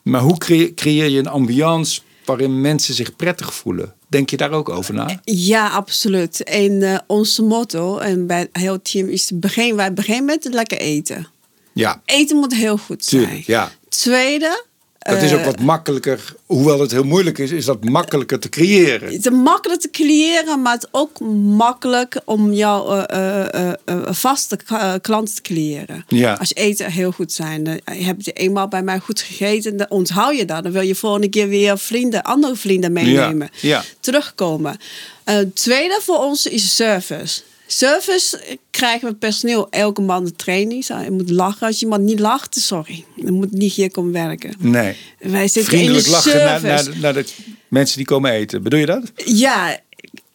maar 0.01 0.21
hoe 0.21 0.37
creëer 0.75 1.09
je 1.09 1.19
een 1.19 1.27
ambiance 1.27 2.01
waarin 2.25 2.61
mensen 2.61 2.93
zich 2.93 3.15
prettig 3.15 3.53
voelen? 3.53 3.93
Denk 4.07 4.29
je 4.29 4.37
daar 4.37 4.51
ook 4.51 4.69
over 4.69 4.93
na? 4.93 5.19
Ja, 5.23 5.67
absoluut. 5.69 6.43
En 6.43 6.81
eh 6.83 6.97
onze 7.07 7.43
motto 7.43 7.97
en 7.97 8.27
bij 8.27 8.39
het 8.39 8.49
heel 8.51 8.81
team 8.81 9.07
is 9.09 9.31
begin, 9.33 9.75
wij 9.75 9.93
beginnen 9.93 10.25
met 10.25 10.47
lekker 10.51 10.77
eten. 10.77 11.27
Ja, 11.73 12.01
Eten 12.05 12.37
moet 12.37 12.53
heel 12.55 12.77
goed 12.77 13.05
zijn. 13.05 13.23
tuurlijk. 13.25 13.45
Ja. 13.45 13.71
Tweede, 13.89 14.65
Dat 15.01 15.21
is 15.21 15.33
ook 15.33 15.39
eh, 15.39 15.45
wat 15.45 15.59
makkelijker, 15.59 16.33
hoewel 16.45 16.79
het 16.79 16.91
heel 16.91 17.03
moeilijk 17.03 17.37
is, 17.37 17.51
is 17.51 17.65
dat 17.65 17.83
makkelijker 17.83 18.39
te 18.39 18.49
creëren. 18.49 19.13
Het 19.13 19.25
is 19.25 19.31
makkelijk 19.31 19.81
te 19.81 19.89
creëren, 19.89 20.61
maar 20.61 20.73
het 20.73 20.83
is 20.83 20.89
ook 20.91 21.19
makkelijk 21.55 22.21
om 22.25 22.53
jouw 22.53 22.95
eh, 22.95 23.71
vaste 24.05 24.59
klant 25.01 25.35
te 25.35 25.41
creëren. 25.41 26.05
Ja. 26.07 26.33
Als 26.33 26.49
je 26.49 26.55
eten 26.55 26.91
heel 26.91 27.11
goed 27.11 27.31
zijn, 27.31 27.63
dan 27.63 27.79
heb 27.83 28.21
je 28.21 28.31
eenmaal 28.31 28.67
bij 28.67 28.83
mij 28.83 28.99
goed 28.99 29.21
gegeten, 29.21 29.77
dan 29.77 29.89
onthoud 29.89 30.37
je 30.37 30.45
dat. 30.45 30.63
Dan 30.63 30.71
wil 30.71 30.81
je 30.81 30.95
volgende 30.95 31.29
keer 31.29 31.47
weer 31.47 31.77
vrienden, 31.77 32.23
andere 32.23 32.55
vrienden 32.55 32.93
meenemen. 32.93 33.49
ja. 33.61 33.83
Terugkomen. 33.99 34.77
Eh, 35.23 35.37
tweede 35.53 35.99
voor 36.01 36.17
ons 36.17 36.45
is 36.45 36.75
service. 36.75 37.41
Service 37.71 38.39
krijgen 38.71 39.07
we 39.09 39.15
personeel 39.15 39.67
elke 39.69 40.01
maand 40.01 40.27
een 40.27 40.35
training. 40.35 40.85
Je 40.87 41.11
moet 41.11 41.29
lachen. 41.29 41.67
Als 41.67 41.81
iemand 41.81 42.01
niet 42.03 42.19
lacht, 42.19 42.55
sorry. 42.59 43.05
Dan 43.15 43.33
moet 43.33 43.51
niet 43.51 43.73
hier 43.73 43.91
komen 43.91 44.11
werken. 44.11 44.53
Nee. 44.59 44.95
Wij 45.19 45.47
zitten 45.47 45.63
Vriendelijk 45.63 46.05
in 46.05 46.11
de 46.11 46.15
lachen 46.17 46.35
naar, 46.37 46.59
service. 46.59 46.89
naar, 46.89 46.93
de- 46.93 46.99
naar 46.99 47.13
de 47.13 47.25
mensen 47.67 47.97
die 47.97 48.05
komen 48.05 48.31
eten. 48.31 48.63
Bedoel 48.63 48.79
je 48.79 48.85
dat? 48.85 49.01
Ja, 49.25 49.79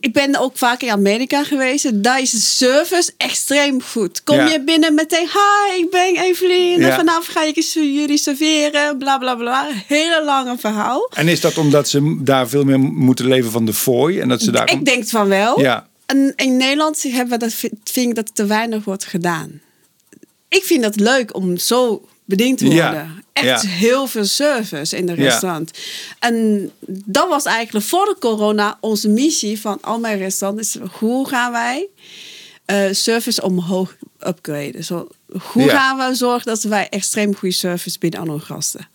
ik 0.00 0.12
ben 0.12 0.36
ook 0.38 0.56
vaak 0.56 0.82
in 0.82 0.90
Amerika 0.90 1.44
geweest. 1.44 2.02
Daar 2.02 2.20
is 2.20 2.30
de 2.30 2.38
service 2.38 3.12
extreem 3.16 3.82
goed. 3.82 4.22
Kom 4.24 4.36
Ja. 4.36 4.46
je 4.46 4.62
binnen 4.64 4.94
meteen, 4.94 5.26
hi, 5.26 5.82
ik 5.82 5.90
ben 5.90 6.16
Evelien. 6.16 6.80
Ja. 6.80 6.88
En 6.88 6.94
vanavond 6.94 7.26
ga 7.28 7.42
ik 7.44 7.56
jullie 7.72 8.18
serveren. 8.18 8.98
Bla, 8.98 9.18
bla, 9.18 9.34
bla. 9.34 9.66
Hele 9.86 10.22
lange 10.24 10.56
verhaal. 10.58 11.10
En 11.14 11.28
is 11.28 11.40
dat 11.40 11.58
omdat 11.58 11.88
ze 11.88 12.16
daar 12.22 12.48
veel 12.48 12.64
meer 12.64 12.80
moeten 12.80 13.26
leven 13.28 13.50
van 13.50 13.64
de 13.64 13.74
fooi? 13.74 14.18
En 14.20 14.28
dat 14.28 14.42
ze 14.42 14.50
daar 14.50 14.70
Ik 14.70 14.84
denk 14.84 15.06
van 15.08 15.28
wel. 15.28 15.60
Ja. 15.60 15.86
En 16.06 16.32
in 16.36 16.56
Nederland 16.56 17.02
hebben 17.02 17.28
we 17.28 17.36
dat, 17.38 17.52
vind 17.84 18.08
ik 18.08 18.14
dat 18.14 18.34
te 18.34 18.46
weinig 18.46 18.84
wordt 18.84 19.04
gedaan. 19.04 19.60
Ik 20.48 20.62
vind 20.62 20.84
het 20.84 21.00
leuk 21.00 21.34
om 21.36 21.56
zo 21.56 22.08
bediend 22.24 22.58
te 22.58 22.64
worden. 22.64 22.80
Ja, 22.82 23.08
Echt 23.32 23.62
ja. 23.62 23.68
heel 23.68 24.06
veel 24.06 24.24
service 24.24 24.96
in 24.96 25.06
de 25.06 25.12
Ja. 25.16 25.22
restaurant. 25.22 25.70
En 26.18 26.70
dat 26.86 27.28
was 27.28 27.44
eigenlijk 27.44 27.86
voor 27.86 28.04
de 28.04 28.16
corona 28.20 28.78
onze 28.80 29.08
missie 29.08 29.60
van 29.60 29.78
al 29.80 29.98
mijn 29.98 30.18
restaurants. 30.18 30.76
Is 30.76 30.82
hoe 30.98 31.28
gaan 31.28 31.52
wij 31.52 31.88
eh, 32.64 32.84
service 32.92 33.42
omhoog 33.42 33.96
upgraden? 34.26 34.84
Zo, 34.84 35.08
hoe 35.52 35.68
gaan 35.68 35.96
we 36.08 36.14
zorgen 36.14 36.46
dat 36.46 36.62
wij 36.62 36.88
extreem 36.88 37.34
goede 37.36 37.54
service 37.54 37.98
bieden 37.98 38.20
aan 38.20 38.28
onze 38.28 38.44
gasten? 38.46 38.88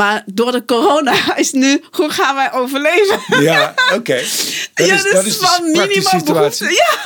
Maar 0.00 0.22
door 0.26 0.52
de 0.52 0.64
corona 0.64 1.14
is 1.36 1.52
nu, 1.52 1.82
hoe 1.90 2.10
gaan 2.10 2.34
wij 2.34 2.52
overleven? 2.52 3.18
Ja, 3.40 3.74
oké. 3.94 4.22
Dat 4.74 4.86
Ja, 4.86 4.94
is, 4.94 5.02
dus 5.02 5.12
dat 5.12 5.24
is 5.24 5.38
de 5.38 5.46
van 5.46 5.70
minimaal 5.70 6.50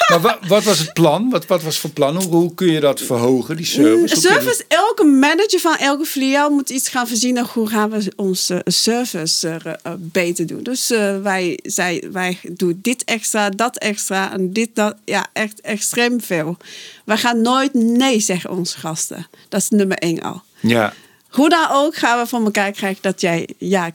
Maar 0.09 0.20
wat, 0.20 0.38
wat 0.46 0.64
was 0.64 0.78
het 0.78 0.92
plan? 0.92 1.30
Wat, 1.30 1.46
wat 1.46 1.62
was 1.62 1.78
voor 1.78 1.90
plan? 1.90 2.16
Hoe, 2.16 2.26
hoe 2.26 2.54
kun 2.54 2.72
je 2.72 2.80
dat 2.80 3.00
verhogen, 3.00 3.57
die 3.57 3.66
service? 3.66 4.20
Service, 4.20 4.64
elke 4.68 5.04
manager 5.04 5.61
van 5.61 5.76
elke 5.76 6.04
filiaal 6.04 6.50
moet 6.50 6.70
iets 6.70 6.88
gaan 6.88 7.07
verzinnen. 7.07 7.46
Hoe 7.52 7.68
gaan 7.68 7.90
we 7.90 8.12
onze 8.16 8.62
service 8.64 9.48
eh, 9.48 9.72
eh, 9.83 9.92
beter 9.98 10.46
doen? 10.46 10.62
Dus 10.62 10.90
eh, 10.90 11.20
wij, 11.22 11.59
zij, 11.62 12.04
wij 12.12 12.38
doen 12.42 12.78
dit 12.83 13.04
extra, 13.04 13.50
dat 13.50 13.76
extra 13.76 14.33
en 14.33 14.52
dit, 14.52 14.68
dat. 14.74 14.94
Ja, 15.04 15.26
echt 15.33 15.61
extreem 15.61 16.20
veel. 16.20 16.57
Wij 17.04 17.16
gaan 17.16 17.40
nooit 17.40 17.74
nee 17.74 18.20
zeggen 18.20 18.50
onze 18.50 18.78
gasten. 18.78 19.26
Dat 19.48 19.61
is 19.61 19.68
nummer 19.68 19.98
één 19.98 20.22
al. 20.22 20.42
Ja, 20.61 20.92
Hoe 21.35 21.49
dan 21.49 21.68
ook 21.70 21.97
gaan 21.97 22.18
we 22.18 22.27
van 22.27 22.44
elkaar 22.44 22.73
krijgen 22.73 23.03
dat 23.03 23.20
jij 23.20 23.49
ja, 23.59 23.90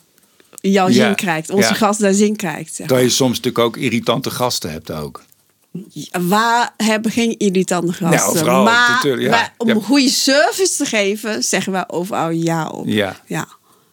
jouw 0.61 0.87
Ja, 0.87 0.93
zin 0.93 1.15
krijgt. 1.15 1.49
Onze 1.49 1.69
ja. 1.69 1.73
gast 1.73 1.99
daar 1.99 2.13
zin 2.13 2.35
krijgt. 2.35 2.75
Zeg. 2.75 2.87
dat 2.87 3.01
je 3.01 3.09
soms 3.09 3.37
natuurlijk 3.37 3.65
ook 3.65 3.77
irritante 3.77 4.29
gasten 4.29 4.71
hebt 4.71 4.91
ook. 4.91 5.23
Waar 6.11 6.73
hebben 6.77 7.11
geen 7.11 7.37
irritante 7.37 7.93
gasten. 7.93 8.45
Nou, 8.45 8.63
maar 8.63 9.07
ja. 9.19 9.53
om 9.57 9.69
een 9.69 9.83
goede 9.83 10.09
service 10.09 10.77
te 10.77 10.85
geven, 10.85 11.43
zeggen 11.43 11.73
we 11.73 11.89
overal 11.89 12.29
ja 12.29 12.67
op. 12.67 12.87
Ja. 12.87 13.19
Ja. 13.25 13.47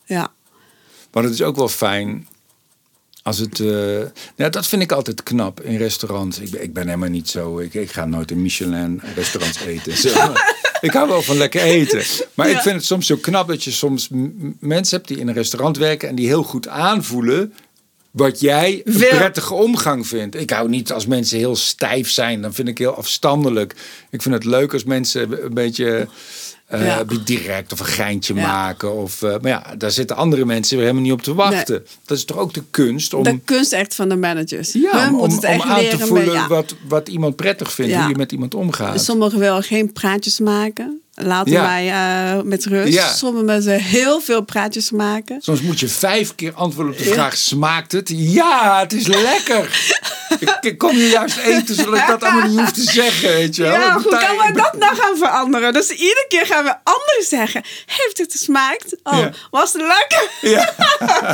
ja. 0.04 0.32
Maar 1.12 1.22
het 1.22 1.32
is 1.32 1.42
ook 1.42 1.56
wel 1.56 1.68
fijn 1.68 2.26
Als 3.26 3.38
het, 3.38 3.58
uh, 3.58 3.68
nou, 4.36 4.50
dat 4.50 4.66
vind 4.66 4.82
ik 4.82 4.92
altijd 4.92 5.22
knap 5.22 5.60
in 5.60 5.76
restaurants. 5.76 6.38
Ik 6.38 6.50
ben, 6.50 6.62
ik 6.62 6.72
ben 6.72 6.84
helemaal 6.86 7.08
niet 7.08 7.28
zo. 7.28 7.58
Ik, 7.58 7.74
ik 7.74 7.90
ga 7.90 8.04
nooit 8.04 8.30
in 8.30 8.42
Michelin-restaurants 8.42 9.60
eten. 9.60 9.96
Zo, 9.96 10.32
ik 10.80 10.92
hou 10.92 11.08
wel 11.08 11.22
van 11.22 11.36
lekker 11.36 11.60
eten. 11.60 12.02
Maar 12.34 12.50
ik 12.50 12.58
vind 12.58 12.74
het 12.74 12.84
soms 12.84 13.06
zo 13.06 13.16
knap 13.16 13.48
dat 13.48 13.64
je 13.64 13.70
soms 13.70 14.08
mensen 14.58 14.96
hebt 14.96 15.08
die 15.08 15.18
in 15.18 15.28
een 15.28 15.34
restaurant 15.34 15.76
werken 15.76 16.08
en 16.08 16.14
die 16.14 16.26
heel 16.26 16.42
goed 16.42 16.68
aanvoelen 16.68 17.52
wat 18.16 18.40
jij 18.40 18.82
een 18.84 19.08
prettige 19.08 19.54
omgang 19.54 20.06
vindt. 20.06 20.36
Ik 20.36 20.50
hou 20.50 20.68
niet 20.68 20.92
als 20.92 21.06
mensen 21.06 21.38
heel 21.38 21.56
stijf 21.56 22.10
zijn. 22.10 22.42
Dan 22.42 22.54
vind 22.54 22.68
ik 22.68 22.78
heel 22.78 22.94
afstandelijk. 22.94 23.74
Ik 24.10 24.22
vind 24.22 24.34
het 24.34 24.44
leuk 24.44 24.72
als 24.72 24.84
mensen 24.84 25.44
een 25.44 25.54
beetje 25.54 26.08
uh, 26.74 26.98
direct 27.24 27.72
of 27.72 27.80
een 27.80 27.86
geintje 27.86 28.34
maken. 28.34 28.94
Of, 28.94 29.22
uh, 29.22 29.30
maar 29.40 29.50
ja, 29.50 29.74
daar 29.78 29.90
zitten 29.90 30.16
andere 30.16 30.44
mensen 30.44 30.76
weer 30.76 30.86
helemaal 30.86 31.06
niet 31.06 31.18
op 31.18 31.22
te 31.22 31.34
wachten. 31.34 31.86
Dat 32.04 32.16
is 32.16 32.24
toch 32.24 32.36
ook 32.36 32.54
de 32.54 32.62
kunst 32.70 33.14
om. 33.14 33.22
De 33.22 33.40
kunst 33.44 33.72
echt 33.72 33.94
van 33.94 34.08
de 34.08 34.16
managers. 34.16 34.72
Ja, 34.72 35.08
om, 35.08 35.20
om, 35.20 35.40
aan 35.60 35.88
te 35.88 35.98
voelen 35.98 36.48
wat, 36.48 36.74
wat 36.88 37.08
iemand 37.08 37.36
prettig 37.36 37.72
vindt, 37.72 37.94
hoe 37.94 38.08
je 38.08 38.16
met 38.16 38.32
iemand 38.32 38.54
omgaat. 38.54 39.02
Sommigen 39.02 39.38
willen 39.38 39.62
geen 39.62 39.92
praatjes 39.92 40.40
maken. 40.40 41.00
Laten 41.22 41.52
wij 41.52 41.86
uh, 41.86 42.42
met 42.42 42.64
rust. 42.64 42.92
Ja. 42.92 43.14
Sommige 43.14 43.44
mensen 43.44 43.80
heel 43.80 44.20
veel 44.20 44.42
praatjes 44.42 44.90
maken. 44.90 45.40
Soms 45.40 45.60
moet 45.60 45.80
je 45.80 45.88
vijf 45.88 46.34
keer 46.34 46.52
antwoorden 46.54 46.92
op 46.92 46.98
de 46.98 47.04
vraag: 47.04 47.36
smaakt 47.36 47.92
het? 47.92 48.12
Ja, 48.14 48.80
het 48.80 48.92
is 48.92 49.06
lekker. 49.06 49.94
ik, 50.60 50.78
kom 50.78 50.96
je 50.96 51.08
juist 51.08 51.36
eten 51.36 51.74
zodat 51.74 51.98
ik 51.98 52.06
dat 52.06 52.22
allemaal 52.22 52.48
niet 52.48 52.58
hoef 52.58 52.72
te 52.72 52.90
zeggen, 52.90 53.28
weet 53.28 53.56
je 53.56 53.62
wel. 53.62 53.72
Ja, 53.72 53.92
hoe 53.92 54.18
kan 54.18 54.36
we 54.36 54.52
dat 54.52 54.78
nou 54.78 54.96
gaan 54.96 55.16
veranderen? 55.16 55.72
Dus 55.72 55.90
iedere 55.90 56.24
keer 56.28 56.46
gaan 56.46 56.64
we 56.64 56.74
anders 56.82 57.28
zeggen. 57.28 57.62
Heeft 57.86 58.18
het 58.18 58.32
gesmaakt? 58.32 58.96
Oh, 59.02 59.26
was 59.50 59.72
het 59.72 59.82
lekker? 59.82 60.30
Ja. 60.40 60.74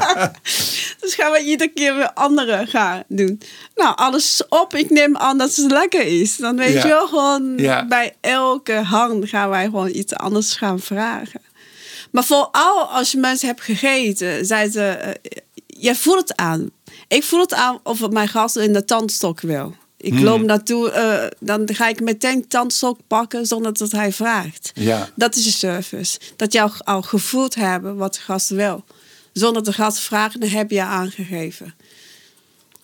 dus 1.00 1.14
gaan 1.14 1.32
we 1.32 1.42
iedere 1.44 1.70
keer 1.74 1.96
weer 1.96 2.12
andere 2.12 2.66
gaan 2.68 3.02
doen. 3.08 3.40
Nou, 3.74 3.96
alles 3.96 4.42
op. 4.48 4.74
Ik 4.74 4.90
neem 4.90 5.16
aan 5.16 5.38
dat 5.38 5.54
het 5.54 5.70
lekker 5.70 6.06
is. 6.20 6.36
Dan 6.36 6.56
weet 6.56 6.82
je 6.82 6.88
wel 6.88 7.06
gewoon 7.06 7.56
bij 7.88 8.16
elke 8.20 8.74
hand 8.74 9.28
gaan 9.28 9.48
wij 9.48 9.68
gewoon 9.72 9.94
iets 9.94 10.14
anders 10.14 10.56
gaan 10.56 10.80
vragen. 10.80 11.40
Maar 12.10 12.24
vooral 12.24 12.84
als 12.88 13.12
je 13.12 13.18
mensen 13.18 13.48
hebt 13.48 13.60
gegeten, 13.60 14.46
zei 14.46 14.70
ze, 14.70 14.98
uh, 15.04 15.10
je 15.66 15.94
voelt 15.94 16.18
het 16.28 16.36
aan. 16.36 16.70
Ik 17.08 17.22
voel 17.22 17.40
het 17.40 17.54
aan 17.54 17.80
of 17.82 18.10
mijn 18.10 18.28
gast 18.28 18.56
in 18.56 18.72
de 18.72 18.84
tandstok 18.84 19.40
wil. 19.40 19.74
Ik 19.96 20.12
hmm. 20.12 20.24
loop 20.24 20.42
naartoe, 20.42 20.92
uh, 20.92 21.46
dan 21.48 21.74
ga 21.74 21.88
ik 21.88 22.00
meteen 22.00 22.48
tandstok 22.48 22.98
pakken 23.06 23.46
zonder 23.46 23.72
dat 23.72 23.92
hij 23.92 24.12
vraagt. 24.12 24.70
Ja. 24.74 25.10
Dat 25.14 25.36
is 25.36 25.44
de 25.44 25.50
service. 25.50 26.18
Dat 26.36 26.52
je 26.52 26.70
al 26.84 27.02
gevoeld 27.02 27.54
hebben 27.54 27.96
wat 27.96 28.14
de 28.14 28.20
gast 28.20 28.48
wil. 28.48 28.84
Zonder 29.32 29.64
de 29.64 29.72
gast 29.72 29.98
vragen, 29.98 30.40
dan 30.40 30.48
heb 30.48 30.70
je 30.70 30.82
aangegeven 30.82 31.74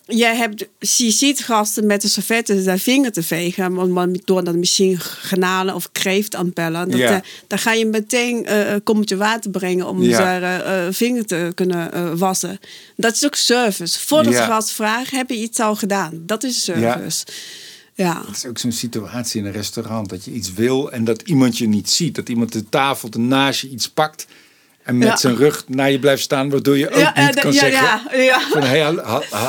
jij 0.09 0.35
hebt, 0.35 0.67
je 0.79 1.11
ziet 1.11 1.43
gasten 1.43 1.85
met 1.85 2.01
de 2.01 2.07
servetten 2.07 2.63
zijn 2.63 2.79
vinger 2.79 3.11
te 3.11 3.23
vegen. 3.23 3.93
Want 3.93 4.27
door 4.27 4.43
dat 4.43 4.55
misschien 4.55 4.99
granalen 4.99 5.75
of 5.75 5.91
kreeft 5.91 6.35
aan 6.35 6.51
bellen. 6.53 6.89
Dat, 6.89 6.99
ja. 6.99 7.21
dan 7.47 7.59
ga 7.59 7.73
je 7.73 7.85
meteen 7.85 8.45
uh, 8.49 8.71
een 8.71 8.83
kommetje 8.83 9.17
water 9.17 9.51
brengen 9.51 9.87
om 9.87 10.03
ja. 10.03 10.15
zijn 10.15 10.43
uh, 10.43 10.93
vinger 10.93 11.25
te 11.25 11.51
kunnen 11.55 11.91
uh, 11.93 12.11
wassen. 12.13 12.59
Dat 12.95 13.13
is 13.13 13.25
ook 13.25 13.35
service. 13.35 13.99
Voordat 13.99 14.33
ja. 14.33 14.45
de 14.45 14.51
gast 14.51 14.71
vraagt, 14.71 15.11
heb 15.11 15.29
je 15.29 15.37
iets 15.37 15.59
al 15.59 15.75
gedaan. 15.75 16.21
Dat 16.25 16.43
is 16.43 16.63
service. 16.63 17.25
Ja. 17.93 18.23
Het 18.27 18.35
is 18.35 18.45
ook 18.45 18.57
zo'n 18.57 18.71
situatie 18.71 19.39
in 19.39 19.45
een 19.45 19.51
restaurant 19.51 20.09
dat 20.09 20.25
je 20.25 20.31
iets 20.31 20.53
wil 20.53 20.91
en 20.91 21.03
dat 21.03 21.21
iemand 21.21 21.57
je 21.57 21.67
niet 21.67 21.89
ziet. 21.89 22.15
Dat 22.15 22.29
iemand 22.29 22.53
de 22.53 22.69
tafel 22.69 23.09
naast 23.17 23.61
je 23.61 23.69
iets 23.69 23.89
pakt 23.89 24.27
en 24.83 24.97
met 24.97 25.19
zijn 25.19 25.35
rug 25.35 25.63
naar 25.67 25.91
je 25.91 25.99
blijft 25.99 26.21
staan, 26.21 26.49
waardoor 26.49 26.77
je 26.77 26.89
ook 26.89 26.99
ja, 26.99 27.25
niet 27.25 27.39
kan 27.39 27.53
ja, 27.53 27.59
zeggen 27.59 28.23
ja, 28.23 28.39
van 28.39 28.63
hey, 28.63 28.81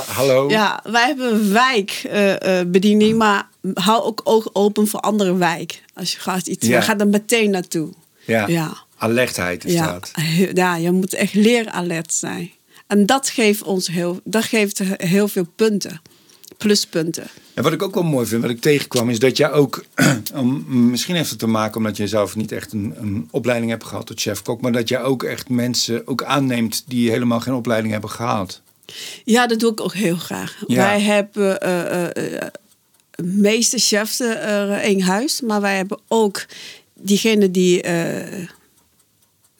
hallo. 0.06 0.48
Ja, 0.48 0.80
wij 0.84 1.06
hebben 1.06 1.32
een 1.32 1.52
wijkbediening, 1.52 3.10
uh, 3.10 3.16
uh, 3.16 3.18
maar 3.18 3.48
hou 3.74 4.02
ook 4.02 4.20
oog 4.24 4.50
open 4.52 4.88
voor 4.88 5.00
andere 5.00 5.36
wijk. 5.36 5.82
Als 5.94 6.12
je 6.12 6.18
gaat 6.18 6.46
iets 6.46 6.66
ja. 6.66 6.80
gaat 6.80 7.00
er 7.00 7.08
meteen 7.08 7.50
naartoe. 7.50 7.88
Ja, 8.24 8.46
ja. 8.46 8.76
alertheid 8.96 9.64
is 9.64 9.76
dat. 9.76 10.10
Ja, 10.54 10.76
je 10.76 10.90
moet 10.90 11.14
echt 11.14 11.34
leer 11.34 11.68
alert 11.68 12.12
zijn. 12.12 12.50
En 12.86 13.06
dat 13.06 13.28
geeft 13.28 13.62
ons 13.62 13.86
heel, 13.86 14.20
dat 14.24 14.44
geeft 14.44 14.80
heel 14.96 15.28
veel 15.28 15.46
punten 15.56 16.00
pluspunten. 16.60 17.26
En 17.60 17.66
wat 17.66 17.74
ik 17.74 17.82
ook 17.82 17.94
wel 17.94 18.02
mooi 18.02 18.26
vind, 18.26 18.42
wat 18.42 18.50
ik 18.50 18.60
tegenkwam, 18.60 19.10
is 19.10 19.18
dat 19.18 19.36
jij 19.36 19.52
ook, 19.52 19.84
misschien 20.66 21.14
heeft 21.14 21.30
het 21.30 21.38
te 21.38 21.46
maken 21.46 21.76
omdat 21.76 21.96
je 21.96 22.06
zelf 22.06 22.36
niet 22.36 22.52
echt 22.52 22.72
een, 22.72 22.94
een 22.96 23.28
opleiding 23.30 23.70
hebt 23.70 23.84
gehad 23.84 24.06
tot 24.06 24.20
chef-kok, 24.20 24.60
maar 24.60 24.72
dat 24.72 24.88
jij 24.88 25.02
ook 25.02 25.22
echt 25.22 25.48
mensen 25.48 26.06
ook 26.06 26.24
aanneemt 26.24 26.84
die 26.86 27.10
helemaal 27.10 27.40
geen 27.40 27.54
opleiding 27.54 27.92
hebben 27.92 28.10
gehad. 28.10 28.60
Ja, 29.24 29.46
dat 29.46 29.60
doe 29.60 29.72
ik 29.72 29.80
ook 29.80 29.94
heel 29.94 30.16
graag. 30.16 30.62
Wij 30.66 31.00
hebben 31.00 31.66
uh, 31.66 32.24
uh, 32.32 32.40
meeste 33.16 33.78
chefs 33.78 34.20
in 34.82 35.00
huis, 35.00 35.40
maar 35.40 35.60
wij 35.60 35.76
hebben 35.76 36.00
ook 36.08 36.46
diegene 36.94 37.50
die 37.50 37.82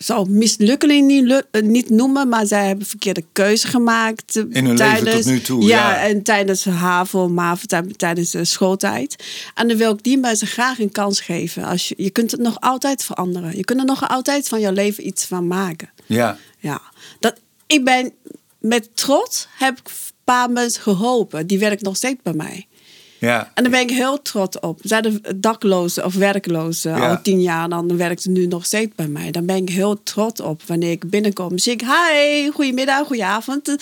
zou 0.04 0.30
mislukkeling 0.30 1.06
niet, 1.06 1.46
eh, 1.50 1.62
niet 1.62 1.90
noemen, 1.90 2.28
maar 2.28 2.46
zij 2.46 2.66
hebben 2.66 2.86
verkeerde 2.86 3.24
keuze 3.32 3.66
gemaakt. 3.66 4.36
Eh, 4.36 4.44
In 4.50 4.66
hun 4.66 4.76
tijdens, 4.76 5.02
leven 5.02 5.22
tot 5.22 5.32
nu 5.32 5.40
toe. 5.40 5.62
Ja, 5.62 5.90
ja. 5.90 6.06
en 6.06 6.22
tijdens 6.22 6.64
HAVO, 6.64 7.28
MAVO, 7.28 7.64
tijdens 7.96 8.30
de 8.30 8.44
schooltijd. 8.44 9.24
En 9.54 9.68
dan 9.68 9.76
wil 9.76 9.92
ik 9.92 10.02
die 10.02 10.18
mensen 10.18 10.46
graag 10.46 10.78
een 10.78 10.92
kans 10.92 11.20
geven. 11.20 11.64
Als 11.64 11.88
je, 11.88 11.94
je 11.98 12.10
kunt 12.10 12.30
het 12.30 12.40
nog 12.40 12.60
altijd 12.60 13.04
veranderen. 13.04 13.56
Je 13.56 13.64
kunt 13.64 13.80
er 13.80 13.86
nog 13.86 14.08
altijd 14.08 14.48
van 14.48 14.60
jouw 14.60 14.72
leven 14.72 15.06
iets 15.06 15.24
van 15.24 15.46
maken. 15.46 15.90
Ja. 16.06 16.36
Ja. 16.58 16.80
Dat, 17.18 17.40
ik 17.66 17.84
ben 17.84 18.12
met 18.58 18.96
trots 18.96 19.48
heb 19.58 19.78
ik 19.78 19.86
een 19.88 19.94
paar 20.24 20.50
mensen 20.50 20.82
geholpen. 20.82 21.46
Die 21.46 21.58
werken 21.58 21.84
nog 21.84 21.96
steeds 21.96 22.20
bij 22.22 22.32
mij. 22.32 22.66
Ja. 23.20 23.50
En 23.54 23.62
daar 23.62 23.72
ben 23.72 23.80
ik 23.80 23.90
heel 23.90 24.22
trots 24.22 24.60
op. 24.60 24.80
Zijn 24.82 25.02
de 25.02 25.20
daklozen 25.36 26.04
of 26.04 26.14
werklozen 26.14 26.94
al 26.94 27.22
tien 27.22 27.42
jaar, 27.42 27.68
dan 27.68 27.96
werkt 27.96 28.22
ze 28.22 28.30
nu 28.30 28.46
nog 28.46 28.64
steeds 28.64 28.94
bij 28.94 29.06
mij. 29.06 29.30
Dan 29.30 29.46
ben 29.46 29.56
ik 29.56 29.68
heel 29.68 30.02
trots 30.02 30.40
op 30.40 30.62
wanneer 30.66 30.90
ik 30.90 31.10
binnenkom. 31.10 31.58
Zeg 31.58 31.74
ik, 31.74 31.80
hi, 31.80 32.50
goedemiddag, 32.50 33.06
goedenavond. 33.06 33.76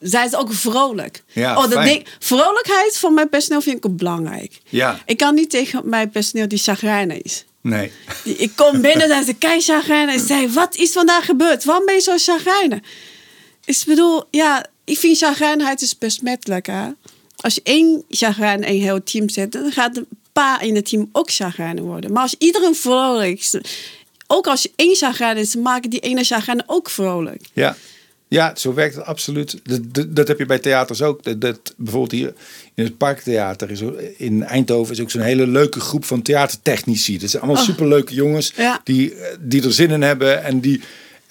Zijn 0.00 0.28
ze 0.28 0.36
ook 0.36 0.52
vrolijk. 0.52 1.22
Ja, 1.26 1.56
oh, 1.56 1.70
dat 1.70 1.84
ding, 1.84 2.06
vrolijkheid 2.18 2.98
van 2.98 3.14
mijn 3.14 3.28
personeel 3.28 3.60
vind 3.60 3.76
ik 3.76 3.86
ook 3.86 3.96
belangrijk. 3.96 4.60
Ja. 4.68 4.98
Ik 5.06 5.16
kan 5.16 5.34
niet 5.34 5.50
tegen 5.50 5.80
mijn 5.84 6.10
personeel 6.10 6.48
die 6.48 6.58
chagrijnig 6.58 7.22
is. 7.22 7.44
Nee. 7.60 7.92
Ik 8.24 8.52
kom 8.56 8.80
binnen 8.88 9.10
en 9.10 9.24
ze 9.24 9.34
kei 9.34 9.60
chagrijnig. 9.60 10.14
En 10.14 10.20
zei, 10.20 10.48
wat 10.48 10.74
is 10.74 10.92
vandaag 10.92 11.24
gebeurd? 11.24 11.64
Waarom 11.64 11.86
ben 11.86 11.94
je 11.94 12.00
zo 12.00 12.14
chagrijnig? 12.16 12.78
Ik 13.64 13.82
bedoel, 13.86 14.24
ja, 14.30 14.66
ik 14.84 14.98
vind 14.98 15.18
chagrijnigheid 15.18 15.82
is 15.82 15.98
besmettelijk. 15.98 16.66
Hè? 16.66 16.88
Als 17.42 17.54
je 17.54 17.60
één 17.64 18.04
chagrijn 18.08 18.62
in 18.62 18.74
een 18.74 18.80
heel 18.80 19.02
team 19.02 19.28
zet, 19.28 19.52
dan 19.52 19.72
gaat 19.72 19.96
een 19.96 20.06
paar 20.32 20.64
in 20.64 20.74
het 20.74 20.88
team 20.88 21.08
ook 21.12 21.30
chagrijnen 21.30 21.84
worden. 21.84 22.12
Maar 22.12 22.22
als 22.22 22.34
iedereen 22.38 22.74
vrolijk 22.74 23.38
is, 23.38 23.58
ook 24.26 24.46
als 24.46 24.62
je 24.62 24.70
één 24.76 24.96
chagrijn 24.96 25.36
is, 25.36 25.56
maken 25.56 25.90
die 25.90 26.00
ene 26.00 26.24
chagrijn 26.24 26.62
ook 26.66 26.90
vrolijk. 26.90 27.42
Ja. 27.52 27.76
Ja, 28.28 28.54
zo 28.56 28.74
werkt 28.74 28.94
het 28.94 29.04
absoluut. 29.04 29.60
Dat, 29.64 30.16
dat, 30.16 30.28
heb 30.28 30.38
je 30.38 30.46
bij 30.46 30.58
theaters 30.58 31.02
ook. 31.02 31.22
Dat, 31.24 31.40
dat, 31.40 31.74
bijvoorbeeld 31.76 32.12
hier 32.12 32.34
in 32.74 32.84
het 32.84 32.96
Parktheater 32.96 33.70
is 33.70 33.80
in 34.16 34.42
Eindhoven 34.42 34.94
is 34.94 35.00
ook 35.00 35.10
zo'n 35.10 35.20
hele 35.20 35.46
leuke 35.46 35.80
groep 35.80 36.04
van 36.04 36.22
theatertechnici. 36.22 37.18
Dat 37.18 37.30
zijn 37.30 37.42
allemaal 37.42 37.62
oh. 37.62 37.68
superleuke 37.68 38.14
jongens 38.14 38.52
ja. 38.56 38.80
die, 38.84 39.14
die 39.40 39.62
er 39.62 39.72
zin 39.72 39.90
in 39.90 40.02
hebben 40.02 40.44
en 40.44 40.60
die 40.60 40.80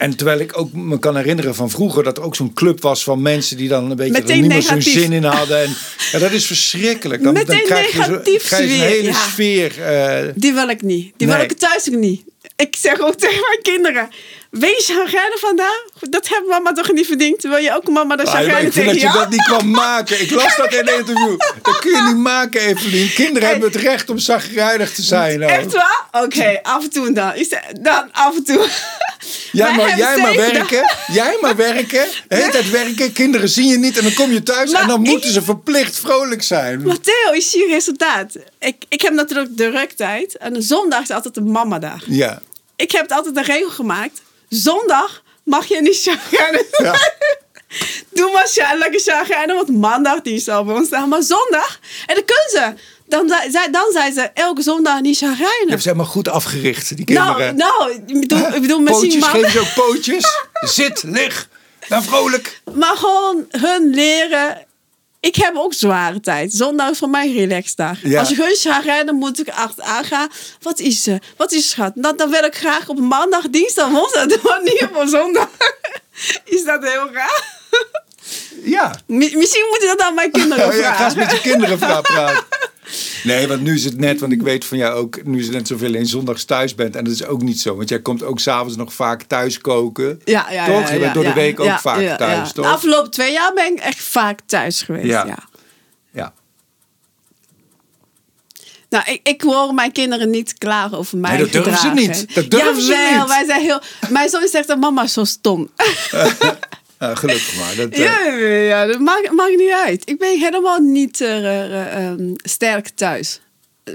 en 0.02 0.16
terwijl 0.16 0.40
ik 0.40 0.58
ook 0.58 0.74
me 0.74 1.00
kan 1.00 1.16
herinneren 1.16 1.56
van 1.56 1.70
vroeger 1.70 2.04
dat 2.04 2.18
er 2.18 2.24
ook 2.24 2.36
zo'n 2.36 2.54
club 2.54 2.82
was 2.82 3.04
van 3.04 3.22
mensen 3.22 3.58
die 3.58 3.68
dan 3.68 3.92
een 3.92 3.98
beetje 3.98 4.24
er 4.24 4.36
niet 4.36 4.48
meer 4.48 4.62
zo'n 4.62 4.82
zin 4.82 5.12
in 5.12 5.24
hadden. 5.24 5.64
En 5.64 5.76
ja, 6.12 6.20
dat 6.20 6.32
is 6.32 6.46
verschrikkelijk. 6.46 7.24
Dan, 7.24 7.34
Meteen 7.34 7.58
dan 7.58 7.66
krijg, 7.66 7.92
je 7.92 8.04
zo, 8.04 8.20
krijg 8.20 8.68
je 8.68 8.74
een 8.74 8.80
hele 8.80 9.14
sfeer. 9.14 9.74
Uh, 9.80 10.32
die 10.36 10.54
wil 10.54 10.70
ik 10.70 10.82
niet. 10.82 11.14
Die 11.18 11.28
wil 11.28 11.40
ik 11.40 11.54
thuis 11.54 11.90
ook 11.90 11.96
niet. 11.96 12.24
Ik 12.56 12.76
zeg 12.76 13.00
ook 13.00 13.16
tegen 13.16 13.40
mijn 13.40 13.62
kinderen. 13.62 14.10
Wees 14.50 14.86
chagrijnig 14.86 15.40
vandaag. 15.40 15.84
Dat 16.10 16.28
heeft 16.28 16.48
mama 16.48 16.72
toch 16.72 16.92
niet 16.92 17.08
verdiend. 17.08 17.44
Wil 17.44 17.58
je 17.58 17.76
ook 17.76 17.90
mama 17.90 18.16
de 18.16 18.26
chagrijnig 18.26 18.56
ah, 18.56 18.64
Ik 18.64 18.74
vind 18.74 18.86
dat 18.86 19.02
je 19.02 19.12
dat 19.14 19.30
niet 19.30 19.44
kan 19.46 19.72
maken. 19.72 20.22
Ik 20.22 20.32
las 20.32 20.56
dat 20.56 20.74
in 20.74 20.88
een 20.88 20.98
interview. 20.98 21.40
Dat 21.62 21.80
kun 21.80 21.92
je 21.92 22.02
niet 22.08 22.24
maken, 22.24 22.62
Evelien. 22.62 23.14
Kinderen 23.14 23.50
hebben 23.50 23.72
het 23.72 23.82
recht 23.82 24.10
om 24.10 24.20
chagrijnig 24.20 24.94
te 24.94 25.02
zijn. 25.02 25.42
Echt 25.42 25.74
waar? 25.74 26.06
Oké, 26.12 26.60
af 26.62 26.84
en 26.84 26.90
toe 26.90 27.12
dan. 27.12 27.34
Dan 27.82 28.12
af 28.12 28.36
en 28.36 28.44
toe. 28.44 28.68
Jij, 29.52 29.76
maar, 29.76 29.98
jij 29.98 30.18
maar 30.18 30.36
werken. 30.36 30.96
Jij 31.08 31.38
maar 31.42 31.56
werken. 31.56 32.08
De 32.28 32.36
hele 32.36 32.52
tijd 32.52 32.70
werken. 32.70 33.12
Kinderen 33.12 33.50
zien 33.50 33.68
je 33.68 33.78
niet. 33.78 33.98
En 33.98 34.04
dan 34.04 34.14
kom 34.14 34.32
je 34.32 34.44
thuis. 34.44 34.72
en 34.72 34.88
dan 34.88 35.02
moeten 35.02 35.32
ze 35.32 35.42
verplicht 35.42 36.00
vrolijk 36.00 36.44
zijn. 36.44 36.82
Matteo, 36.82 37.32
is 37.32 37.52
je 37.52 37.68
resultaat. 37.70 38.36
Ik, 38.60 38.76
ik 38.90 39.02
heb 39.02 39.14
natuurlijk 39.14 39.58
de 39.58 39.88
tijd. 39.96 40.38
En 40.38 40.64
zondag 40.64 41.02
is 41.02 41.12
altijd 41.12 41.38
een 41.38 41.52
mamadag. 41.52 42.04
Ja. 42.08 42.42
Ik 42.76 42.92
heb 42.92 43.02
het 43.02 43.12
altijd 43.12 43.38
een 43.38 43.44
regel 43.44 43.70
gemaakt 43.70 44.22
zondag 44.52 45.24
mag 45.44 45.66
je 45.66 45.82
niet 45.82 46.02
chagrijnen 46.02 46.66
ja. 46.72 46.96
Doe 48.10 48.32
maar 48.32 48.76
lekker 48.78 49.00
chagrijnen, 49.00 49.56
want 49.56 49.70
maandag 49.70 50.22
die 50.22 50.40
zal 50.40 50.64
bij 50.64 50.76
ons 50.76 50.88
staan. 50.88 51.10
Maar 51.10 51.24
zondag, 51.24 51.80
en 52.06 52.16
dan 52.16 52.26
kunnen 52.26 52.50
ze. 52.50 52.84
Dan, 53.12 53.28
dan 53.72 53.92
zijn 53.92 54.14
ze 54.14 54.22
elke 54.34 54.62
zondag 54.62 55.02
niet 55.02 55.18
chagrijnen. 55.18 55.64
Je 55.64 55.70
hebt 55.70 55.82
ze 55.82 55.90
helemaal 55.90 56.12
goed 56.12 56.28
afgericht, 56.28 56.96
die 56.96 57.06
kinderen. 57.06 57.56
Nou, 57.56 57.90
nou 57.90 57.92
ik 58.06 58.20
bedoel, 58.20 58.54
ik 58.54 58.62
bedoel 58.62 58.80
misschien... 58.80 59.20
Pootjes, 59.20 59.28
geef 59.28 59.54
je 59.54 59.60
ook 59.60 59.74
pootjes. 59.74 60.26
Zit, 60.76 61.04
lig. 61.04 61.50
Nou, 61.88 62.04
vrolijk. 62.04 62.62
Maar 62.74 62.96
gewoon 62.96 63.46
hun 63.50 63.90
leren. 63.94 64.66
Ik 65.20 65.36
heb 65.36 65.56
ook 65.56 65.74
zware 65.74 66.20
tijd. 66.20 66.54
Zondag 66.54 66.90
is 66.90 66.98
voor 66.98 67.10
mij 67.10 67.32
relaxdag. 67.32 67.98
Ja. 68.04 68.20
Als 68.20 68.30
je 68.30 68.36
hun 68.36 68.56
gaat 68.56 68.84
rijden, 68.84 69.16
moet 69.16 69.40
ik 69.40 69.50
achteraan 69.50 70.04
gaan. 70.04 70.30
Wat 70.62 70.80
is 70.80 71.04
ze? 71.04 71.20
Wat 71.38 71.52
is 71.52 71.70
schat? 71.70 71.96
Nou, 71.96 72.18
dan 72.18 72.30
wil 72.30 72.44
ik 72.44 72.56
graag 72.56 72.90
op 72.90 73.00
maandag, 73.00 73.50
dinsdag, 73.50 73.90
woensdag. 73.90 74.42
Maar 74.44 74.62
niet 74.64 74.88
op 74.94 75.08
zondag. 75.08 75.50
Is 76.46 76.64
dat 76.64 76.84
heel 76.84 77.12
raar? 77.12 77.60
Ja. 78.64 78.96
Mi- 79.08 79.36
Misschien 79.36 79.66
moet 79.70 79.82
je 79.82 79.88
dat 79.98 80.08
aan 80.08 80.14
mijn 80.14 80.32
kinderen 80.32 80.68
Oh, 80.70 80.74
ja, 80.74 80.94
ga 80.94 81.04
eens 81.06 81.14
vragen. 81.14 81.18
met 81.34 81.44
je 81.44 81.50
kinderen 81.50 81.78
praten. 81.78 82.44
Nee, 83.24 83.48
want 83.48 83.62
nu 83.62 83.74
is 83.76 83.84
het 83.84 83.98
net, 83.98 84.20
want 84.20 84.32
ik 84.32 84.42
weet 84.42 84.66
van 84.66 84.78
jou 84.78 84.94
ook, 84.96 85.24
nu 85.24 85.40
is 85.40 85.46
het 85.46 85.54
net 85.56 85.68
zoveel 85.68 85.94
in 85.94 86.06
zondags 86.06 86.44
thuis 86.46 86.76
bent. 86.76 86.96
En 86.96 87.04
dat 87.04 87.14
is 87.14 87.26
ook 87.26 87.42
niet 87.42 87.60
zo, 87.60 87.76
want 87.76 87.90
jij 87.90 88.02
komt 88.02 88.24
ook 88.24 88.40
s'avonds 88.40 88.76
nog 88.76 88.94
vaak 88.94 89.24
thuis 89.24 89.58
koken. 89.60 90.22
Ja, 90.24 90.52
ja, 90.52 90.66
Toch? 90.66 90.88
ja, 90.88 90.94
Je 90.94 91.00
bent 91.00 91.14
door 91.14 91.24
de 91.24 91.34
week 91.34 91.60
ook 91.60 91.80
vaak 91.80 92.18
thuis, 92.18 92.48
ja. 92.48 92.54
toch? 92.54 92.66
De 92.66 92.72
afgelopen 92.72 93.12
twee 93.12 93.32
jaar 93.32 93.54
ben 93.54 93.72
ik 93.72 93.80
echt 93.80 94.04
vaak 94.04 94.40
thuis 94.46 94.82
geweest. 94.82 95.06
Ja. 95.06 95.26
Ja. 96.12 96.34
Nou, 98.90 99.12
ik, 99.12 99.20
ik 99.24 99.42
hoor 99.42 99.74
mijn 99.74 99.92
kinderen 99.92 100.30
niet 100.30 100.58
klagen 100.58 100.98
over 100.98 101.18
mijn 101.18 101.34
Nee, 101.34 101.44
dat 101.44 101.52
durven 101.52 101.78
ze 101.82 101.88
niet. 101.90 102.36
Dat 102.36 102.50
durven 102.50 102.82
ze 102.82 103.16
niet. 103.18 103.28
Wij 103.28 103.46
zijn 103.46 103.62
heel, 103.62 103.82
mijn 104.10 104.30
zoon 104.30 104.48
zegt 104.48 104.68
dat 104.68 104.80
mama 104.80 105.04
is 105.04 105.14
zo 105.14 105.24
stom. 105.24 105.70
Ah, 107.02 107.18
gelukkig 107.18 107.58
maar. 107.58 107.76
Dat, 107.76 107.90
eh, 108.00 108.00
ja, 108.04 108.36
ja, 108.48 108.86
dat 108.86 109.00
maakt, 109.00 109.32
maakt 109.32 109.58
niet 109.58 109.72
uit. 109.86 110.10
Ik 110.10 110.18
ben 110.18 110.40
helemaal 110.40 110.80
niet 110.80 111.22
eh, 111.22 111.38
eh, 111.38 112.06
ehm, 112.08 112.34
sterk 112.36 112.90
thuis. 112.90 113.42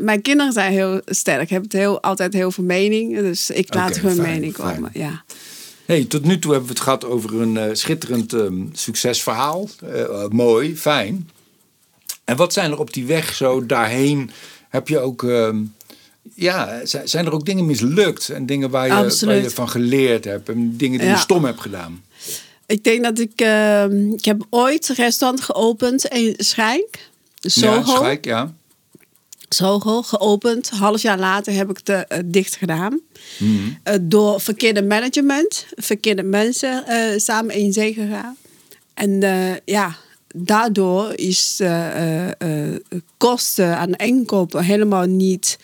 Mijn 0.01 0.23
kinderen 0.23 0.53
zijn 0.53 0.73
heel 0.73 1.01
sterk. 1.07 1.51
Hebben 1.51 1.69
het 1.71 1.79
heel, 1.81 2.03
altijd 2.03 2.33
heel 2.33 2.51
veel 2.51 2.65
mening. 2.65 3.17
Dus 3.19 3.51
ik 3.51 3.75
laat 3.75 3.99
hun 3.99 4.15
fijn, 4.15 4.31
mening 4.33 4.55
fijn. 4.55 4.75
komen. 4.75 4.91
Ja. 4.95 5.25
Hey, 5.85 6.05
tot 6.05 6.25
nu 6.25 6.39
toe 6.39 6.51
hebben 6.51 6.69
we 6.69 6.75
het 6.75 6.85
gehad 6.85 7.05
over 7.05 7.41
een 7.41 7.57
eh, 7.57 7.69
schitterend 7.73 8.33
ehm, 8.33 8.63
succesverhaal. 8.73 9.69
Eh, 9.83 10.01
eh, 10.03 10.29
mooi, 10.29 10.77
fijn. 10.77 11.31
En 12.25 12.37
wat 12.37 12.53
zijn 12.53 12.71
er 12.71 12.79
op 12.79 12.93
die 12.93 13.07
weg 13.07 13.35
zo 13.35 13.67
daarheen? 13.67 14.31
Heb 14.69 14.89
je 14.89 14.99
ook, 14.99 15.23
ehm, 15.25 15.57
ja, 16.35 16.81
zi- 16.85 17.01
zijn 17.05 17.27
er 17.27 17.33
ook 17.33 17.45
dingen 17.47 17.67
mislukt? 17.67 18.29
En 18.29 18.47
dingen 18.47 18.71
waar 18.71 18.87
je, 18.87 19.25
waar 19.27 19.35
je 19.37 19.51
van 19.51 19.69
geleerd 19.69 20.25
hebt? 20.25 20.49
En 20.49 20.77
dingen 20.77 20.99
die 20.99 21.09
je 21.09 21.17
stom 21.17 21.45
hebt 21.45 21.61
gedaan? 21.61 22.05
Ik 22.67 22.85
denk 22.85 23.03
dat 23.03 23.19
ik... 23.19 23.33
ehm, 23.41 24.13
ik 24.13 24.25
heb 24.25 24.47
ooit 24.51 24.89
een 24.89 24.95
restaurant 24.95 25.41
geopend 25.43 26.05
in 26.05 26.35
Schijk. 26.37 27.11
Soho. 27.41 27.93
Ja, 27.93 27.97
Schijk, 27.97 28.25
ja. 28.25 28.55
Soho 29.49 30.03
geopend. 30.03 30.71
Half 30.71 31.03
jaar 31.03 31.19
later 31.19 31.53
heb 31.53 31.71
ik 31.71 31.81
het 31.85 32.07
eh, 32.09 32.19
dicht 32.25 32.57
gedaan. 32.57 33.01
Eh, 33.83 33.95
door 34.01 34.41
verkeerde 34.41 34.83
management, 34.83 35.67
verkeerde 35.75 36.23
mensen 36.23 36.87
eh, 36.87 37.19
samen 37.19 37.55
in 37.55 37.73
zee 37.73 37.93
gegaan. 37.93 38.37
En 38.95 39.21
ja, 39.65 39.97
daardoor 40.35 41.13
is 41.15 41.63
kosten 43.17 43.77
aan 43.77 43.95
inkoop 43.95 44.53
helemaal 44.53 45.05
niet 45.05 45.59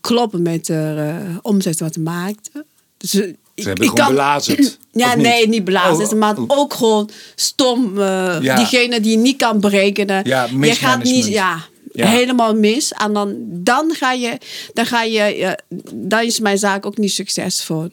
kloppen 0.00 0.42
met 0.42 0.66
de 0.66 1.20
omzet 1.42 1.80
wat 1.80 1.96
maakte. 1.96 2.64
Dus, 2.96 3.22
Ze 3.62 3.68
hebben 3.68 3.88
gewoon 3.88 4.06
belazerd. 4.08 4.78
Ja, 4.92 5.14
niet? 5.14 5.24
nee, 5.26 5.48
niet 5.48 5.64
blazen. 5.64 6.04
Oh, 6.06 6.12
maar 6.12 6.36
oh. 6.38 6.44
ook 6.48 6.74
gewoon 6.74 7.10
stom. 7.34 7.98
eh, 7.98 8.36
Ja. 8.40 8.56
Diegene 8.56 9.00
die 9.00 9.10
je 9.10 9.16
niet 9.16 9.36
kan 9.36 9.60
berekenen. 9.60 10.20
Ja, 10.26 10.48
je 10.60 10.74
gaat 10.74 11.02
niet, 11.02 11.26
ja, 11.26 11.64
Ja. 11.92 12.06
helemaal 12.06 12.54
mis. 12.54 12.92
En 12.92 13.12
dan, 13.12 13.34
dan 13.48 13.94
ga 13.94 14.12
je, 14.12 14.38
dan 14.74 14.86
ga 14.86 15.02
je, 15.02 15.20
eh, 15.20 15.52
dan 15.94 16.22
is 16.22 16.40
mijn 16.40 16.58
zaak 16.58 16.86
ook 16.86 16.96
niet 16.98 17.12
succesvol. 17.12 17.88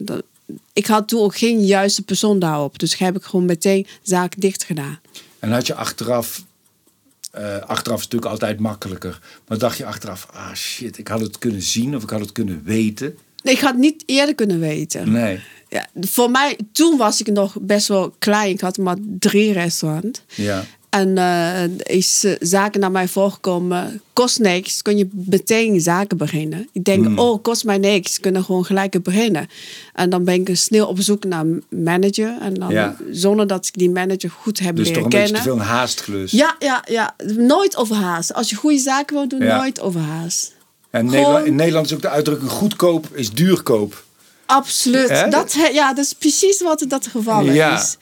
Ik 0.72 0.86
had 0.86 1.08
toen 1.08 1.20
ook 1.20 1.36
geen 1.36 1.64
juiste 1.64 2.02
persoon 2.02 2.38
daarop. 2.38 2.78
Dus 2.78 2.98
heb 2.98 3.16
ik 3.16 3.22
gewoon 3.24 3.44
meteen 3.46 3.86
zaak 4.02 4.32
dicht 4.40 4.64
gedaan. 4.64 5.00
En 5.38 5.52
had 5.52 5.66
je 5.66 5.74
achteraf, 5.74 6.44
eh, 7.30 7.56
achteraf 7.58 7.98
is 7.98 8.04
natuurlijk 8.04 8.30
altijd 8.32 8.60
makkelijker. 8.60 9.20
Maar 9.48 9.58
dacht 9.58 9.78
je 9.78 9.84
achteraf, 9.86 10.26
ah 10.32 10.54
shit, 10.54 10.98
ik 10.98 11.08
had 11.08 11.20
het 11.20 11.38
kunnen 11.38 11.62
zien 11.62 11.96
of 11.96 12.02
ik 12.02 12.10
had 12.10 12.20
het 12.20 12.32
kunnen 12.32 12.62
weten? 12.64 13.16
Nee, 13.42 13.54
ik 13.54 13.60
had 13.60 13.70
het 13.70 13.80
niet 13.80 14.02
eerder 14.06 14.34
kunnen 14.34 14.60
weten. 14.60 15.12
Nee. 15.12 15.40
Ja, 15.68 15.86
voor 16.00 16.30
mij, 16.30 16.58
toen 16.72 16.96
was 16.96 17.20
ik 17.20 17.26
nog 17.32 17.56
best 17.60 17.88
wel 17.88 18.14
klein. 18.18 18.50
Ik 18.50 18.60
had 18.60 18.76
maar 18.78 18.96
drie 19.18 19.52
restaurants. 19.52 20.20
Ja. 20.34 20.64
En 20.88 21.18
er 21.18 21.70
is 21.90 22.24
eh, 22.24 22.32
zaken 22.40 22.80
naar 22.80 22.90
mij 22.90 23.08
voorgekomen. 23.08 24.00
Kost 24.12 24.38
niks, 24.38 24.82
kun 24.82 24.96
je 24.98 25.08
meteen 25.10 25.80
zaken 25.80 26.16
beginnen. 26.16 26.68
Ik 26.72 26.84
denk, 26.84 27.04
Hmm. 27.04 27.18
oh, 27.18 27.42
kost 27.42 27.64
mij 27.64 27.78
niks, 27.78 28.20
kunnen 28.20 28.44
gewoon 28.44 28.64
gelijk 28.64 29.02
beginnen. 29.02 29.46
En 29.94 30.10
dan 30.10 30.24
ben 30.24 30.34
ik 30.46 30.56
snel 30.56 30.86
op 30.86 31.00
zoek 31.00 31.24
naar 31.24 31.40
een 31.44 31.64
manager. 31.68 32.36
En 32.40 32.54
dan, 32.54 32.70
Ja. 32.72 32.96
zonder 33.10 33.46
dat 33.46 33.66
ik 33.66 33.72
die 33.78 33.90
manager 33.90 34.30
goed 34.30 34.58
heb 34.58 34.76
Dus 34.76 34.86
toch 34.86 34.94
leren 34.96 35.02
een 35.04 35.08
beetje 35.10 35.32
kennen. 35.42 35.56
te 35.58 35.64
veel 35.64 35.76
een. 35.76 36.30
Ja, 36.30 36.56
ja, 36.58 36.84
ja. 36.88 37.14
Nooit 37.36 37.76
overhaast. 37.76 38.32
Als 38.34 38.50
je 38.50 38.56
goede 38.56 38.78
zaken 38.78 39.16
wil 39.16 39.28
doen, 39.28 39.42
Ja. 39.42 39.56
nooit 39.56 39.80
overhaast. 39.80 40.54
En 40.90 41.10
Gewoon- 41.10 41.46
in 41.46 41.54
Nederland 41.54 41.86
is 41.86 41.94
ook 41.94 42.02
de 42.02 42.08
uitdrukking 42.08 42.50
goedkoop 42.50 43.08
is 43.12 43.30
duurkoop. 43.30 44.04
Absoluut. 44.48 45.30
Dat, 45.30 45.56
ja, 45.72 45.94
dat 45.94 46.04
is 46.04 46.12
precies 46.12 46.60
wat 46.62 46.80
het 46.80 46.90
dat 46.90 47.06
geval 47.06 47.42
Ja. 47.44 47.78
is. 47.78 47.96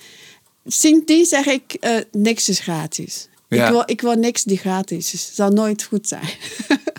Sindsdien 0.67 1.25
zeg 1.25 1.47
ik, 1.47 1.73
eh, 1.81 1.97
niks 2.13 2.49
is 2.49 2.59
gratis. 2.61 3.29
Ja. 3.49 3.65
Ik, 3.67 3.71
wil, 3.73 3.83
ik 3.87 4.01
wil 4.01 4.15
niks 4.15 4.45
die 4.45 4.59
gratis 4.59 5.13
is. 5.13 5.25
Het 5.27 5.35
zal 5.35 5.51
nooit 5.51 5.83
goed 5.83 6.09
zijn. 6.09 6.29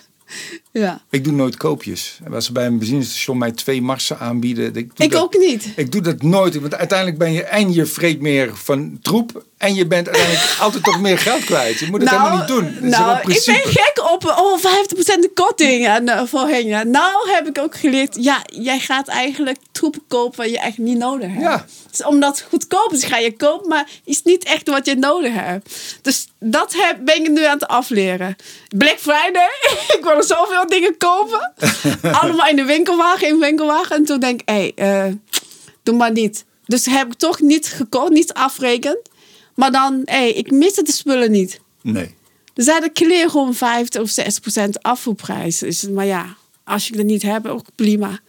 ja. 0.72 1.02
Ik 1.10 1.24
doe 1.24 1.34
nooit 1.34 1.58
koopjes. 1.58 2.20
En 2.24 2.34
als 2.34 2.46
ze 2.46 2.52
bij 2.52 2.66
een 2.66 2.78
benzinestation 2.78 3.38
mij 3.38 3.52
twee 3.52 3.82
marsen 3.82 4.20
aanbieden. 4.20 4.66
Ik, 4.76 4.96
doe 4.96 5.06
Ik 5.06 5.12
dat, 5.12 5.22
ook 5.22 5.38
niet. 5.38 5.68
Ik 5.76 5.92
doe 5.92 6.02
dat 6.02 6.22
nooit. 6.22 6.60
Want 6.60 6.76
uiteindelijk 6.76 7.18
ben 7.18 7.32
je 7.32 7.44
en 7.44 7.74
je 7.74 7.86
vreet 7.86 8.22
meer 8.22 8.56
van 8.56 9.00
troep. 9.02 9.46
En 9.58 9.76
je 9.76 9.88
bent 9.88 10.08
uiteindelijk 10.08 10.56
altijd 10.60 10.84
toch 10.84 11.00
meer 11.00 11.18
geld 11.18 11.44
kwijt. 11.44 11.80
Je 11.80 11.88
moet 11.90 12.02
het 12.02 12.10
helemaal 12.10 12.38
niet 12.38 12.48
doen. 12.48 12.64
Dat 12.64 12.84
is 12.84 12.90
nou, 12.90 13.18
ik 13.18 13.44
ben 13.46 13.72
gek 13.72 14.12
op 14.12 14.26
oh, 14.26 14.60
50% 14.60 14.64
de 14.94 15.32
korting 15.34 15.88
en, 15.88 16.08
uh, 16.08 16.22
voorheen. 16.26 16.68
Ja. 16.68 16.84
Nou 16.84 17.30
heb 17.30 17.48
ik 17.48 17.58
ook 17.58 17.76
geleerd, 17.76 18.16
ja, 18.20 18.42
jij 18.46 18.80
gaat 18.80 19.08
eigenlijk 19.08 19.58
troepen 19.72 20.02
kopen 20.08 20.38
wat 20.38 20.50
je 20.50 20.60
echt 20.60 20.78
niet 20.78 20.98
nodig 20.98 21.30
hebt. 21.30 21.42
Ja. 21.42 21.66
Dus 21.92 22.04
omdat 22.04 22.38
het 22.38 22.48
goedkoop 22.50 22.94
is, 22.94 23.04
ga 23.04 23.18
je 23.18 23.36
kopen, 23.36 23.68
maar 23.68 23.90
is 24.04 24.24
niet 24.24 24.44
echt 24.44 24.70
wat 24.70 24.86
je 24.86 24.96
nodig 24.96 25.34
hebt. 25.34 25.70
Dus 26.02 26.28
dat 26.40 26.74
heb, 26.74 26.98
ben 27.00 27.24
ik 27.24 27.30
nu 27.30 27.46
aan 27.46 27.58
het 27.58 27.68
afleren. 27.68 28.36
Black 28.78 28.98
Friday, 29.00 29.50
ik 29.98 30.00
wilde 30.02 30.24
zoveel 30.24 30.68
dingen 30.68 30.98
kopen. 30.98 31.54
Allemaal 32.22 32.48
in 32.48 32.56
de 32.56 32.66
winkelwagen, 32.66 33.28
in 33.28 33.40
winkelwagen. 33.40 33.96
En 33.96 34.06
toen 34.06 34.20
denk 34.20 34.42
ik, 34.42 34.50
hé, 34.50 34.72
hey, 34.76 35.08
uh, 35.08 35.14
doe 35.84 35.96
maar 35.96 36.12
niet. 36.12 36.46
Dus 36.66 36.86
heb 36.86 37.08
ik 37.08 37.18
toch 37.18 37.40
niet 37.40 37.68
gekocht, 37.68 38.10
niet 38.10 38.34
afrekend. 38.34 39.00
Maar 39.58 39.72
dan, 39.72 40.02
hé, 40.06 40.18
hey, 40.18 40.32
ik 40.32 40.52
miste 40.52 40.84
de 40.84 40.92
spullen 40.92 41.32
niet. 41.32 41.60
Nee. 41.82 42.16
Dan 42.54 42.66
zijn 42.66 42.82
de 42.82 42.90
kleren 42.90 43.30
gewoon 43.30 43.54
50 43.54 44.02
of 44.02 44.10
60 44.10 44.42
procent 44.42 44.84
afvoerprijs. 44.84 45.60
Dus, 45.60 45.82
maar 45.82 46.06
ja, 46.06 46.36
als 46.64 46.88
je 46.88 46.98
het 46.98 47.06
niet 47.06 47.22
hebt, 47.22 47.48
ook 47.48 47.66
prima. 47.76 48.20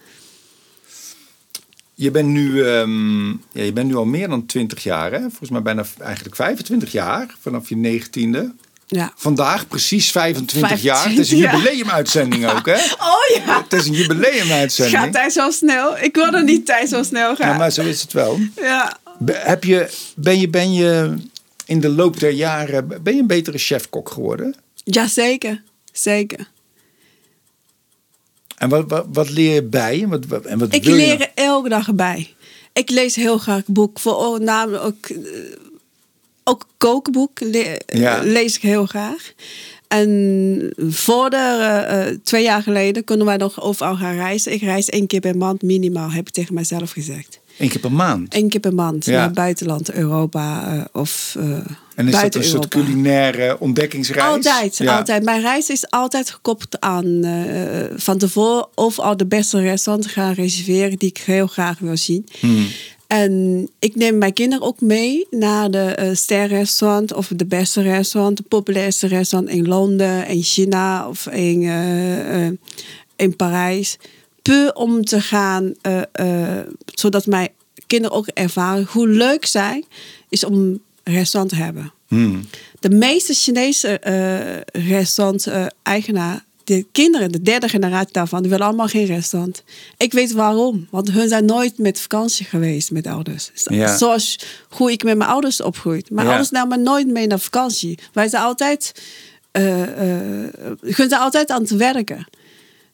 Je 1.93 2.11
bent, 2.11 2.29
nu, 2.29 2.63
um, 2.63 3.43
ja, 3.51 3.63
je 3.63 3.73
bent 3.73 3.87
nu 3.87 3.95
al 3.95 4.05
meer 4.05 4.27
dan 4.27 4.45
20 4.45 4.83
jaar, 4.83 5.11
hè? 5.11 5.19
volgens 5.19 5.49
mij 5.49 5.61
bijna 5.61 5.85
eigenlijk 5.99 6.35
25 6.35 6.91
jaar, 6.91 7.35
vanaf 7.39 7.69
je 7.69 7.77
negentiende. 7.77 8.53
Ja. 8.87 9.13
Vandaag 9.15 9.67
precies 9.67 10.11
25, 10.11 10.69
25 10.69 10.81
jaar. 10.81 11.09
Het 11.09 11.19
is 11.19 11.31
een 11.31 11.37
ja. 11.37 11.51
jubileumuitzending 11.51 12.45
ook, 12.45 12.65
hè? 12.65 12.77
Oh 13.11 13.45
ja. 13.45 13.63
Het 13.63 13.73
is 13.73 13.87
een 13.87 13.93
jubileumuitzending. 13.93 14.97
Gaat 14.97 15.11
tijd 15.11 15.33
zo 15.33 15.51
snel? 15.51 15.97
Ik 15.97 16.15
wil 16.15 16.33
er 16.33 16.43
niet 16.43 16.65
tijd 16.65 16.89
zo 16.89 17.03
snel 17.03 17.35
gaan. 17.35 17.49
Ja, 17.49 17.57
maar 17.57 17.71
zo 17.71 17.81
is 17.81 18.01
het 18.01 18.13
wel. 18.13 18.39
Ja. 18.55 18.97
Heb 19.25 19.63
je, 19.63 19.89
ben, 20.15 20.39
je, 20.39 20.49
ben 20.49 20.73
je 20.73 21.17
in 21.65 21.79
de 21.79 21.89
loop 21.89 22.19
der 22.19 22.31
jaren 22.31 22.87
ben 23.03 23.13
je 23.15 23.19
een 23.19 23.27
betere 23.27 23.57
chefkok 23.57 24.09
geworden? 24.09 24.55
Jazeker, 24.83 25.63
zeker. 25.91 26.49
En 28.57 28.69
wat, 28.69 28.83
wat, 28.87 29.05
wat 29.13 29.29
leer 29.29 29.53
je 29.53 29.63
bij? 29.63 30.01
En 30.01 30.09
wat, 30.09 30.25
wat, 30.25 30.45
en 30.45 30.59
wat 30.59 30.73
ik 30.73 30.83
wil 30.83 30.95
leer 30.95 31.07
je? 31.07 31.17
er 31.17 31.31
elke 31.35 31.69
dag 31.69 31.95
bij. 31.95 32.33
Ik 32.73 32.89
lees 32.89 33.15
heel 33.15 33.37
graag 33.37 33.65
boek. 33.65 33.99
Voor 33.99 34.41
namelijk 34.41 34.83
ook, 34.83 35.07
ook 36.43 36.67
kookboek 36.77 37.39
le 37.39 37.81
Ja. 37.85 38.21
lees 38.23 38.55
ik 38.55 38.61
heel 38.61 38.85
graag. 38.85 39.33
En 39.87 40.73
voor 40.77 41.29
de 41.29 41.35
uh, 42.11 42.17
twee 42.23 42.43
jaar 42.43 42.63
geleden 42.63 43.03
konden 43.03 43.25
wij 43.25 43.37
nog 43.37 43.61
overal 43.61 43.95
gaan 43.95 44.15
reizen. 44.15 44.51
Ik 44.51 44.61
reis 44.61 44.89
één 44.89 45.07
keer 45.07 45.19
per 45.19 45.37
maand 45.37 45.61
minimaal, 45.61 46.11
heb 46.11 46.27
ik 46.27 46.33
tegen 46.33 46.53
mijzelf 46.53 46.91
gezegd. 46.91 47.38
Eén 47.59 47.69
keer 47.69 47.79
per 47.79 47.91
maand? 47.91 48.35
Eén 48.35 48.49
keer 48.49 48.59
per 48.59 48.73
maand, 48.73 49.05
Ja. 49.05 49.11
naar 49.11 49.23
het 49.23 49.33
buitenland, 49.33 49.91
Europa 49.91 50.75
uh, 50.75 50.83
of 50.91 51.35
uh, 51.37 51.57
En 51.95 52.07
is 52.07 52.13
dat 52.21 52.35
een 52.35 52.43
soort 52.43 52.67
culinaire 52.67 53.59
ontdekkingsreis? 53.59 54.25
Altijd, 54.25 54.77
Ja. 54.77 54.97
altijd. 54.97 55.23
Mijn 55.23 55.41
reis 55.41 55.69
is 55.69 55.89
altijd 55.89 56.29
gekoppeld 56.29 56.79
aan 56.79 57.05
uh, 57.05 57.31
van 57.95 58.17
tevoren 58.17 58.67
overal 58.75 59.17
de 59.17 59.25
beste 59.25 59.59
restaurants 59.61 60.11
gaan 60.13 60.33
reserveren 60.33 60.97
die 60.97 61.09
ik 61.09 61.17
heel 61.17 61.47
graag 61.47 61.79
wil 61.79 61.97
zien. 61.97 62.27
Hmm. 62.39 62.67
En 63.07 63.67
ik 63.79 63.95
neem 63.95 64.17
mijn 64.17 64.33
kinderen 64.33 64.65
ook 64.67 64.81
mee 64.81 65.27
naar 65.29 65.71
de 65.71 65.97
uh, 65.99 66.09
sterrestaurant 66.15 67.13
of 67.13 67.31
de 67.35 67.45
beste 67.45 67.81
restaurant, 67.81 68.37
de 68.37 68.43
populairste 68.47 69.07
restaurant 69.07 69.53
in 69.53 69.67
Londen, 69.67 70.27
in 70.27 70.41
China 70.43 71.07
of 71.07 71.27
in, 71.27 71.61
in 73.15 73.35
Parijs. 73.35 73.97
Puur 74.49 74.73
om 74.73 75.05
te 75.05 75.21
gaan, 75.21 75.73
zodat 76.85 77.25
mijn 77.25 77.49
kinderen 77.87 78.17
ook 78.17 78.27
ervaren 78.27 78.87
hoe 78.89 79.07
leuk 79.07 79.45
zij 79.45 79.83
is 80.29 80.43
om 80.43 80.53
een 80.53 80.81
restaurant 81.03 81.53
te 81.53 81.59
hebben. 81.63 81.93
Hmm. 82.07 82.45
De 82.79 82.89
meeste 82.89 83.33
Chinese 83.33 83.99
eh 83.99 84.87
restaurant-eigenaar, 84.89 86.43
de 86.63 86.85
kinderen, 86.91 87.31
de 87.31 87.41
derde 87.41 87.69
generatie 87.69 88.13
daarvan, 88.13 88.41
die 88.41 88.51
willen 88.51 88.65
allemaal 88.65 88.87
geen 88.87 89.05
restaurant. 89.05 89.63
Ik 89.97 90.13
weet 90.13 90.31
waarom. 90.31 90.87
Want 90.91 91.11
hun 91.11 91.27
zijn 91.27 91.45
nooit 91.45 91.77
met 91.77 91.99
vakantie 91.99 92.45
geweest 92.45 92.91
met 92.91 93.07
ouders. 93.07 93.51
Ja. 93.65 93.97
Zoals 93.97 94.39
hoe 94.69 94.91
ik 94.91 95.03
met 95.03 95.17
mijn 95.17 95.29
ouders 95.29 95.61
opgroeid. 95.61 96.09
Mijn 96.09 96.25
Ja. 96.25 96.31
ouders 96.31 96.51
namen 96.51 96.81
nooit 96.83 97.07
mee 97.07 97.27
naar 97.27 97.39
vakantie. 97.39 97.99
Wij 98.13 98.27
zijn 98.27 98.43
altijd, 98.43 98.93
eh 99.51 99.81
eh, 99.81 100.49
hun 100.81 101.09
zijn 101.09 101.21
altijd 101.21 101.49
aan 101.49 101.61
het 101.61 101.71
werken. 101.71 102.27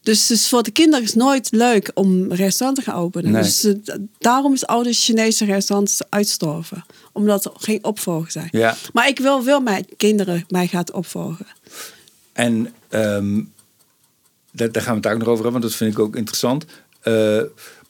Dus, 0.06 0.28
dus 0.28 0.50
voor 0.50 0.64
de 0.64 0.72
kinderen 0.72 1.04
is 1.04 1.10
het 1.10 1.20
nooit 1.20 1.48
leuk 1.52 1.92
om 1.94 2.12
een 2.12 2.36
restaurant 2.36 2.84
te 2.84 2.92
gaan 2.92 3.00
openen. 3.00 3.32
Nee. 3.32 3.42
Dus 3.42 3.64
eh, 3.64 3.96
daarom 4.18 4.54
is 4.54 4.66
oude 4.66 4.94
Chinese 4.94 5.46
restaurants 5.46 6.02
uitstorven. 6.10 6.86
Omdat 7.12 7.46
er 7.46 7.52
geen 7.56 7.84
opvolger 7.84 8.32
zijn. 8.32 8.48
Ja. 8.52 8.76
Maar 8.94 9.08
ik 9.08 9.20
wil 9.20 9.44
wel 9.44 9.60
mijn 9.60 9.86
kinderen 9.98 10.46
mij 10.48 10.68
gaat 10.68 10.92
opvolgen. 10.92 11.48
En 12.34 12.74
ehm, 12.90 13.42
daar, 14.52 14.72
daar 14.72 14.84
gaan 14.84 15.02
we 15.02 15.08
het 15.08 15.16
ook 15.16 15.20
nog 15.20 15.28
over 15.28 15.44
hebben, 15.44 15.52
want 15.52 15.64
dat 15.64 15.76
vind 15.76 15.94
ik 15.94 16.00
ook 16.00 16.16
interessant. 16.16 16.66
Eh, 17.02 17.42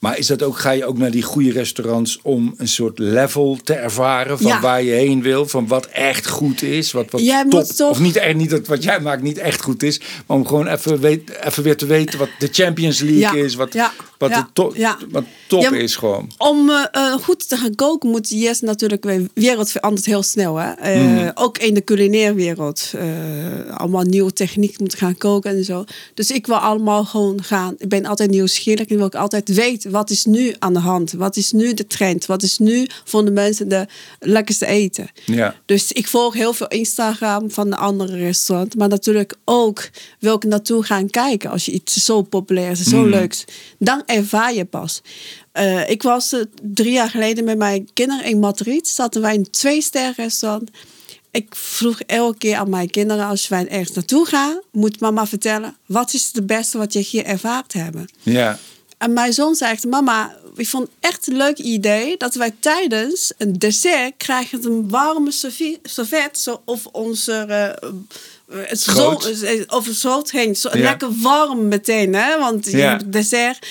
maar 0.06 0.18
is 0.18 0.26
dat 0.26 0.42
ook, 0.42 0.58
ga 0.58 0.70
je 0.70 0.84
ook 0.86 0.98
naar 0.98 1.10
die 1.10 1.22
goede 1.22 1.50
restaurants 1.52 2.18
om 2.22 2.54
een 2.56 2.68
soort 2.68 2.98
level 2.98 3.58
te 3.64 3.74
ervaren 3.74 4.38
van 4.38 4.46
Ja. 4.46 4.60
waar 4.60 4.82
je 4.82 4.92
heen 4.92 5.22
wil, 5.22 5.46
van 5.46 5.66
wat 5.66 5.86
echt 5.86 6.26
goed 6.28 6.62
is, 6.62 6.92
wat, 6.92 7.10
wat 7.10 7.20
Jij 7.24 7.42
top, 7.42 7.52
moet 7.52 7.76
toch- 7.76 7.90
of 7.90 7.98
niet 8.00 8.16
echt 8.16 8.36
niet 8.36 8.50
dat 8.50 8.66
wat 8.66 8.82
jij 8.82 9.00
maakt 9.00 9.22
niet 9.22 9.38
echt 9.38 9.62
goed 9.62 9.82
is, 9.82 10.00
maar 10.26 10.36
om 10.36 10.46
gewoon 10.46 10.66
even, 10.66 11.00
weet, 11.00 11.30
even 11.44 11.62
weer 11.62 11.76
te 11.76 11.86
weten 11.86 12.18
wat 12.18 12.28
de 12.38 12.48
Champions 12.52 13.00
League 13.00 13.18
Ja. 13.18 13.44
is, 13.44 13.54
wat, 13.54 13.72
Ja. 13.72 13.92
wat, 14.18 14.30
de 14.32 14.44
top, 14.52 14.76
Ja. 14.76 14.98
wat 15.10 15.24
top 15.48 15.62
is 15.72 15.96
gewoon. 15.96 16.30
Om 16.38 16.70
eh, 16.70 16.84
eh, 16.92 17.12
goed 17.12 17.48
te 17.48 17.56
gaan 17.56 17.74
koken 17.74 18.10
moet 18.10 18.28
je 18.28 18.36
eerst 18.36 18.62
natuurlijk... 18.62 19.02
De 19.02 19.30
wereld 19.34 19.70
verandert 19.70 20.06
heel 20.06 20.22
snel. 20.22 20.56
Hè? 20.56 20.70
Eh, 20.72 20.94
Mhm. 21.04 21.30
Ook 21.34 21.58
in 21.58 21.74
de 21.74 21.84
culinaire 21.84 22.34
wereld. 22.34 22.92
allemaal 23.76 24.02
nieuwe 24.02 24.32
techniek 24.32 24.78
moet 24.80 24.94
gaan 24.94 25.16
koken 25.18 25.50
en 25.56 25.64
zo. 25.64 25.84
Dus 26.14 26.30
ik 26.30 26.46
wil 26.46 26.56
allemaal 26.56 27.04
gewoon 27.04 27.42
gaan... 27.42 27.74
Ik 27.78 27.88
ben 27.88 28.04
altijd 28.06 28.30
nieuwsgierig. 28.30 28.86
En 28.86 28.96
wil 28.96 29.06
ik 29.06 29.14
altijd 29.14 29.54
weten 29.54 29.90
wat 29.96 30.10
is 30.10 30.24
nu 30.24 30.54
aan 30.58 30.72
de 30.72 30.78
hand. 30.78 31.12
Wat 31.12 31.36
is 31.36 31.52
nu 31.52 31.74
de 31.74 31.86
trend. 31.86 32.26
Wat 32.26 32.42
is 32.42 32.58
nu 32.58 32.86
voor 33.04 33.24
de 33.24 33.30
mensen 33.30 33.68
de 33.68 33.86
lekkerste 34.20 34.66
eten. 34.66 35.10
Ja. 35.24 35.54
Dus 35.66 35.92
ik 35.92 36.08
volg 36.08 36.34
heel 36.34 36.52
veel 36.52 36.68
Instagram 36.68 37.50
van 37.50 37.70
de 37.70 37.76
andere 37.76 38.16
restaurants. 38.16 38.74
Maar 38.74 38.88
natuurlijk 38.88 39.34
ook 39.44 39.90
wil 40.18 40.34
ik 40.34 40.44
naartoe 40.44 40.82
gaan 40.82 41.10
kijken. 41.10 41.50
Als 41.50 41.64
je 41.64 41.72
iets 41.72 42.04
zo 42.04 42.22
populair 42.22 42.70
is, 42.70 42.82
zo 42.82 43.06
leuks. 43.06 43.44
Dan 43.78 44.02
ervaar 44.06 44.54
je 44.54 44.64
pas. 44.64 45.02
Eh, 45.52 45.90
ik 45.90 46.02
was 46.02 46.32
eh, 46.32 46.40
drie 46.62 46.92
jaar 46.92 47.10
geleden 47.10 47.44
met 47.44 47.58
mijn 47.58 47.88
kinderen 47.92 48.24
in 48.24 48.38
Madrid. 48.38 48.88
Zaten 48.88 49.20
wij 49.20 49.34
in 49.34 49.40
een 49.40 49.50
twee-ster 49.50 50.12
restaurant. 50.16 50.70
Ik 51.30 51.54
vroeg 51.54 52.00
elke 52.00 52.38
keer 52.38 52.56
aan 52.56 52.70
mijn 52.70 52.90
kinderen... 52.90 53.26
als 53.26 53.48
wij 53.48 53.68
ergens 53.68 53.92
naartoe 53.92 54.26
gaan... 54.26 54.60
moet 54.72 55.00
mama 55.00 55.26
vertellen... 55.26 55.76
wat 55.86 56.14
is 56.14 56.30
het 56.32 56.46
beste 56.46 56.78
wat 56.78 56.92
je 56.92 56.98
hier 56.98 57.24
ervaard 57.24 57.72
hebben. 57.72 58.08
Ja. 58.22 58.58
En 58.98 59.12
mijn 59.12 59.32
zoon 59.32 59.54
zegt, 59.54 59.84
mama, 59.84 60.36
ik 60.56 60.68
vond 60.68 60.82
het 60.88 60.92
echt 61.12 61.26
een 61.26 61.36
leuk 61.36 61.58
idee 61.58 62.16
dat 62.16 62.34
wij 62.34 62.54
tijdens 62.60 63.32
een 63.38 63.52
dessert 63.58 64.12
krijgen 64.16 64.64
een 64.64 64.88
warme 64.90 65.32
servet 65.82 66.38
zo 66.38 66.62
of 66.64 66.86
onze 66.92 67.32
eh, 67.32 67.88
het 68.68 68.80
zo, 68.80 69.10
eh, 69.10 69.62
over 69.66 69.88
het 69.90 69.96
schoot 69.98 70.30
heen. 70.30 70.56
Zo, 70.56 70.68
Ja. 70.72 70.78
Lekker 70.82 71.08
warm 71.22 71.68
meteen, 71.68 72.14
hè? 72.14 72.38
Want 72.38 72.64
je 72.64 72.76
Ja. 72.76 72.88
hebt 72.90 73.12
dessert. 73.12 73.66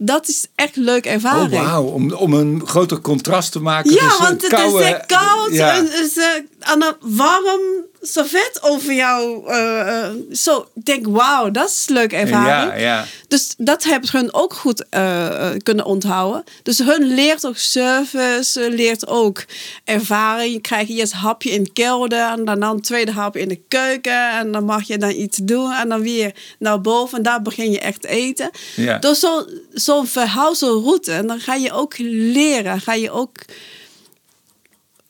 Dat 0.00 0.28
is 0.28 0.46
echt 0.54 0.76
een 0.76 0.82
leuke 0.84 1.08
Oh, 1.08 1.14
ervaring. 1.14 1.50
wauw. 1.62 1.84
Om, 1.84 2.12
om 2.12 2.32
een 2.32 2.62
groter 2.66 3.00
contrast 3.00 3.52
te 3.52 3.60
maken 3.60 3.90
Ja, 3.92 3.98
tussen 3.98 4.22
want 4.22 4.42
het 4.42 4.50
koude- 4.50 4.84
is 4.84 4.94
koud 5.06 5.52
Ja. 5.52 5.76
en 5.76 5.92
is 5.92 6.16
uh, 6.16 6.24
aan 6.68 6.82
een 6.82 6.94
warm 7.00 7.60
servet 8.00 8.58
over 8.62 8.92
jou. 8.92 9.46
eh, 9.48 10.04
eh, 10.04 10.12
zo, 10.32 10.68
denk, 10.74 11.06
wauw, 11.06 11.50
dat 11.50 11.68
is 11.68 11.84
een 11.88 11.94
leuke 11.94 12.16
ervaring. 12.16 12.72
Ja, 12.72 12.78
ja. 12.78 13.04
Dus 13.28 13.54
dat 13.56 13.84
hebben 13.84 14.08
hun 14.12 14.34
ook 14.34 14.54
goed 14.54 14.84
eh, 14.90 15.50
kunnen 15.62 15.84
onthouden. 15.84 16.44
Dus 16.62 16.78
hun 16.78 17.14
leert 17.14 17.46
ook 17.46 17.56
service, 17.56 18.70
leert 18.70 19.06
ook 19.06 19.44
ervaring. 19.84 20.52
Je 20.52 20.60
krijgt 20.60 20.90
eerst 20.90 21.12
een 21.12 21.18
hapje 21.18 21.50
in 21.50 21.62
de 21.62 21.72
kelder 21.72 22.30
en 22.30 22.44
dan 22.44 22.62
een 22.62 22.80
tweede 22.80 23.12
hapje 23.12 23.40
in 23.40 23.48
de 23.48 23.60
keuken. 23.68 24.30
En 24.30 24.52
dan 24.52 24.64
mag 24.64 24.82
je 24.86 24.98
dan 24.98 25.10
iets 25.10 25.38
doen 25.42 25.72
en 25.72 25.88
dan 25.88 26.00
weer 26.02 26.34
naar 26.58 26.80
boven. 26.80 27.16
En 27.18 27.22
daar 27.24 27.42
begin 27.42 27.70
je 27.70 27.78
echt 27.80 28.00
te 28.02 28.08
eten. 28.08 28.50
Ja. 28.76 28.98
Dus 28.98 29.18
zo- 29.18 29.46
zo'n 29.72 30.06
verhaal, 30.06 30.54
zo'n 30.54 30.82
route. 30.82 31.12
En 31.12 31.26
dan 31.26 31.40
ga 31.40 31.54
je 31.54 31.72
ook 31.72 31.94
leren. 31.98 32.80
Ga 32.80 32.94
je 32.94 33.10
ook... 33.10 33.36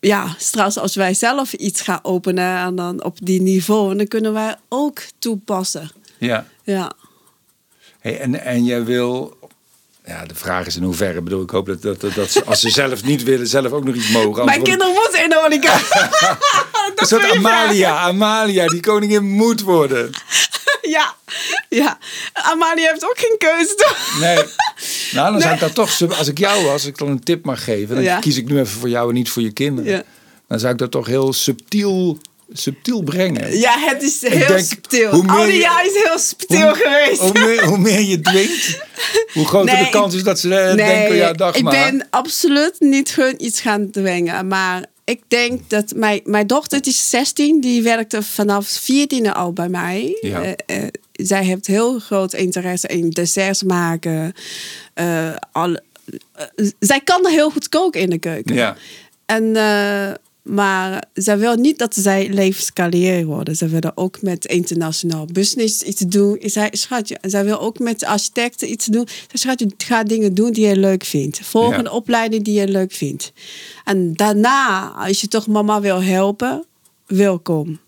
Ja, 0.00 0.34
straks 0.38 0.78
als 0.78 0.94
wij 0.94 1.14
zelf 1.14 1.52
iets 1.52 1.80
gaan 1.80 2.00
openen 2.02 2.56
en 2.58 2.74
dan 2.74 3.04
op 3.04 3.16
die 3.22 3.42
niveau, 3.42 3.96
dan 3.96 4.06
kunnen 4.06 4.32
wij 4.32 4.56
ook 4.68 5.00
toepassen. 5.18 5.90
ja. 6.18 6.46
Ja. 6.62 6.92
Hey, 7.98 8.20
en, 8.20 8.44
en 8.44 8.64
jij 8.64 8.84
wil. 8.84 9.36
Ja, 10.06 10.24
de 10.24 10.34
vraag 10.34 10.66
is 10.66 10.76
in 10.76 10.82
hoeverre. 10.82 11.18
Ik 11.18 11.24
bedoel, 11.24 11.42
ik 11.42 11.50
hoop 11.50 11.66
dat, 11.66 11.82
dat, 11.82 12.00
dat, 12.00 12.14
dat 12.14 12.30
ze, 12.30 12.44
als 12.44 12.60
ze 12.60 12.70
zelf 12.70 13.04
niet 13.04 13.22
willen, 13.22 13.46
zelf 13.46 13.72
ook 13.72 13.84
nog 13.84 13.94
iets 13.94 14.10
mogen. 14.10 14.44
Mijn 14.44 14.62
kinderen 14.62 14.94
moeten 14.94 15.22
in 15.22 15.28
de 15.28 15.38
horeca. 15.40 15.78
Een 17.00 17.06
soort 17.06 17.30
Amalia, 17.30 17.96
Amalia, 18.08 18.66
die 18.66 18.80
koningin 18.80 19.24
moet 19.30 19.60
worden. 19.60 20.10
ja, 20.82 21.14
ja. 21.68 21.98
Amalia 22.32 22.90
heeft 22.90 23.04
ook 23.04 23.18
geen 23.18 23.38
keuze. 23.38 23.74
toch? 23.74 24.16
Nee. 24.20 24.44
Nou, 25.12 25.32
dan 25.32 25.40
zou 25.40 25.54
ik 25.54 25.60
dat 25.60 25.74
toch, 25.74 26.18
als 26.18 26.28
ik 26.28 26.38
jou 26.38 26.62
was, 26.64 26.72
als 26.72 26.86
ik 26.86 26.98
dan 26.98 27.08
een 27.08 27.22
tip 27.24 27.44
mag 27.44 27.64
geven, 27.64 27.94
dan 27.94 28.04
Ja. 28.04 28.18
kies 28.18 28.36
ik 28.36 28.48
nu 28.48 28.58
even 28.60 28.78
voor 28.80 28.88
jou 28.88 29.08
en 29.08 29.14
niet 29.14 29.30
voor 29.30 29.42
je 29.42 29.52
kinderen. 29.52 29.90
Ja. 29.92 30.02
Dan 30.48 30.58
zou 30.58 30.72
ik 30.72 30.78
dat 30.78 30.90
toch 30.90 31.06
heel 31.06 31.32
subtiel, 31.32 32.18
subtiel 32.52 33.02
brengen. 33.02 33.58
Ja, 33.58 33.74
het 33.78 34.02
is 34.02 34.20
heel 34.20 34.46
denk, 34.46 34.66
subtiel. 34.66 35.24
jaar 35.50 35.86
is 35.86 36.02
heel 36.04 36.18
subtiel 36.18 36.74
geweest. 36.74 37.20
Hoe 37.20 37.32
meer, 37.32 37.64
hoe 37.64 37.78
meer 37.78 38.00
je 38.00 38.20
dwingt, 38.20 38.78
hoe 39.34 39.46
groter 39.46 39.74
Nee, 39.74 39.84
de 39.84 39.90
kans 39.90 40.14
is 40.14 40.22
dat 40.22 40.40
ze 40.40 40.54
eh, 40.54 40.66
nee, 40.74 40.76
denken, 40.86 41.16
ja, 41.16 41.32
dag 41.32 41.54
ik 41.54 41.62
maar. 41.62 41.72
ben 41.72 42.06
absoluut 42.10 42.74
niet 42.78 43.14
hun 43.14 43.44
iets 43.44 43.60
gaan 43.60 43.90
dwingen. 43.90 44.48
Maar 44.48 44.84
ik 45.08 45.22
denk 45.28 45.70
dat 45.70 45.92
mijn, 45.94 46.20
mijn 46.24 46.46
dochter, 46.46 46.82
die 46.82 46.92
is 46.92 47.10
16, 47.10 47.60
die 47.60 47.82
werkte 47.82 48.22
vanaf 48.22 48.66
14 48.66 49.32
al 49.32 49.52
bij 49.52 49.68
mij. 49.68 50.18
Ja. 50.20 50.42
Eh, 50.42 50.52
eh, 50.66 50.88
zij 51.12 51.44
heeft 51.44 51.66
heel 51.66 51.98
groot 51.98 52.32
interesse 52.32 52.88
in 52.88 53.10
desserts 53.10 53.62
maken. 53.62 54.32
Eh, 54.94 55.34
al, 55.52 55.76
zij 56.78 57.00
kan 57.00 57.26
heel 57.26 57.50
goed 57.50 57.68
koken 57.68 58.00
in 58.00 58.10
de 58.10 58.18
keuken. 58.18 58.54
Ja. 58.54 58.76
En, 59.26 59.52
maar 60.48 61.04
zij 61.12 61.38
wil 61.38 61.54
niet 61.54 61.78
dat 61.78 61.94
zij 61.94 62.28
levenscarrière 62.28 63.24
worden. 63.24 63.56
Ze 63.56 63.68
willen 63.68 63.96
ook 63.96 64.22
met 64.22 64.44
internationaal 64.44 65.26
business 65.32 65.82
iets 65.82 66.00
doen. 66.00 66.36
Ik 66.40 66.50
zei, 66.50 66.68
schatje, 66.72 67.18
en 67.20 67.30
zij 67.30 67.44
wil 67.44 67.60
ook 67.60 67.78
met 67.78 68.04
architecten 68.04 68.70
iets 68.70 68.86
doen. 68.86 69.06
Zij 69.08 69.38
schatje, 69.38 69.70
ga 69.76 70.02
dingen 70.02 70.34
doen 70.34 70.52
die 70.52 70.66
je 70.66 70.76
leuk 70.76 71.04
vindt. 71.04 71.40
Volg 71.42 71.70
Ja. 71.72 71.78
een 71.78 71.90
opleiding 71.90 72.44
die 72.44 72.60
je 72.60 72.68
leuk 72.68 72.92
vindt. 72.92 73.32
En 73.84 74.12
daarna, 74.14 74.88
als 74.88 75.20
je 75.20 75.28
toch 75.28 75.46
mama 75.46 75.80
wil 75.80 76.02
helpen, 76.02 76.64
welkom. 77.06 77.78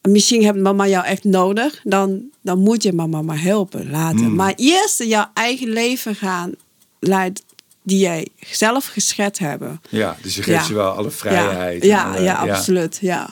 En 0.00 0.10
misschien 0.10 0.42
heeft 0.42 0.56
mama 0.58 0.88
jou 0.88 1.04
echt 1.04 1.24
nodig, 1.24 1.80
dan, 1.84 2.22
dan 2.42 2.58
moet 2.58 2.82
je 2.82 2.92
mama 2.92 3.22
maar 3.22 3.42
helpen 3.42 3.90
laten. 3.90 4.34
Maar 4.34 4.52
eerst 4.56 5.02
jouw 5.02 5.30
eigen 5.34 5.68
leven 5.68 6.14
gaan 6.14 6.52
leiden 7.00 7.42
die 7.90 7.98
jij 7.98 8.28
zelf 8.50 8.86
geschet 8.86 9.38
hebben. 9.38 9.80
Ja, 9.88 10.16
dus 10.22 10.34
je 10.34 10.42
geeft 10.42 10.60
Ja. 10.62 10.68
je 10.68 10.74
wel 10.74 10.90
alle 10.90 11.10
vrijheid. 11.10 11.84
Ja, 11.84 12.04
en, 12.16 12.22
ja, 12.22 12.36
eh, 12.38 12.46
ja, 12.46 12.52
absoluut. 12.54 12.98
Ja. 13.00 13.30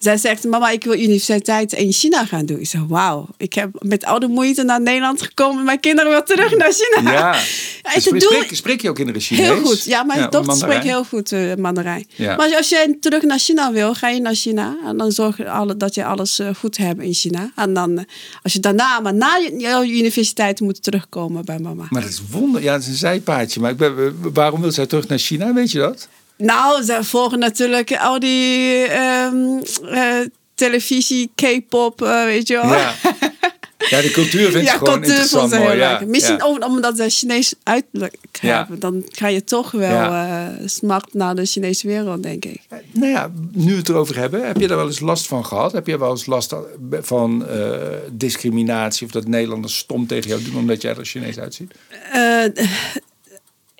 Zij 0.00 0.16
zegt, 0.16 0.44
mama, 0.44 0.70
ik 0.70 0.84
wil 0.84 0.94
universiteit 0.98 1.72
in 1.72 1.92
China 1.92 2.24
gaan 2.24 2.46
doen. 2.46 2.60
Ik 2.60 2.66
zeg, 2.66 2.80
wauw. 2.88 3.28
Ik 3.36 3.52
heb 3.54 3.70
met 3.78 4.04
oude 4.04 4.26
moeite 4.28 4.62
naar 4.62 4.80
Nederland 4.80 5.22
gekomen. 5.22 5.64
Mijn 5.64 5.80
kinderen 5.80 6.10
willen 6.10 6.24
terug 6.24 6.56
naar 6.56 6.72
China. 6.72 7.10
Ja. 7.12 7.18
Ja, 7.82 7.94
Dus 7.94 8.04
doen- 8.04 8.20
spreek, 8.20 8.54
spreek 8.56 8.80
je 8.82 8.88
ook 8.88 8.94
kinderen 8.94 9.20
Chinees? 9.20 9.46
Heel 9.46 9.60
goed. 9.60 9.84
Ja, 9.84 10.02
mijn 10.02 10.20
dochter 10.20 10.44
Mandarijn? 10.44 10.58
spreekt 10.80 10.94
heel 10.96 11.04
goed 11.04 11.32
eh 11.32 11.54
Mandarijn. 11.54 12.06
Ja. 12.14 12.36
Maar 12.36 12.56
als 12.56 12.68
jij 12.68 12.96
terug 13.00 13.22
naar 13.22 13.38
China 13.38 13.72
wil, 13.72 13.94
ga 13.94 14.08
je 14.08 14.20
naar 14.20 14.34
China. 14.34 14.76
En 14.84 14.96
dan 14.96 15.12
zorg 15.12 15.36
je 15.36 15.50
alle, 15.50 15.76
dat 15.76 15.94
je 15.94 16.04
alles 16.04 16.38
eh, 16.38 16.48
goed 16.58 16.76
hebt 16.76 17.00
in 17.02 17.14
China. 17.14 17.50
En 17.56 17.74
dan, 17.74 17.98
eh, 17.98 18.04
als 18.42 18.52
je 18.52 18.60
daarna, 18.60 19.00
maar 19.00 19.14
na 19.14 19.36
je- 19.36 19.54
jouw 19.58 19.82
universiteit 19.82 20.60
moet 20.60 20.82
terugkomen 20.82 21.44
bij 21.44 21.58
mama. 21.58 21.86
Maar 21.90 22.02
dat 22.02 22.10
is 22.10 22.22
wonder. 22.30 22.62
Ja, 22.62 22.72
dat 22.72 22.82
is 22.82 22.88
een 22.88 22.94
zijpaadje. 22.94 23.60
Maar 23.60 23.70
ik 23.70 23.76
ben, 23.76 24.16
waarom 24.32 24.60
wil 24.60 24.72
zij 24.72 24.86
terug 24.86 25.08
naar 25.08 25.18
China? 25.18 25.54
Weet 25.54 25.70
je 25.70 25.78
dat? 25.78 26.08
Nou, 26.40 26.82
ze 26.82 26.98
volgen 27.04 27.38
natuurlijk 27.38 27.96
al 27.96 28.18
die 28.18 28.84
ehm, 28.84 29.58
eh, 29.84 30.26
televisie, 30.54 31.30
K-pop, 31.34 32.02
eh, 32.02 32.24
weet 32.24 32.48
je 32.48 32.54
wel. 32.54 32.72
Ja. 32.72 32.94
Ja, 33.88 34.00
de 34.00 34.10
cultuur 34.10 34.50
vindt 34.50 34.66
Ja, 34.68 34.72
ze 34.72 34.78
gewoon 34.78 34.92
cultuur 34.94 35.10
interessant. 35.10 35.56
heel 35.56 35.72
ja. 35.72 35.98
leuk. 35.98 36.08
Misschien 36.08 36.36
ja. 36.36 36.66
omdat 36.66 36.96
ze 36.96 37.08
Chinees 37.08 37.54
uiterlijk 37.62 38.16
hebben. 38.40 38.80
Dan 38.80 39.04
ga 39.08 39.28
je 39.28 39.44
toch 39.44 39.70
wel 39.70 40.12
eh 40.12 40.46
smart 40.64 41.14
naar 41.14 41.34
de 41.34 41.44
Chinese 41.44 41.86
wereld, 41.86 42.22
denk 42.22 42.44
ik. 42.44 42.60
Nou 42.92 43.10
ja, 43.10 43.30
nu 43.52 43.70
we 43.70 43.78
het 43.78 43.88
erover 43.88 44.16
hebben. 44.16 44.46
Heb 44.46 44.56
je 44.56 44.66
daar 44.66 44.76
wel 44.76 44.86
eens 44.86 45.00
last 45.00 45.26
van 45.26 45.46
gehad? 45.46 45.72
Heb 45.72 45.86
je 45.86 45.98
wel 45.98 46.10
eens 46.10 46.26
last 46.26 46.54
van 46.90 47.46
discriminatie? 48.12 49.06
Of 49.06 49.12
dat 49.12 49.26
Nederlanders 49.26 49.78
stom 49.78 50.06
tegen 50.06 50.28
jou 50.28 50.42
doen 50.42 50.56
omdat 50.56 50.82
jij 50.82 50.96
er 50.96 51.04
Chinees 51.04 51.38
uitziet? 51.38 51.72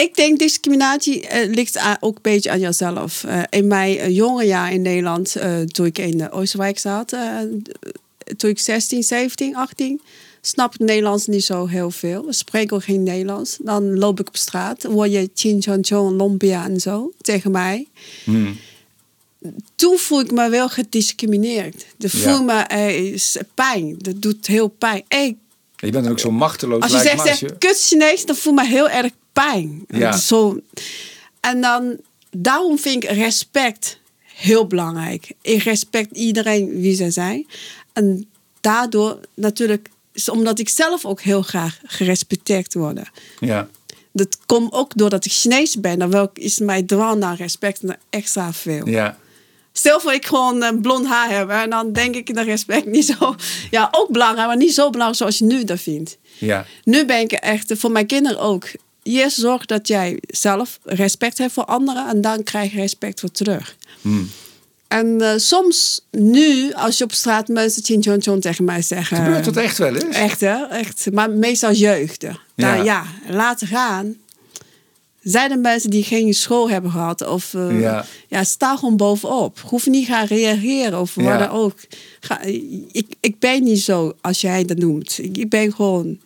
Ik 0.01 0.15
denk 0.17 0.39
discriminatie 0.39 1.27
eh, 1.27 1.55
ligt 1.55 1.79
ook 2.01 2.15
een 2.17 2.23
beetje 2.23 2.51
aan 2.51 2.61
jezelf. 2.61 3.25
Eh, 3.25 3.43
in 3.51 3.67
mijn 3.67 3.99
eh, 3.99 4.15
jonge 4.17 4.45
jaar 4.45 4.73
in 4.73 4.83
Nederland, 4.83 5.37
toen 5.67 5.87
ik 5.87 5.99
in 5.99 6.19
de 6.19 6.31
Oosterwijk 6.31 6.79
zat, 6.79 7.15
toen 8.37 8.51
ik 8.51 8.59
16, 8.59 9.03
17, 9.03 9.57
18, 9.57 10.01
snap 10.41 10.75
ik 10.75 10.81
Nederlands 10.81 11.27
niet 11.27 11.45
zo 11.45 11.67
heel 11.67 11.91
veel. 11.91 12.29
Ik 12.29 12.35
spreek 12.35 12.73
ook 12.73 12.85
geen 12.85 13.03
Nederlands. 13.03 13.57
Dan 13.63 13.99
loop 13.99 14.21
ik 14.21 14.29
op 14.29 14.37
straat, 14.37 14.83
hoor 14.83 15.09
je 15.09 15.31
chin 15.35 15.63
chan 15.63 15.85
chon, 15.85 16.15
lompia 16.17 16.65
en 16.65 16.81
zo 16.81 17.13
tegen 17.21 17.51
mij. 17.51 17.87
Toen 19.75 19.99
voel 19.99 20.21
ik 20.21 20.31
me 20.31 20.49
wel 20.49 20.69
gediscrimineerd. 20.69 21.87
De 21.97 22.09
Ja. 22.13 22.19
voel 22.19 22.43
me 22.45 22.65
is 23.13 23.37
pijn. 23.55 23.95
Dat 23.99 24.23
doet 24.23 24.47
heel 24.47 24.69
pijn. 24.69 25.03
Hey, 25.09 25.37
Je 25.77 25.91
bent 25.91 26.09
ook 26.09 26.19
zo 26.19 26.31
machteloos. 26.31 26.83
als 26.83 26.93
je 26.93 26.99
zegt, 26.99 27.29
als 27.29 27.41
je- 27.41 27.57
kut 27.59 27.81
Chinees, 27.81 28.25
dan 28.25 28.37
voel 28.37 28.53
ik 28.53 28.59
me 28.59 28.67
heel 28.67 28.89
erg 28.89 29.11
pijn. 29.33 29.85
Ja. 29.89 30.17
Zo. 30.17 30.61
En 31.41 31.61
dan, 31.61 31.97
daarom 32.31 32.79
vind 32.79 33.05
ik 33.05 33.11
respect 33.11 33.99
heel 34.23 34.67
belangrijk. 34.67 35.33
Ik 35.43 35.63
respect 35.63 36.17
iedereen 36.17 36.81
wie 36.81 36.95
ze 36.95 37.11
zijn. 37.11 37.47
En 37.93 38.29
daardoor 38.61 39.21
natuurlijk, 39.35 39.89
omdat 40.31 40.59
ik 40.59 40.69
zelf 40.69 41.05
ook 41.05 41.21
heel 41.21 41.43
graag 41.43 41.81
gerespecteerd 41.85 42.75
worden. 42.75 43.09
Ja. 43.41 43.69
Dat 44.13 44.39
komt 44.47 44.73
ook 44.73 44.93
doordat 44.95 45.25
ik 45.25 45.33
Chinees 45.33 45.81
ben. 45.81 45.99
Dan 45.99 46.11
wil 46.11 46.23
ik, 46.23 46.39
is 46.39 46.59
mijn 46.59 46.87
drang 46.87 47.19
naar 47.19 47.37
respect 47.37 47.81
extra 48.11 48.53
veel. 48.53 48.89
Ja. 48.89 49.19
Stel 49.73 50.01
voor 50.01 50.13
ik 50.13 50.27
gewoon 50.27 50.81
blond 50.81 51.07
haar 51.07 51.31
heb. 51.31 51.49
En 51.49 51.71
dan 51.71 51.93
denk 51.93 52.15
ik 52.15 52.35
dat 52.35 52.45
respect 52.45 52.87
niet 52.87 53.05
zo... 53.05 53.35
Ja, 53.71 53.89
ook 53.91 54.11
belangrijk, 54.11 54.47
maar 54.47 54.57
niet 54.57 54.75
zo 54.75 54.91
belangrijk 54.91 55.19
zoals 55.19 55.39
je 55.39 55.45
nu 55.45 55.65
dat 55.65 55.81
vindt. 55.81 56.19
Ja. 56.39 56.67
Nu 56.85 57.05
ben 57.05 57.21
ik 57.21 57.33
echt, 57.33 57.73
voor 57.77 57.91
mijn 57.91 58.07
kinderen 58.07 58.41
ook. 58.41 58.65
Eerst 59.03 59.39
zorg 59.39 59.67
dat 59.67 59.89
jij 59.89 60.19
zelf 60.29 60.79
respect 60.85 61.39
hebt 61.39 61.53
voor 61.53 61.65
anderen 61.65 62.09
en 62.09 62.21
dan 62.21 62.43
krijg 62.43 62.73
je 62.73 62.81
respect 62.81 63.21
voor 63.21 63.31
terug. 63.31 63.77
Hmm. 64.01 64.31
En 64.89 65.21
eh, 65.21 65.33
soms 65.37 66.01
nu, 66.11 66.73
als 66.73 66.99
je 66.99 67.05
op 67.05 67.13
straat 67.13 67.49
mensen 67.49 67.85
chin 67.85 68.03
chon 68.03 68.23
chon 68.23 68.41
tegen 68.41 68.65
mij 68.65 68.83
zeggen. 68.83 69.17
Gebeurt 69.17 69.45
dat 69.45 69.57
echt 69.57 69.79
wel 69.79 69.95
eens? 69.95 70.17
Echt 70.17 70.41
hè, 70.41 70.65
echt. 70.67 71.07
Maar 71.13 71.31
meestal 71.31 71.73
jeugden. 71.73 72.39
Ja. 72.55 72.75
Ja. 72.75 72.83
ja, 72.83 73.05
laten 73.29 73.67
gaan. 73.67 74.15
Zijn 75.23 75.51
er 75.51 75.59
mensen 75.59 75.91
die 75.91 76.03
geen 76.03 76.35
school 76.35 76.71
hebben 76.71 76.91
gehad? 76.91 77.27
Of 77.29 77.55
eh, 77.55 77.81
Ja. 77.81 78.05
ja. 78.29 78.45
sta 78.45 78.77
gewoon 78.77 78.97
bovenop. 78.97 79.61
Hoef 79.67 79.87
niet 79.87 80.07
gaan 80.07 80.27
reageren 80.27 81.01
of 81.01 81.15
wat 81.15 81.25
Ja. 81.25 81.39
dan 81.39 81.49
ook. 81.51 81.79
Ga, 82.21 82.41
ik, 82.93 83.07
ik 83.21 83.39
ben 83.39 83.63
niet 83.63 83.81
zo 83.81 84.13
als 84.21 84.41
jij 84.41 84.65
dat 84.65 84.77
noemt. 84.79 85.19
Ik, 85.19 85.37
ik 85.37 85.49
ben 85.49 85.73
gewoon 85.75 86.19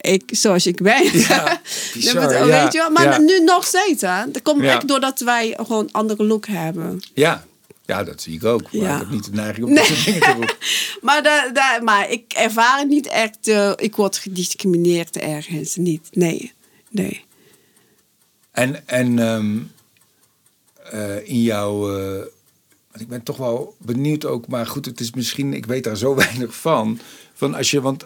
ik, 0.00 0.22
zoals 0.26 0.66
ik 0.66 0.82
ben. 0.82 1.18
Ja, 1.18 1.60
bizar, 1.92 2.28
weet- 2.28 2.30
ja, 2.38 2.44
weet 2.62 2.72
je 2.72 2.78
wel? 2.78 2.90
Maar 2.90 3.04
ja. 3.04 3.18
nu 3.18 3.40
nog 3.40 3.66
steeds. 3.66 4.02
Hè? 4.02 4.30
Dat 4.30 4.42
komt 4.42 4.62
echt 4.62 4.88
doordat 4.88 5.20
wij 5.20 5.54
gewoon 5.56 5.84
een 5.84 5.92
andere 5.92 6.24
look 6.24 6.46
hebben. 6.46 7.00
Ja. 7.14 7.46
Ja, 7.86 8.04
dat 8.04 8.22
zie 8.22 8.34
ik 8.34 8.44
ook. 8.44 8.62
Maar 8.62 8.82
Ja. 8.82 8.94
ik 8.94 8.98
heb 9.00 9.10
niet 9.10 9.24
de 9.24 9.30
neiging 9.32 9.66
om 9.66 9.74
dat 9.74 9.84
soort 9.84 10.04
dingen 10.04 10.20
te. 10.20 10.54
Maar, 11.06 11.22
da, 11.22 11.48
da- 11.48 11.80
maar 11.82 12.10
ik 12.10 12.32
ervaar 12.32 12.78
het 12.78 12.88
niet 12.88 13.06
echt. 13.06 13.48
eh, 13.48 13.72
ik 13.76 13.96
word 13.96 14.16
gediscrimineerd 14.18 15.16
ergens. 15.16 15.76
Niet. 15.76 16.08
Nee. 16.12 16.52
Nee. 16.90 17.24
En, 18.50 18.88
en 18.88 19.18
ehm, 19.18 19.58
eh, 20.92 21.28
in 21.28 21.42
jouw... 21.42 21.78
want 22.90 23.00
ik 23.00 23.08
ben 23.08 23.22
toch 23.22 23.36
wel 23.36 23.74
benieuwd 23.78 24.24
ook, 24.24 24.46
maar 24.48 24.66
goed, 24.66 24.84
het 24.84 25.00
is 25.00 25.12
misschien, 25.12 25.52
ik 25.54 25.66
weet 25.66 25.84
daar 25.84 25.96
zo 25.96 26.14
weinig 26.24 26.56
van. 26.56 27.00
Van 27.34 27.54
als 27.54 27.70
je, 27.70 27.80
want 27.80 28.04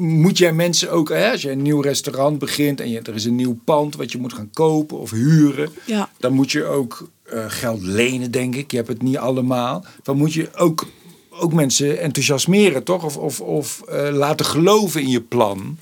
moet 0.00 0.38
jij 0.38 0.52
mensen 0.52 0.90
ook, 0.90 1.08
hè, 1.08 1.30
als 1.30 1.42
je 1.42 1.50
een 1.50 1.62
nieuw 1.62 1.80
restaurant 1.80 2.38
begint 2.38 2.80
en 2.80 2.90
je, 2.90 3.00
er 3.00 3.14
is 3.14 3.24
een 3.24 3.36
nieuw 3.36 3.58
pand 3.64 3.96
wat 3.96 4.12
je 4.12 4.18
moet 4.18 4.32
gaan 4.32 4.50
kopen 4.52 4.98
of 4.98 5.10
huren, 5.10 5.70
Ja. 5.86 6.10
dan 6.18 6.32
moet 6.32 6.50
je 6.52 6.64
ook 6.64 7.08
eh, 7.22 7.44
geld 7.48 7.82
lenen, 7.82 8.30
denk 8.30 8.54
ik. 8.54 8.70
Je 8.70 8.76
hebt 8.76 8.88
het 8.88 9.02
niet 9.02 9.16
allemaal. 9.16 9.84
Dan 10.02 10.16
moet 10.16 10.32
je 10.32 10.48
ook, 10.56 10.86
ook 11.30 11.52
mensen 11.52 12.00
enthousiasmeren, 12.00 12.82
toch? 12.84 13.04
Of, 13.04 13.16
of, 13.16 13.40
of 13.40 13.80
eh, 13.88 14.08
laten 14.12 14.46
geloven 14.46 15.00
in 15.00 15.08
je 15.08 15.20
plan. 15.20 15.78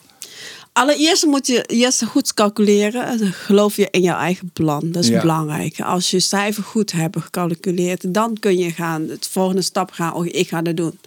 Allereerst 0.73 1.27
moet 1.27 1.47
je 1.47 1.63
eerst 1.63 2.05
goed 2.05 2.35
calculeren. 2.35 3.07
En 3.07 3.19
dan 3.19 3.33
geloof 3.33 3.77
je 3.77 3.89
in 3.91 4.01
jouw 4.03 4.19
eigen 4.19 4.51
plan. 4.53 4.93
Dat 4.93 5.03
is 5.03 5.09
Ja. 5.09 5.21
belangrijk. 5.21 5.81
Als 5.81 6.11
je 6.11 6.21
cijfer 6.21 6.63
goed 6.63 6.93
hebt 6.93 7.21
gecalculeerd, 7.21 8.15
dan 8.15 8.37
kun 8.41 8.59
je 8.59 8.71
gaan 8.71 9.09
het 9.09 9.27
volgende 9.31 9.63
stap 9.63 9.91
gaan. 9.91 10.15
Oh, 10.15 10.27
ik 10.27 10.49
ga 10.49 10.63
dat 10.63 10.77
doen. 10.77 10.99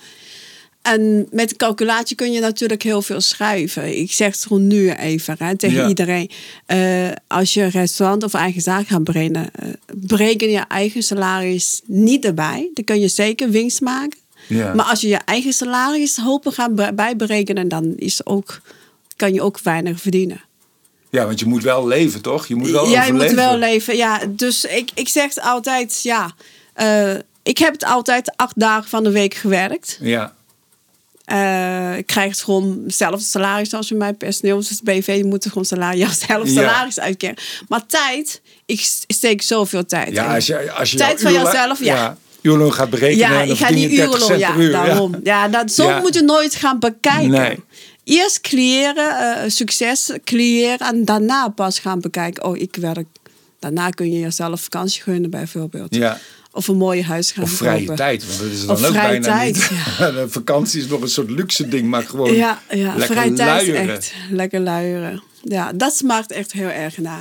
En 0.82 1.28
met 1.32 1.56
calculatie 1.56 2.16
kun 2.16 2.32
je 2.32 2.40
natuurlijk 2.40 2.84
heel 2.84 3.02
veel 3.02 3.22
schuiven. 3.22 3.98
Ik 4.00 4.12
zeg 4.12 4.32
het 4.34 4.44
gewoon 4.44 4.68
nu 4.68 4.92
even 4.92 5.36
hè, 5.40 5.58
tegen 5.58 5.78
Ja. 5.82 5.88
iedereen. 5.88 6.30
Eh, 6.66 7.08
als 7.28 7.54
je 7.54 7.62
een 7.62 7.70
restaurant 7.70 8.24
of 8.24 8.34
eigen 8.34 8.62
zaak 8.62 8.88
gaat 8.88 9.04
brengen, 9.04 9.50
eh, 9.54 9.68
bereken 9.96 10.50
je 10.50 10.64
eigen 10.68 11.04
salaris 11.04 11.82
niet 11.86 12.26
erbij. 12.26 12.70
Dan 12.74 12.84
kun 12.84 13.00
je 13.00 13.08
zeker 13.08 13.50
winst 13.50 13.82
maken. 13.82 14.20
Ja. 14.48 14.74
Maar 14.74 14.86
als 14.86 15.02
je 15.02 15.08
je 15.08 15.20
eigen 15.26 15.54
salaris 15.54 16.18
hopen 16.18 16.52
gaat 16.54 16.76
be- 16.76 16.94
bijberekenen, 16.94 17.68
dan 17.68 17.94
is 17.96 18.26
ook, 18.26 18.62
kan 19.16 19.34
je 19.34 19.42
ook 19.42 19.60
weinig 19.60 20.02
verdienen. 20.02 20.42
Ja, 21.10 21.26
want 21.26 21.40
je 21.40 21.46
moet 21.46 21.64
wel 21.64 21.88
leven, 21.88 22.22
toch? 22.22 22.48
Je 22.48 22.56
moet 22.56 22.70
wel 22.70 22.90
ja, 22.90 23.04
je 23.04 23.14
moet 23.14 23.32
wel 23.32 23.58
leven. 23.58 23.96
Ja, 23.98 24.22
dus 24.30 24.66
ik, 24.66 24.90
ik 24.94 25.08
zeg 25.10 25.36
altijd, 25.36 26.00
ja. 26.04 26.32
eh, 26.74 27.14
ik 27.44 27.58
heb 27.58 27.74
het 27.74 27.86
altijd 27.86 28.34
acht 28.36 28.60
dagen 28.60 28.90
van 28.90 29.04
de 29.04 29.12
week 29.12 29.34
gewerkt. 29.34 29.98
Ja, 30.02 30.36
Eh, 31.30 31.98
ik 31.98 32.06
krijg 32.06 32.30
het 32.32 32.42
gewoon 32.42 32.82
hetzelfde 32.84 33.26
salaris 33.26 33.74
als 33.74 33.92
mijn 33.92 34.18
personeel. 34.18 34.58
Dus 34.58 34.82
BV 34.82 35.14
je 35.18 35.26
moet 35.26 35.46
gewoon 35.46 35.66
salaris, 35.66 36.00
Ja. 36.28 36.46
salaris 36.46 37.00
uitkeren. 37.00 37.36
Maar 37.68 37.86
tijd, 37.86 38.42
ik 38.66 38.80
steek 39.08 39.42
zoveel 39.42 39.86
tijd 39.86 40.14
ja 40.14 40.36
als 40.36 40.46
je, 40.48 40.72
als 40.72 40.92
je 40.92 40.98
Tijd 40.98 41.22
van 41.22 41.34
jezelf, 41.34 41.84
ja. 41.84 42.18
uurloon 42.42 42.74
gaat 42.74 42.90
berekenen, 42.90 43.32
Ja, 43.32 43.42
ik 43.42 43.58
ga 43.58 43.68
die 43.68 43.80
je 43.80 43.88
30 43.88 44.06
urenloon, 44.06 44.28
cent 44.28 44.40
ja, 44.40 44.56
uur. 44.56 44.72
daarom. 44.72 45.16
Ja, 45.24 45.48
dat, 45.48 45.72
zo 45.72 46.00
moet 46.00 46.14
je 46.14 46.22
nooit 46.22 46.56
gaan 46.56 46.80
bekijken. 46.80 47.30
Nee. 47.30 47.58
Eerst 48.04 48.42
creëren, 48.42 49.18
eh, 49.20 49.50
succes 49.50 50.12
creëren 50.24 50.88
en 50.88 51.06
daarna 51.06 51.48
pas 51.48 51.80
gaan 51.80 52.00
bekijken. 52.00 52.44
Oh, 52.46 52.58
ik 52.58 52.76
werk. 52.76 53.08
Daarna 53.60 53.90
kun 53.90 54.12
je 54.12 54.20
jezelf 54.20 54.62
vakantie 54.62 55.02
gunnen 55.02 55.30
bijvoorbeeld. 55.30 55.96
Ja. 55.96 56.18
Of 56.52 56.68
een 56.68 56.78
mooi 56.78 57.04
huis 57.04 57.32
gaan 57.32 57.44
Of 57.44 57.52
vrije 57.52 57.80
kopen. 57.80 57.96
tijd, 57.96 58.26
want 58.28 58.40
dat 58.40 58.48
is 58.52 58.66
dan 58.66 58.76
Of 58.76 58.84
ook 58.84 58.92
vrije 58.94 59.20
bijna 59.20 59.38
tijd, 59.38 59.56
niet. 59.56 59.70
De 60.16 60.26
vakantie 60.30 60.82
is 60.82 60.88
nog 60.88 61.02
een 61.02 61.10
soort 61.10 61.30
luxe 61.30 61.68
ding, 61.68 61.88
maar 61.88 62.04
gewoon 62.04 62.34
Ja, 62.36 62.62
ja 62.70 62.96
lekker 62.96 63.16
vrije 63.16 63.34
tijd 63.34 63.68
luieren. 63.68 63.90
echt 63.96 64.14
lekker 64.30 64.60
luieren. 64.60 65.24
Ja, 65.44 65.74
dat 65.74 65.96
smaakt 65.96 66.32
echt 66.32 66.52
heel 66.52 66.68
erg 66.70 66.98
na. 66.98 67.20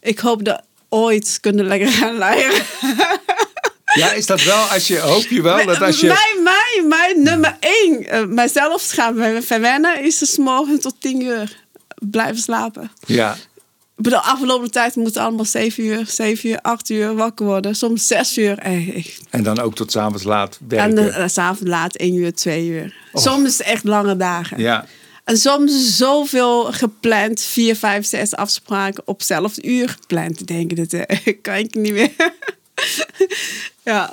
Ik 0.00 0.18
hoop 0.18 0.44
dat 0.44 0.62
ooit 0.88 1.38
kunnen 1.40 1.66
lekker 1.66 1.88
gaan 1.88 2.16
luieren. 2.16 2.62
Ja, 3.94 4.12
is 4.12 4.26
dat 4.26 4.42
wel, 4.42 4.56
als 4.62 4.86
je, 4.86 4.98
hoop 4.98 5.22
je 5.28 5.42
wel 5.42 5.66
dat 5.66 5.82
als 5.82 6.00
je... 6.00 6.06
Mijn, 6.06 6.42
mijn, 6.42 6.88
mijn 6.88 7.22
nummer 7.22 7.56
één, 7.60 8.08
eh, 8.08 8.24
mijzelf 8.24 8.90
gaan 8.90 9.42
verwennen, 9.42 10.04
is 10.04 10.18
dus 10.18 10.36
morgen 10.36 10.80
tot 10.80 10.94
tien 11.00 11.22
uur 11.22 11.56
blijven 12.10 12.42
slapen. 12.42 12.90
Ja, 13.06 13.36
Bedoel, 14.02 14.18
afgelopen 14.18 14.70
tijd 14.70 14.96
moeten 14.96 15.22
allemaal 15.22 15.44
zeven 15.44 15.84
uur, 15.84 16.04
zeven 16.08 16.48
uur, 16.50 16.60
acht 16.60 16.88
uur 16.90 17.14
wakker 17.14 17.46
worden. 17.46 17.74
Soms 17.74 18.06
zes 18.06 18.38
uur. 18.38 18.58
Eh, 18.58 18.96
echt. 18.96 19.20
en 19.30 19.42
dan 19.42 19.58
ook 19.60 19.74
tot 19.74 19.90
s'avonds 19.92 20.22
laat 20.22 20.58
En 20.60 20.66
werken. 20.94 21.20
uh, 21.20 21.28
s'avonds 21.28 21.70
laat 21.70 21.94
één 21.96 22.14
uur, 22.14 22.34
twee 22.34 22.68
uur. 22.68 22.94
Soms 23.14 23.60
echt 23.62 23.84
lange 23.84 24.16
dagen. 24.16 24.58
ja, 24.58 24.86
En 25.24 25.36
soms 25.36 25.96
zoveel 25.96 26.64
gepland, 26.72 27.40
vier, 27.42 27.76
vijf, 27.76 28.06
zes 28.06 28.34
afspraken 28.36 29.02
op 29.06 29.18
hetzelfde 29.18 29.62
uur 29.62 29.88
gepland. 29.88 30.36
Te 30.36 30.44
denken, 30.44 30.76
dat 30.76 30.92
eh, 30.92 31.34
kan 31.42 31.54
ik 31.54 31.74
niet 31.74 31.92
meer. 31.92 32.10
ja. 33.84 34.12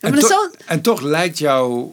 en, 0.00 0.10
maar 0.10 0.20
toch- 0.20 0.30
zo, 0.30 0.50
en 0.66 0.80
toch 0.82 1.00
lijkt 1.00 1.38
jou... 1.38 1.86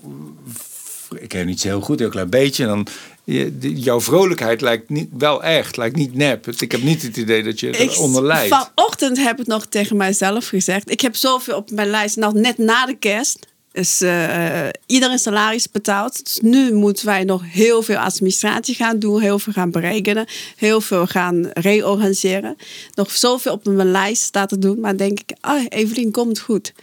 Ik 1.19 1.27
ken 1.29 1.45
niet 1.45 1.59
zo 1.61 1.67
heel 1.67 1.81
goed, 1.81 1.99
heel 1.99 2.09
klein 2.09 2.29
beetje. 2.29 2.63
En 2.63 2.69
dan, 2.69 2.88
je- 3.26 3.57
jouw 3.59 4.01
vrolijkheid 4.01 4.61
lijkt 4.61 4.89
niet, 4.89 5.09
wel 5.17 5.43
echt, 5.43 5.78
lijkt 5.78 5.95
niet 5.95 6.15
nep. 6.15 6.47
Ik 6.47 6.71
heb 6.71 6.84
niet 6.84 7.01
het 7.01 7.17
idee 7.17 7.43
dat 7.43 7.59
je 7.59 7.80
eronder 7.80 8.23
lijdt. 8.23 8.55
vanochtend 8.55 9.17
heb 9.17 9.39
ik 9.39 9.47
nog 9.47 9.65
tegen 9.65 9.97
mijzelf 9.97 10.47
gezegd. 10.47 10.91
Ik 10.91 11.01
heb 11.01 11.15
zoveel 11.15 11.55
op 11.55 11.71
mijn 11.71 11.89
lijst. 11.89 12.15
Nog 12.15 12.34
net 12.34 12.57
na 12.57 12.86
de 12.86 12.95
kerst. 12.97 13.39
Dus 13.71 14.01
eh, 14.01 14.67
iedereen 14.86 15.19
salaris 15.19 15.71
betaald. 15.71 16.23
Dus 16.23 16.39
nu 16.41 16.73
moeten 16.73 17.05
wij 17.05 17.23
nog 17.23 17.41
heel 17.45 17.82
veel 17.82 17.97
administratie 17.97 18.76
gaan 18.76 18.99
doen. 18.99 19.21
Heel 19.21 19.39
veel 19.39 19.53
gaan 19.53 19.71
berekenen. 19.71 20.26
Heel 20.55 20.82
veel 20.82 21.05
gaan 21.07 21.49
reorganiseren. 21.53 22.55
Nog 22.93 23.11
zoveel 23.11 23.51
op 23.53 23.65
mijn 23.65 23.91
lijst 23.91 24.21
staat 24.21 24.49
te 24.49 24.59
doen. 24.59 24.80
Maar 24.80 24.97
denk 24.97 25.19
ik, 25.19 25.34
ah, 25.41 25.65
Evelien, 25.69 26.11
komt 26.11 26.39
goed. 26.39 26.73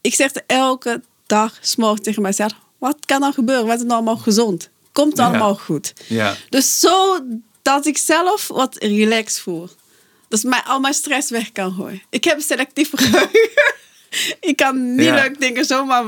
Ik 0.00 0.14
zeg 0.14 0.32
elke 0.46 1.02
dag, 1.26 1.58
s'morgens 1.60 2.02
tegen 2.02 2.22
mijzelf. 2.22 2.52
Wat 2.78 2.96
kan 3.06 3.22
er 3.24 3.32
gebeuren? 3.32 3.66
Wat 3.66 3.82
is 3.82 3.88
allemaal 3.90 4.16
gezond? 4.16 4.70
Komt 4.96 5.16
Ja. 5.16 5.24
allemaal 5.26 5.54
goed. 5.54 5.92
Ja. 6.06 6.36
Dus 6.48 6.80
zo 6.80 7.20
dat 7.62 7.86
ik 7.86 7.98
zelf 7.98 8.48
wat 8.48 8.76
relaxed 8.78 9.40
voel. 9.42 9.68
Dat 10.28 10.42
mij 10.42 10.62
al 10.66 10.80
mijn 10.80 10.94
stress 10.94 11.30
weg 11.30 11.52
kan 11.52 11.72
gooien. 11.74 12.02
Ik 12.10 12.24
heb 12.24 12.36
een 12.36 12.42
selectief 12.42 12.90
geheugen. 12.94 13.74
ik 14.40 14.56
kan 14.56 14.94
niet 14.94 15.04
Ja. 15.04 15.14
leuk 15.14 15.40
dingen 15.40 15.64
zomaar 15.64 16.04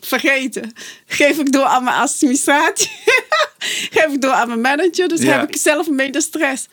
vergeten. 0.00 0.72
Geef 1.06 1.38
ik 1.38 1.52
door 1.52 1.64
aan 1.64 1.84
mijn 1.84 1.96
administratie. 1.96 2.90
Geef 3.96 4.06
ik 4.12 4.20
door 4.20 4.30
aan 4.32 4.48
mijn 4.48 4.60
manager. 4.60 5.08
Dus 5.08 5.20
heb 5.22 5.48
ik 5.48 5.56
zelf 5.56 5.88
minder 5.88 6.22
stress. 6.22 6.66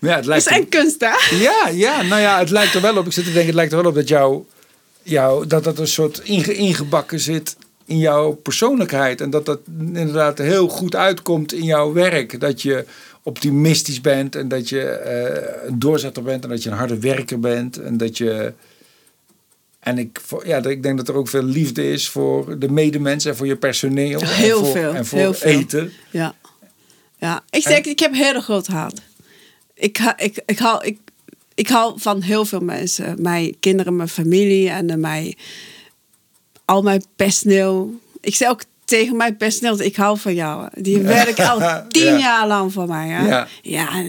Ja, 0.00 0.16
het 0.16 0.26
lijkt 0.26 0.46
is 0.46 0.52
echt 0.56 0.68
kunst, 0.68 1.00
hè? 1.00 1.36
Ja, 1.36 1.68
ja, 1.68 2.02
nou 2.02 2.20
ja, 2.20 2.38
het 2.38 2.50
lijkt 2.50 2.74
er 2.74 2.80
wel 2.80 2.96
op. 2.96 3.06
Ik 3.06 3.12
zit 3.12 3.24
te 3.24 3.30
denken, 3.30 3.46
het 3.46 3.54
lijkt 3.54 3.72
er 3.72 3.78
wel 3.82 3.88
op 3.90 3.94
dat 3.94 4.08
jou, 4.08 4.44
jou, 5.02 5.46
dat 5.46 5.64
dat 5.64 5.78
een 5.78 5.86
soort 5.88 6.18
inge, 6.18 6.54
ingebakken 6.54 7.20
zit 7.20 7.56
in 7.86 7.98
jouw 7.98 8.32
persoonlijkheid. 8.32 9.20
En 9.20 9.30
dat 9.30 9.46
dat 9.46 9.60
inderdaad 9.78 10.38
heel 10.38 10.68
goed 10.68 10.94
uitkomt 10.94 11.52
in 11.52 11.64
jouw 11.64 11.92
werk. 11.92 12.40
Dat 12.40 12.62
je 12.62 12.84
optimistisch 13.22 14.00
bent 14.00 14.34
en 14.36 14.48
dat 14.48 14.68
je 14.68 14.82
eh, 14.88 15.68
een 15.68 15.78
doorzetter 15.78 16.22
bent 16.22 16.44
en 16.44 16.50
dat 16.50 16.62
je 16.62 16.70
een 16.70 16.76
harde 16.76 16.98
werker 16.98 17.40
bent. 17.40 17.78
En 17.80 17.96
dat 17.96 18.18
je. 18.18 18.52
En 19.80 19.98
ik, 19.98 20.20
ja, 20.44 20.64
ik 20.64 20.82
denk 20.82 20.96
dat 20.96 21.08
er 21.08 21.14
ook 21.14 21.28
veel 21.28 21.42
liefde 21.42 21.90
is 21.90 22.08
voor 22.08 22.58
de 22.58 22.68
medemens 22.68 23.24
en 23.24 23.36
voor 23.36 23.46
je 23.46 23.56
personeel. 23.56 24.20
Heel 24.24 24.58
en 24.58 24.64
voor, 24.64 24.72
veel, 24.72 24.94
En 24.94 25.06
voor 25.06 25.18
heel 25.18 25.34
veel. 25.34 25.50
eten. 25.50 25.92
Ja. 26.10 26.34
ja. 27.18 27.44
Ik 27.50 27.62
zeg, 27.62 27.80
ik 27.80 27.98
heb 27.98 28.12
hele 28.14 28.40
groot 28.40 28.66
hart. 28.66 29.00
Ik, 29.74 29.96
ha- 29.96 30.18
ik, 30.18 30.42
ik, 30.46 30.58
hou, 30.58 30.84
ik, 30.84 30.98
ik 31.54 31.68
hou 31.68 32.00
van 32.00 32.20
heel 32.20 32.44
veel 32.44 32.60
mensen. 32.60 33.22
Mijn 33.22 33.56
kinderen, 33.60 33.96
mijn 33.96 34.08
familie 34.08 34.70
en 34.70 34.90
eh, 34.90 34.96
mijn, 34.96 35.34
al 36.66 36.82
mijn 36.82 37.04
personeel. 37.16 38.00
Ik 38.20 38.34
zeg 38.34 38.48
ook 38.48 38.62
tegen 38.84 39.16
mijn 39.16 39.36
personeel, 39.36 39.80
ik 39.80 39.96
hou 39.96 40.18
van 40.18 40.34
jou. 40.34 40.68
Die 40.74 40.98
werken 40.98 41.48
al 41.48 41.82
tien 41.88 42.04
Ja. 42.04 42.18
jaar 42.18 42.46
lang 42.46 42.72
voor 42.72 42.86
mij. 42.88 43.08
Hè? 43.08 43.26
Ja. 43.28 43.48
Ja, 43.62 44.00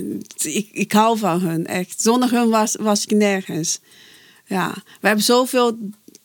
ik, 0.43 0.69
ik 0.71 0.91
hou 0.91 1.17
van 1.17 1.39
hun. 1.41 1.67
Echt. 1.67 2.01
Zonder 2.01 2.31
hun 2.31 2.49
was, 2.49 2.75
was 2.79 3.03
ik 3.03 3.11
nergens. 3.11 3.79
Ja, 4.45 4.73
we 5.01 5.07
hebben 5.07 5.25
zoveel... 5.25 5.77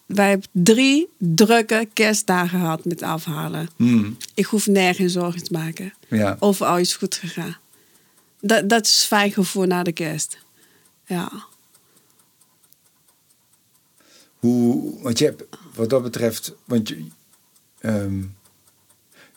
Wij 0.07 0.29
hebben 0.29 0.49
drie 0.53 1.09
drukke 1.19 1.89
kerstdagen 1.93 2.59
gehad 2.61 2.85
met 2.85 3.03
afhalen. 3.03 3.69
Hmm, 3.77 4.17
Ik 4.35 4.45
hoef 4.45 4.67
nergens 4.67 5.13
zorgen 5.13 5.43
te 5.45 5.53
maken. 5.53 5.93
ja. 6.09 6.37
Overal 6.39 6.79
is 6.79 6.97
goed 6.97 7.15
gegaan. 7.15 7.57
Dat, 8.41 8.69
dat 8.69 8.85
is 8.87 9.05
fijn 9.09 9.33
gevoel 9.33 9.65
na 9.65 9.83
de 9.83 9.93
kerst. 9.93 10.39
Ja. 11.07 11.31
Hoe, 14.39 15.03
want 15.03 15.19
je 15.19 15.25
hebt, 15.25 15.45
wat 15.75 15.91
dat 15.91 16.03
betreft, 16.03 16.55
want 16.65 16.89
je, 16.89 17.05
ehm, 17.81 18.21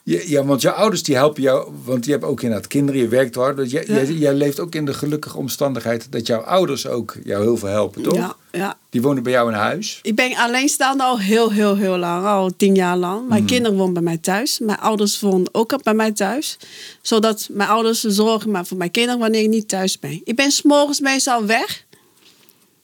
je- 0.02 0.30
ja, 0.30 0.44
want 0.44 0.62
je 0.62 0.72
ouders 0.72 1.02
die 1.02 1.14
helpen 1.14 1.42
jou, 1.42 1.72
want 1.84 2.04
je 2.04 2.10
hebt 2.10 2.24
ook 2.24 2.42
inderdaad 2.42 2.66
kinderen, 2.68 3.00
je 3.00 3.08
werkt 3.08 3.34
hard. 3.34 3.56
Dus 3.56 3.70
jij, 3.70 3.84
Ja. 3.86 3.94
jij, 3.94 4.12
jij 4.12 4.34
leeft 4.34 4.60
ook 4.60 4.74
in 4.74 4.84
de 4.84 4.94
gelukkige 4.94 5.36
omstandigheid 5.36 6.12
dat 6.12 6.26
jouw 6.26 6.40
ouders 6.40 6.86
ook 6.86 7.16
jou 7.24 7.42
heel 7.42 7.56
veel 7.56 7.68
helpen, 7.68 8.02
toch? 8.02 8.14
ja, 8.16 8.36
ja. 8.52 8.78
Die 8.90 9.02
wonen 9.02 9.22
bij 9.22 9.32
jou 9.32 9.48
in 9.50 9.56
huis. 9.58 9.98
Ik 10.02 10.14
ben 10.14 10.34
alleenstaande 10.36 11.02
al 11.02 11.18
heel, 11.20 11.52
heel, 11.52 11.76
heel 11.76 11.96
lang. 11.98 12.26
Al 12.26 12.50
tien 12.56 12.74
jaar 12.74 12.96
lang. 12.96 13.28
Mijn 13.28 13.44
kinderen 13.44 13.76
wonen 13.78 13.94
bij 13.94 14.02
mij 14.02 14.18
thuis. 14.18 14.58
Mijn 14.58 14.78
ouders 14.78 15.20
wonen 15.20 15.48
ook 15.52 15.72
al 15.72 15.80
bij 15.82 15.94
mij 15.94 16.12
thuis. 16.12 16.58
Zodat 17.02 17.48
mijn 17.50 17.68
ouders 17.68 18.00
zorgen 18.00 18.50
maar 18.50 18.66
voor 18.66 18.76
mijn 18.76 18.90
kinderen 18.90 19.20
wanneer 19.20 19.42
ik 19.42 19.48
niet 19.48 19.68
thuis 19.68 19.98
ben. 19.98 20.20
Ik 20.24 20.36
ben 20.36 20.50
s'morgens 20.50 21.00
meestal 21.00 21.44
weg. 21.46 21.84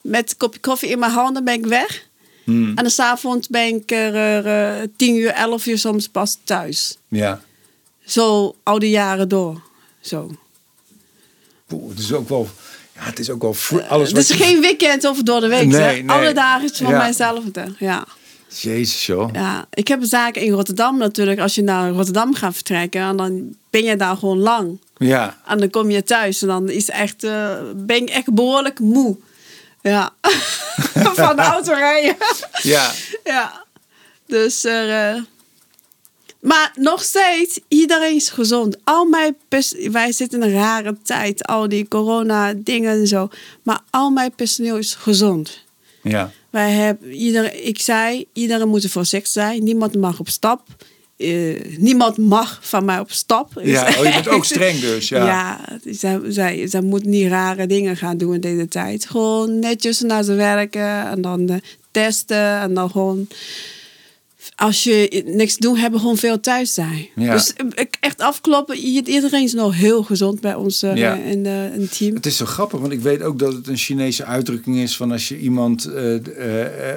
Met 0.00 0.30
een 0.30 0.36
kopje 0.36 0.60
koffie 0.60 0.88
in 0.88 0.98
mijn 0.98 1.12
handen 1.12 1.44
ben 1.44 1.54
ik 1.54 1.66
weg. 1.66 2.06
Hmm, 2.44 2.68
En 2.68 2.74
dan 2.74 2.90
s'avonds 2.90 3.48
ben 3.48 3.66
ik 3.74 3.90
er 3.90 4.46
eh, 4.46 4.86
tien 4.96 5.16
uur, 5.16 5.28
elf 5.30 5.66
uur 5.66 5.78
soms 5.78 6.08
pas 6.08 6.38
thuis. 6.44 6.96
Ja. 7.08 7.40
Zo 8.04 8.54
oude 8.62 8.90
jaren 8.90 9.28
door. 9.28 9.62
Zo. 10.00 10.30
Oeh, 11.72 11.90
het 11.90 11.98
is 11.98 12.12
ook 12.12 12.28
wel, 12.28 12.48
ja, 12.94 13.02
het 13.02 13.18
is 13.18 13.30
ook 13.30 13.42
wel 13.42 13.54
fr- 13.54 13.80
alles 13.80 14.08
Het 14.08 14.18
is 14.18 14.28
je- 14.28 14.34
geen 14.44 14.60
weekend 14.60 15.04
of 15.04 15.22
door 15.22 15.40
de 15.40 15.48
week. 15.48 15.66
Nee, 15.66 16.02
nee. 16.02 16.10
Alle 16.16 16.32
dagen 16.32 16.70
is 16.70 16.76
van 16.78 16.90
Ja. 16.90 16.98
mijzelf. 16.98 17.44
Ja. 17.78 18.04
Jezus 18.60 19.06
joh. 19.06 19.28
ja. 19.32 19.66
Ik 19.74 19.88
heb 19.88 20.00
zaken 20.04 20.42
in 20.42 20.52
Rotterdam 20.52 20.98
natuurlijk. 20.98 21.40
Als 21.40 21.54
je 21.54 21.62
naar 21.62 21.90
Rotterdam 21.90 22.34
gaat 22.34 22.54
vertrekken, 22.54 23.00
en 23.00 23.16
dan 23.16 23.56
ben 23.70 23.82
je 23.84 23.96
daar 23.96 24.16
gewoon 24.16 24.38
lang. 24.38 24.78
Ja. 24.96 25.38
En 25.46 25.58
dan 25.58 25.70
kom 25.70 25.90
je 25.90 26.02
thuis 26.02 26.42
en 26.42 26.48
dan 26.48 26.68
is 26.68 26.88
echt, 26.90 27.24
eh, 27.24 27.56
ben 27.76 27.96
ik 27.96 28.08
echt 28.10 28.34
behoorlijk 28.34 28.78
moe. 28.80 29.16
Ja. 29.82 30.14
van 31.14 31.36
de 31.36 31.42
auto 31.42 31.72
rijden. 31.72 32.16
Ja. 32.62 32.90
ja. 33.24 33.64
Dus 34.26 34.64
er. 34.64 35.14
eh, 35.16 35.22
maar 36.40 36.72
nog 36.74 37.02
steeds, 37.02 37.60
iedereen 37.68 38.14
is 38.14 38.30
gezond. 38.30 38.76
Al 38.84 39.04
mijn 39.04 39.36
wij 39.90 40.12
zitten 40.12 40.42
in 40.42 40.48
een 40.48 40.54
rare 40.54 40.96
tijd, 41.02 41.46
al 41.46 41.68
die 41.68 41.88
corona 41.88 42.52
dingen 42.56 43.00
en 43.00 43.06
zo. 43.06 43.28
Maar 43.62 43.80
al 43.90 44.10
mijn 44.10 44.34
personeel 44.34 44.76
is 44.76 44.94
gezond. 44.94 45.64
Ja. 46.02 46.30
Wij 46.50 46.70
hebben 46.70 47.12
iedereen, 47.12 47.66
ik 47.66 47.80
zei, 47.80 48.26
iedereen 48.32 48.68
moet 48.68 48.84
er 48.84 48.90
voorzichtig 48.90 49.32
zijn. 49.32 49.64
Niemand 49.64 49.94
mag 49.94 50.18
op 50.18 50.28
stap. 50.28 50.62
Eh, 51.16 51.76
niemand 51.78 52.16
mag 52.16 52.58
van 52.62 52.84
mij 52.84 52.98
op 52.98 53.10
stap. 53.10 53.60
Ja, 53.62 53.88
oh, 53.88 54.04
je 54.04 54.10
bent 54.22 54.28
ook 54.28 54.44
streng 54.44 54.80
dus, 54.80 55.08
ja. 55.08 55.26
Ja, 55.26 55.78
zij, 55.84 56.20
zij, 56.28 56.66
zij 56.66 56.80
moet 56.80 57.04
niet 57.04 57.28
rare 57.28 57.66
dingen 57.66 57.96
gaan 57.96 58.16
doen 58.16 58.34
in 58.34 58.40
deze 58.40 58.68
tijd. 58.68 59.06
Gewoon 59.06 59.58
netjes 59.58 60.00
naar 60.00 60.22
ze 60.22 60.34
werken 60.34 61.06
en 61.08 61.20
dan 61.20 61.48
eh, 61.48 61.56
testen 61.90 62.60
en 62.60 62.74
dan 62.74 62.90
gewoon... 62.90 63.28
Als 64.54 64.84
je 64.84 65.22
niks 65.26 65.54
te 65.54 65.60
doen 65.60 65.76
hebben, 65.76 66.00
gewoon 66.00 66.16
veel 66.16 66.40
thuis 66.40 66.74
zijn. 66.74 67.08
Ja. 67.14 67.32
Dus 67.32 67.52
eh, 67.52 67.84
echt 68.00 68.20
afkloppen. 68.20 68.76
Iedereen 68.76 69.42
is 69.42 69.52
nog 69.52 69.74
heel 69.74 70.02
gezond 70.02 70.40
bij 70.40 70.54
ons 70.54 70.80
Ja. 70.80 71.14
in, 71.14 71.46
het 71.46 71.96
team. 71.96 72.14
Het 72.14 72.26
is 72.26 72.36
zo 72.36 72.44
grappig, 72.46 72.80
want 72.80 72.92
ik 72.92 73.00
weet 73.00 73.22
ook 73.22 73.38
dat 73.38 73.52
het 73.52 73.68
een 73.68 73.76
Chinese 73.76 74.24
uitdrukking 74.24 74.76
is 74.76 74.96
van 74.96 75.12
als 75.12 75.28
je 75.28 75.38
iemand 75.38 75.88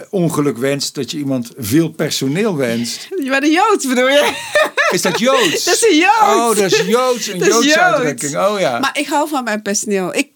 ongeluk 0.10 0.58
wenst, 0.58 0.96
dat 0.96 1.12
je 1.12 1.18
iemand 1.18 1.52
veel 1.58 1.90
personeel 1.90 2.56
wenst. 2.56 3.08
Je 3.24 3.30
bent 3.30 3.44
een 3.44 3.52
Jood, 3.52 3.86
bedoel 3.88 4.08
je? 4.08 4.34
Is 4.92 5.02
dat 5.02 5.20
Joods? 5.20 5.64
Dat 5.66 5.74
is 5.74 5.84
een 5.90 5.98
Joods. 5.98 6.20
Oh, 6.22 6.48
dat 6.48 6.72
is 6.72 6.78
Joods. 6.86 7.28
Een 7.28 7.38
Joodse 7.50 7.64
Joods. 7.64 7.78
uitdrukking. 7.78 8.38
Oh 8.38 8.60
ja. 8.60 8.80
Maar 8.80 8.98
ik 9.00 9.08
hou 9.08 9.30
van 9.30 9.44
mijn 9.44 9.62
personeel. 9.62 10.16
Ik, 10.16 10.30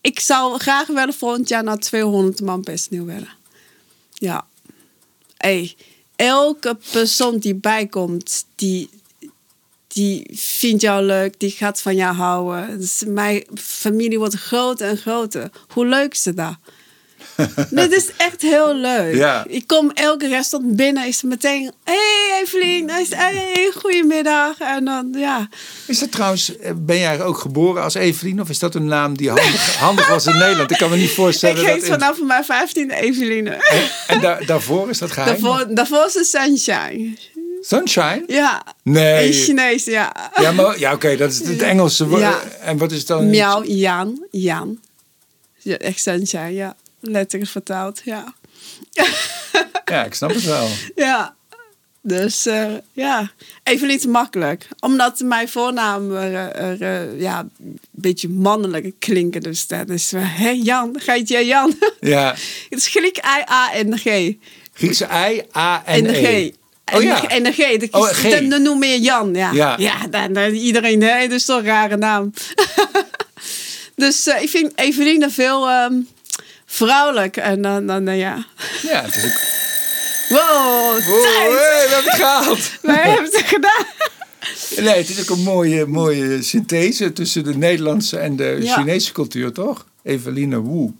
ik 0.00 0.20
zou 0.20 0.58
graag 0.58 0.86
willen 0.86 1.14
volgend 1.14 1.48
jaar 1.48 1.64
naar 1.64 1.78
200 1.78 2.40
man 2.40 2.62
personeel 2.62 3.04
willen. 3.04 3.28
Ja. 4.12 4.46
Hey, 5.36 5.74
elke 6.22 6.76
persoon 6.92 7.38
die 7.38 7.54
bijkomt, 7.54 8.44
die, 8.54 8.90
die 9.86 10.30
vindt 10.32 10.82
jou 10.82 11.04
leuk, 11.04 11.40
die 11.40 11.50
gaat 11.50 11.80
van 11.80 11.96
jou 11.96 12.14
houden. 12.14 12.78
Dus 12.78 13.02
mijn 13.06 13.44
familie 13.54 14.18
wordt 14.18 14.34
groter 14.34 14.88
en 14.88 14.96
groter. 14.96 15.50
Hoe 15.68 15.86
leuk 15.86 16.12
is 16.12 16.22
dat? 16.22 16.56
Dit 17.70 17.92
is 17.92 18.10
echt 18.16 18.42
heel 18.42 18.74
leuk. 18.76 19.14
Ja. 19.14 19.44
Ik 19.48 19.66
kom 19.66 19.90
elke 19.94 20.28
restaurant 20.28 20.76
binnen, 20.76 21.06
is 21.06 21.20
het 21.20 21.30
meteen... 21.30 21.72
hey, 21.84 22.40
Evelien, 22.42 22.90
hey, 22.90 23.72
goedemiddag. 23.74 24.58
En 24.58 24.84
dan, 24.84 25.14
ja... 25.16 25.48
Is 25.86 25.98
dat 25.98 26.12
trouwens, 26.12 26.56
eh, 26.58 26.72
ben 26.76 26.98
jij 26.98 27.22
ook 27.22 27.38
geboren 27.38 27.82
als 27.82 27.94
Evelien 27.94 28.40
of 28.40 28.48
is 28.48 28.58
dat 28.58 28.74
een 28.74 28.86
naam 28.86 29.16
die 29.16 29.28
handig, 29.28 29.76
handig 29.86 30.08
was 30.08 30.26
in 30.26 30.36
Nederland? 30.38 30.70
Ik 30.70 30.78
kan 30.78 30.90
me 30.90 30.96
niet 30.96 31.08
Ik 31.08 31.14
voorstellen 31.14 31.64
heet 31.64 31.80
dat... 31.80 31.88
vanaf 31.88 32.20
mijn 32.22 32.44
15e 32.44 32.94
Eveline. 32.94 33.50
En, 33.50 33.82
en 34.06 34.20
daar- 34.20 34.46
daarvoor 34.46 34.88
is 34.90 34.98
dat 34.98 35.10
geheim? 35.10 35.40
Daarvoor, 35.42 35.74
daarvoor 35.74 36.04
is 36.06 36.14
het 36.14 36.26
Sunshine. 36.26 37.16
Sunshine? 37.60 38.24
Ja. 38.26 38.62
Nee. 38.82 39.26
In 39.26 39.32
Chinees, 39.32 39.84
ja. 39.84 40.30
Ja, 40.40 40.52
maar 40.52 40.78
ja, 40.78 40.92
oké, 40.92 41.16
dat 41.16 41.32
is 41.32 41.38
het 41.38 41.62
Engelse 41.62 42.06
woord. 42.06 42.20
Ja. 42.20 42.40
En 42.60 42.78
wat 42.78 42.92
is 42.92 43.06
dan? 43.06 43.30
Miauw, 43.30 43.64
Jan, 43.64 44.26
Jan. 44.30 44.78
Ja, 45.58 45.76
echt 45.76 46.00
Sunshine, 46.00 46.52
ja. 46.52 46.76
Letterlijk 47.02 47.50
vertaald, 47.50 48.00
ja. 48.04 48.34
Ja, 49.84 50.04
ik 50.04 50.14
snap 50.14 50.30
het 50.34 50.44
wel. 50.44 50.68
Ja. 50.94 51.34
Dus 52.04 52.46
uh, 52.46 52.66
ja, 52.92 53.30
even 53.62 53.90
iets 53.90 54.06
makkelijk. 54.06 54.68
Omdat 54.80 55.20
mijn 55.20 55.48
voornaam 55.48 56.12
er, 56.14 56.34
er, 56.54 56.82
er, 56.82 57.20
ja, 57.20 57.38
een 57.60 57.78
beetje 57.90 58.28
mannelijk 58.28 58.92
klinken. 58.98 59.40
Dus 59.40 59.66
dat 59.66 59.88
is, 59.88 60.12
uh, 60.12 60.20
hé 60.24 60.48
Jan, 60.50 60.96
gaat 60.98 61.28
je 61.28 61.44
Jan? 61.44 61.74
Ja. 62.00 62.30
Het 62.70 62.78
is 62.78 62.86
Griek 62.88 63.16
I-A-N-G. 63.16 64.34
Griekse 64.72 65.04
I, 65.04 65.42
A 65.56 65.82
en 65.86 66.06
En 66.06 66.14
E. 66.14 66.50
G. 66.50 66.94
Oh 66.94 67.02
ja. 67.02 67.28
En 67.28 67.42
de 67.42 67.52
G. 67.52 67.94
Oh, 67.94 68.10
is- 68.10 68.16
G. 68.16 68.30
Dan, 68.30 68.48
dan 68.48 68.62
noem 68.62 68.82
je 68.84 69.00
Jan. 69.00 69.34
Ja, 69.34 69.52
Ja. 69.52 69.74
ja. 69.78 70.06
dan, 70.10 70.32
dan 70.32 70.52
iedereen, 70.52 70.98
nee, 70.98 71.28
dat 71.28 71.38
is 71.38 71.44
toch 71.44 71.58
een 71.58 71.64
rare 71.64 71.96
naam. 71.96 72.32
dus 73.96 74.26
eh, 74.26 74.42
ik 74.42 74.48
vind 74.48 74.72
Eveline 74.78 75.30
veel 75.30 75.68
ehm, 75.68 75.94
vrouwelijk. 76.72 77.36
En 77.36 77.62
dan, 77.62 77.86
dan 77.86 78.08
eh, 78.08 78.18
ja. 78.18 78.46
Ja, 78.82 79.02
het 79.02 79.16
is 79.16 79.24
ook... 79.24 79.50
Wow, 80.28 80.98
hey, 80.98 81.48
we 81.50 81.86
hebben 81.88 82.10
het 82.10 82.14
gehaald. 82.20 82.70
Wij 82.82 83.08
hebben 83.10 83.24
het 83.32 83.42
gedaan. 83.46 83.84
Nee, 84.84 84.94
het 84.96 85.08
is 85.08 85.20
ook 85.20 85.36
een 85.36 85.42
mooie, 85.42 85.86
mooie 85.86 86.42
synthese 86.42 87.12
tussen 87.12 87.44
de 87.44 87.54
Nederlandse 87.56 88.18
en 88.18 88.36
de 88.36 88.58
Ja. 88.60 88.74
Chinese 88.76 89.12
cultuur, 89.12 89.52
toch? 89.52 89.86
Eveline 90.02 90.62
Wu. 90.62 90.90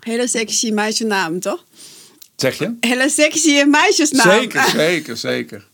Hele 0.00 0.28
sexy 0.28 0.70
meisjesnaam, 0.70 1.40
toch? 1.40 1.64
Zeg 2.36 2.58
je? 2.58 2.74
Hele 2.80 3.08
sexy 3.08 3.62
meisjesnaam. 3.64 4.30
Zeker, 4.40 4.62
zeker, 4.68 5.16
zeker. 5.16 5.66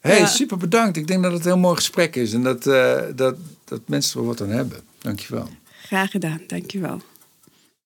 hey, 0.00 0.18
Ja. 0.18 0.26
super 0.26 0.56
bedankt. 0.56 0.96
Ik 0.96 1.06
denk 1.06 1.22
dat 1.22 1.32
het 1.32 1.40
een 1.40 1.46
heel 1.46 1.58
mooi 1.58 1.76
gesprek 1.76 2.16
is 2.16 2.32
en 2.32 2.42
dat, 2.42 2.66
eh, 2.66 3.00
dat, 3.14 3.34
dat 3.64 3.80
mensen 3.86 4.20
er 4.20 4.26
wat 4.26 4.40
aan 4.40 4.50
hebben. 4.50 4.80
Dankjewel. 4.98 5.48
Graag 5.86 6.10
gedaan, 6.10 6.40
dankjewel. 6.46 7.02